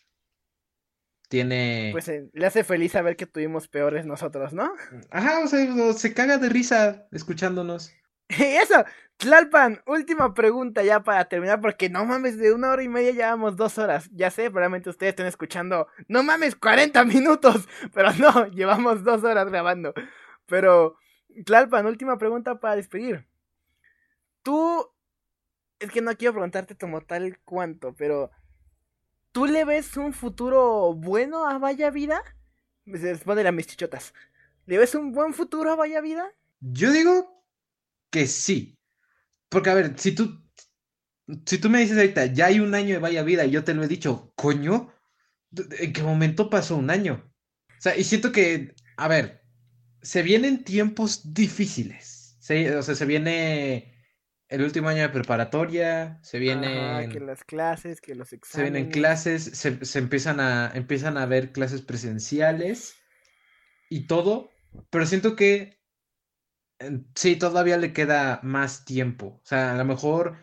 [1.30, 1.90] tiene...
[1.92, 4.72] Pues eh, le hace feliz saber que tuvimos peores nosotros, ¿no?
[5.12, 7.92] Ajá, o sea, se caga de risa escuchándonos.
[8.40, 8.84] Eso,
[9.18, 13.56] Tlalpan, última pregunta ya para terminar, porque no mames, de una hora y media llevamos
[13.56, 14.10] dos horas.
[14.14, 19.50] Ya sé, probablemente ustedes estén escuchando, no mames, 40 minutos, pero no, llevamos dos horas
[19.50, 19.94] grabando.
[20.46, 20.98] Pero,
[21.46, 23.28] Tlalpan, última pregunta para despedir.
[24.44, 24.88] Tú,
[25.80, 28.30] es que no quiero preguntarte como tal cuánto, pero
[29.32, 32.22] ¿tú le ves un futuro bueno a Vaya Vida?
[32.86, 34.14] Se responde a mis chichotas.
[34.66, 36.32] ¿Le ves un buen futuro a Vaya Vida?
[36.60, 37.37] Yo digo
[38.18, 38.78] que sí.
[39.50, 40.44] Porque, a ver, si tú,
[41.46, 43.74] si tú me dices ahorita, ya hay un año de Vaya Vida y yo te
[43.74, 44.94] lo he dicho, coño,
[45.80, 47.32] ¿en qué momento pasó un año?
[47.70, 49.42] O sea, y siento que, a ver,
[50.02, 52.38] se vienen tiempos difíciles.
[52.40, 53.94] Se, o sea, se viene
[54.50, 57.10] el último año de preparatoria, se vienen...
[57.10, 58.72] que las clases, que los Se exámenes.
[58.74, 62.96] vienen clases, se, se empiezan a, empiezan a ver clases presenciales
[63.90, 64.50] y todo,
[64.90, 65.77] pero siento que
[67.16, 69.40] sí, todavía le queda más tiempo.
[69.44, 70.38] O sea, a lo mejor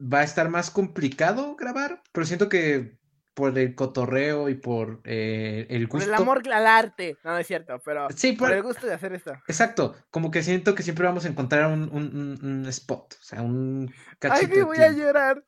[0.00, 2.98] va a estar más complicado grabar, pero siento que
[3.34, 6.10] por el cotorreo y por eh, el Por gusto.
[6.10, 7.16] el amor al arte.
[7.24, 9.32] No, no es cierto, pero Sí, por por el gusto de hacer esto.
[9.48, 13.24] Exacto, como que siento que siempre vamos a encontrar un, un- un- un spot, o
[13.24, 13.92] sea, un
[14.28, 15.44] Ay, cachito me de voy a llorar.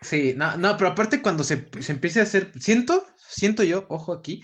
[0.00, 4.12] Sí, no, no, pero aparte cuando se, se empiece a hacer, siento, siento yo, ojo
[4.12, 4.42] aquí,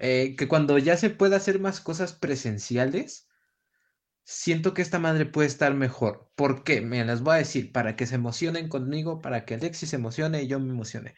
[0.00, 3.28] eh, que cuando ya se pueda hacer más cosas presenciales,
[4.24, 6.32] siento que esta madre puede estar mejor.
[6.36, 6.80] ¿Por qué?
[6.80, 10.42] Me las voy a decir, para que se emocionen conmigo, para que Alexis se emocione
[10.42, 11.14] y yo me emocione.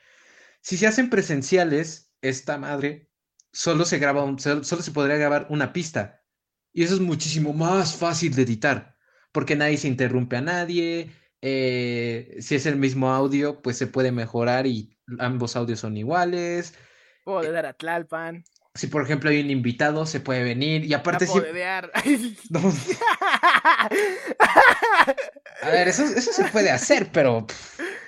[0.62, 3.10] Si se hacen presenciales, esta madre
[3.52, 6.24] solo se graba, un- solo, solo se podría grabar una pista.
[6.72, 8.96] Y eso es muchísimo más fácil de editar,
[9.32, 11.12] porque nadie se interrumpe a nadie.
[11.42, 16.74] eh, si es el mismo audio, pues se puede mejorar y ambos audios son iguales.
[17.24, 18.44] Puedo dar a Tlalpan.
[18.74, 20.84] Si por ejemplo hay un invitado, se puede venir.
[20.84, 21.92] Y aparte, dedear.
[22.50, 22.72] No,
[25.62, 27.46] a ver, eso, eso se puede hacer, pero.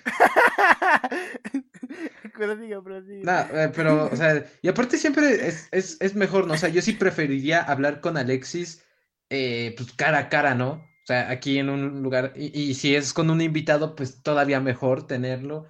[2.34, 3.22] prosigue.
[3.22, 6.54] no, eh, pero, o sea, y aparte siempre es, es, es mejor, ¿no?
[6.54, 8.84] O sea, yo sí preferiría hablar con Alexis,
[9.30, 10.72] eh, pues cara a cara, ¿no?
[10.72, 14.60] O sea, aquí en un lugar, y, y si es con un invitado, pues todavía
[14.60, 15.66] mejor tenerlo.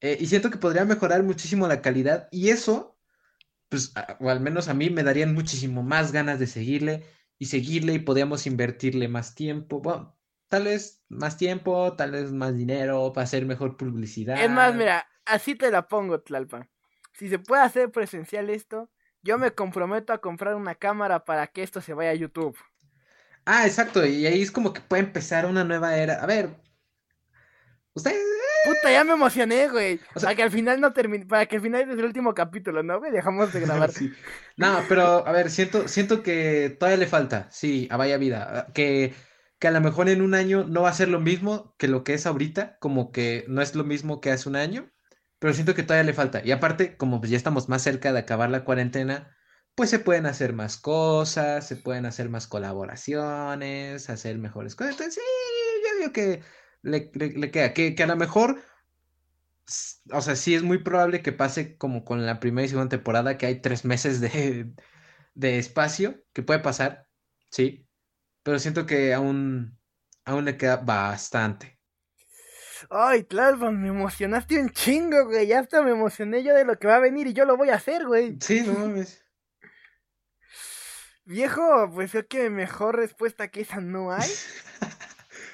[0.00, 2.97] Eh, y siento que podría mejorar muchísimo la calidad, y eso,
[3.68, 7.04] pues, a- o al menos a mí me darían muchísimo más ganas de seguirle
[7.38, 9.80] y seguirle, y podríamos invertirle más tiempo.
[9.80, 10.16] Bueno,
[10.48, 14.38] tal vez más tiempo, tal vez más dinero para hacer mejor publicidad.
[14.44, 16.68] Es más, mira, así te la pongo, Tlalpan.
[17.12, 18.90] Si se puede hacer presencial esto,
[19.22, 22.56] yo me comprometo a comprar una cámara para que esto se vaya a YouTube.
[23.46, 26.22] Ah, exacto, y ahí es como que puede empezar una nueva era.
[26.22, 26.50] A ver,
[27.94, 28.22] ustedes,
[28.64, 30.00] Puta, ya me emocioné, güey.
[30.14, 32.34] O sea- para que al final no termine, para que al final es el último
[32.34, 33.12] capítulo, ¿no, güey?
[33.12, 33.90] Dejamos de grabar.
[33.92, 34.12] Sí.
[34.56, 38.72] No, pero a ver, siento, siento que todavía le falta, sí, a Vaya Vida, a-
[38.72, 39.14] que,
[39.58, 42.02] que a lo mejor en un año no va a ser lo mismo que lo
[42.04, 44.90] que es ahorita, como que no es lo mismo que hace un año,
[45.38, 46.42] pero siento que todavía le falta.
[46.44, 49.36] Y aparte, como ya estamos más cerca de acabar la cuarentena,
[49.76, 54.92] pues se pueden hacer más cosas, se pueden hacer más colaboraciones, hacer mejores cosas.
[54.94, 55.20] Entonces, sí,
[55.92, 56.42] yo digo que
[56.82, 58.60] le, le- le queda, que, que a lo mejor,
[60.12, 63.36] o sea, sí es muy probable que pase como con la primera y segunda temporada,
[63.38, 64.72] que hay tres meses de,
[65.34, 67.08] de espacio, que puede pasar,
[67.50, 67.86] sí,
[68.42, 69.78] pero siento que aún,
[70.24, 71.80] aún le queda bastante.
[72.90, 75.46] Ay, Tlalpan, me emocionaste un chingo, güey.
[75.48, 77.70] Ya hasta me emocioné yo de lo que va a venir y yo lo voy
[77.70, 78.38] a hacer, güey.
[78.40, 79.24] Sí, no mames.
[81.24, 84.30] Viejo, pues creo que mejor respuesta que esa no hay.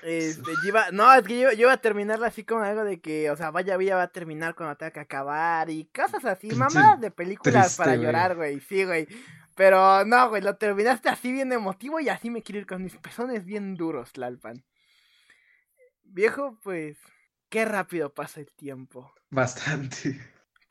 [0.06, 3.01] Este, yo iba- no, es que yo, yo iba a terminarla así como algo de
[3.01, 6.48] que, o sea, vaya vida va a terminar cuando tenga que acabar y cosas así,
[6.55, 9.09] mamás de películas triste, para llorar, güey, sí, güey.
[9.56, 12.97] Pero no, güey, lo terminaste así bien emotivo y así me quiero ir con mis
[12.97, 14.62] pezones bien duros, Tlalpan.
[16.02, 16.98] Viejo, pues,
[17.48, 19.12] qué rápido pasa el tiempo.
[19.31, 20.20] Bastante.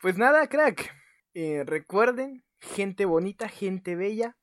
[0.00, 0.94] Pues nada, crack.
[1.34, 4.36] Eh, recuerden, gente bonita, gente bella.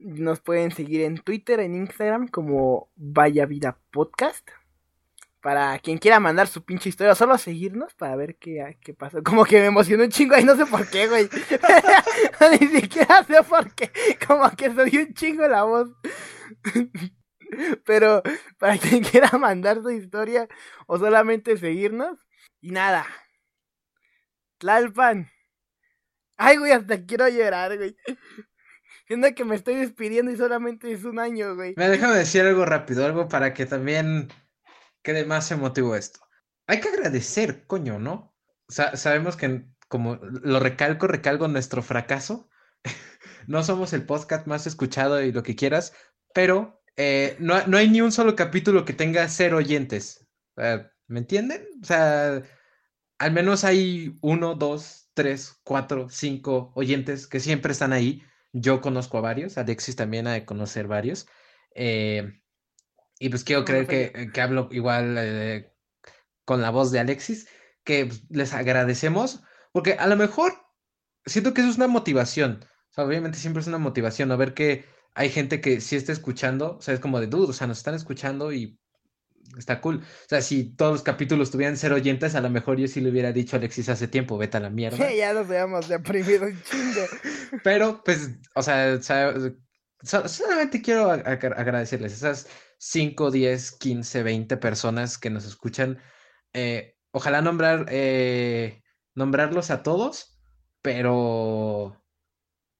[0.00, 4.48] Nos pueden seguir en Twitter, en Instagram como Vaya Vida Podcast.
[5.42, 9.22] Para quien quiera mandar su pinche historia, solo seguirnos para ver qué, qué pasó.
[9.24, 11.28] Como que me emocionó un chingo y no sé por qué, güey.
[12.60, 13.90] Ni siquiera sé por qué.
[14.26, 15.88] Como que soy un chingo la voz.
[17.84, 18.22] Pero
[18.58, 20.48] para quien quiera mandar su historia
[20.86, 22.18] o solamente seguirnos.
[22.60, 23.06] Y nada,
[24.58, 25.30] Tlalpan.
[26.36, 27.96] Ay, güey, hasta quiero llorar, güey.
[29.10, 31.74] Siento que me estoy despidiendo y solamente es un año, güey.
[31.76, 34.28] Mira, déjame decir algo rápido, algo para que también
[35.02, 36.20] qué de más emotivo esto.
[36.68, 38.36] Hay que agradecer, coño, ¿no?
[38.68, 42.48] Sa- sabemos que, como lo recalco, recalco nuestro fracaso.
[43.48, 45.92] no somos el podcast más escuchado y lo que quieras,
[46.32, 50.24] pero eh, no, no hay ni un solo capítulo que tenga cero oyentes.
[51.08, 51.66] ¿Me entienden?
[51.82, 52.42] O sea,
[53.18, 58.22] al menos hay uno, dos, tres, cuatro, cinco oyentes que siempre están ahí.
[58.52, 61.26] Yo conozco a varios, Alexis también ha de conocer varios.
[61.74, 62.40] Eh,
[63.18, 65.72] y pues quiero creer no que, que hablo igual eh,
[66.44, 67.48] con la voz de Alexis,
[67.84, 70.52] que pues, les agradecemos, porque a lo mejor
[71.26, 72.64] siento que eso es una motivación.
[72.90, 74.36] O sea, obviamente siempre es una motivación, ¿no?
[74.36, 77.52] Ver que hay gente que sí está escuchando, o sea, es como de duda, o
[77.52, 78.78] sea, nos están escuchando y
[79.58, 79.96] está cool.
[79.98, 83.10] O sea, si todos los capítulos tuvieran cero oyentes, a lo mejor yo sí le
[83.10, 85.12] hubiera dicho a Alexis hace tiempo, vete a la mierda.
[85.12, 87.06] ya nos habíamos deprimido un chingo.
[87.64, 88.98] Pero, pues, o sea,
[90.02, 92.46] solamente quiero a- a- agradecerles esas
[92.78, 95.98] 5, 10, 15, 20 personas que nos escuchan.
[96.52, 98.82] Eh, ojalá nombrar, eh,
[99.14, 100.40] nombrarlos a todos,
[100.82, 101.96] pero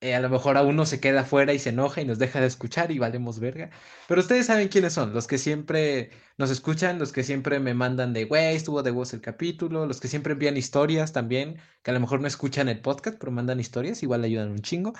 [0.00, 2.40] eh, a lo mejor a uno se queda afuera y se enoja y nos deja
[2.40, 3.70] de escuchar y valemos verga.
[4.08, 8.12] Pero ustedes saben quiénes son, los que siempre nos escuchan, los que siempre me mandan
[8.14, 11.94] de, güey, estuvo de voz el capítulo, los que siempre envían historias también, que a
[11.94, 14.94] lo mejor no escuchan el podcast, pero mandan historias, igual le ayudan un chingo.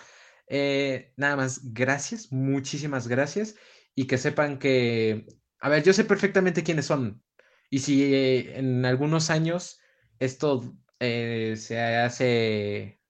[0.48, 3.54] Eh, nada más, gracias, muchísimas gracias.
[3.94, 5.26] Y que sepan que,
[5.60, 7.22] a ver, yo sé perfectamente quiénes son.
[7.70, 9.80] Y si eh, en algunos años
[10.18, 13.00] esto eh, se hace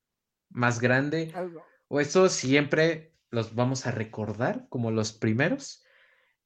[0.50, 1.69] más grande, Algo.
[1.90, 5.84] O eso siempre los vamos a recordar como los primeros.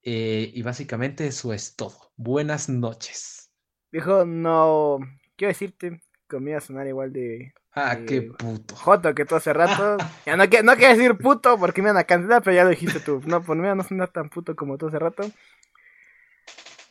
[0.03, 2.13] eh, y básicamente eso es todo.
[2.17, 3.51] Buenas noches.
[3.93, 4.99] Dijo, no.
[5.37, 8.77] Quiero decirte que me iba a sonar igual de Ah, qué puto.
[8.77, 9.97] Joto que tú hace rato.
[10.27, 12.71] Ya no, que- no quiero decir puto porque me van a cancelar, pero ya lo
[12.71, 13.21] dijiste tú.
[13.27, 15.25] No, por mí no sonar tan puto como tú hace rato.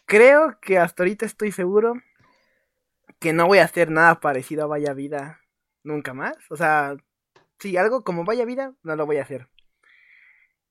[0.05, 1.93] Creo que hasta ahorita estoy seguro
[3.19, 5.39] que no voy a hacer nada parecido a Vaya Vida
[5.83, 6.35] nunca más.
[6.49, 6.95] O sea,
[7.63, 9.47] sí, algo como Vaya Vida, no lo voy a hacer.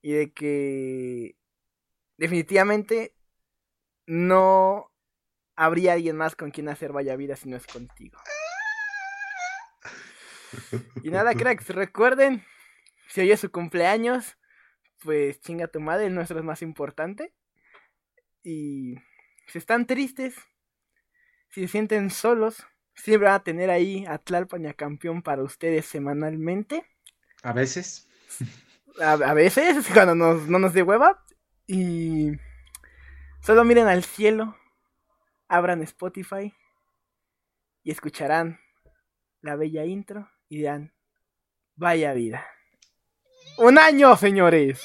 [0.02, 1.38] Y de que
[2.18, 3.16] definitivamente
[4.06, 4.92] no
[5.56, 8.20] habría alguien más con quien hacer Vaya Vida si no es contigo.
[11.02, 12.44] Y nada, cracks, recuerden,
[13.08, 14.36] si hoy es su cumpleaños,
[15.02, 17.32] pues chinga tu madre, el nuestro es más importante.
[18.42, 18.96] Y
[19.46, 20.34] si están tristes,
[21.48, 25.42] si se sienten solos, siempre van a tener ahí a Tlalpan y a Campeón para
[25.42, 26.84] ustedes semanalmente.
[27.42, 28.08] A veces.
[29.00, 31.24] A, a veces, cuando nos, no nos dé hueva.
[31.66, 32.32] Y
[33.40, 34.56] solo miren al cielo,
[35.48, 36.52] abran Spotify
[37.82, 38.60] y escucharán
[39.40, 40.92] la bella intro y dirán,
[41.74, 42.46] vaya vida.
[43.58, 44.82] Un año, señores.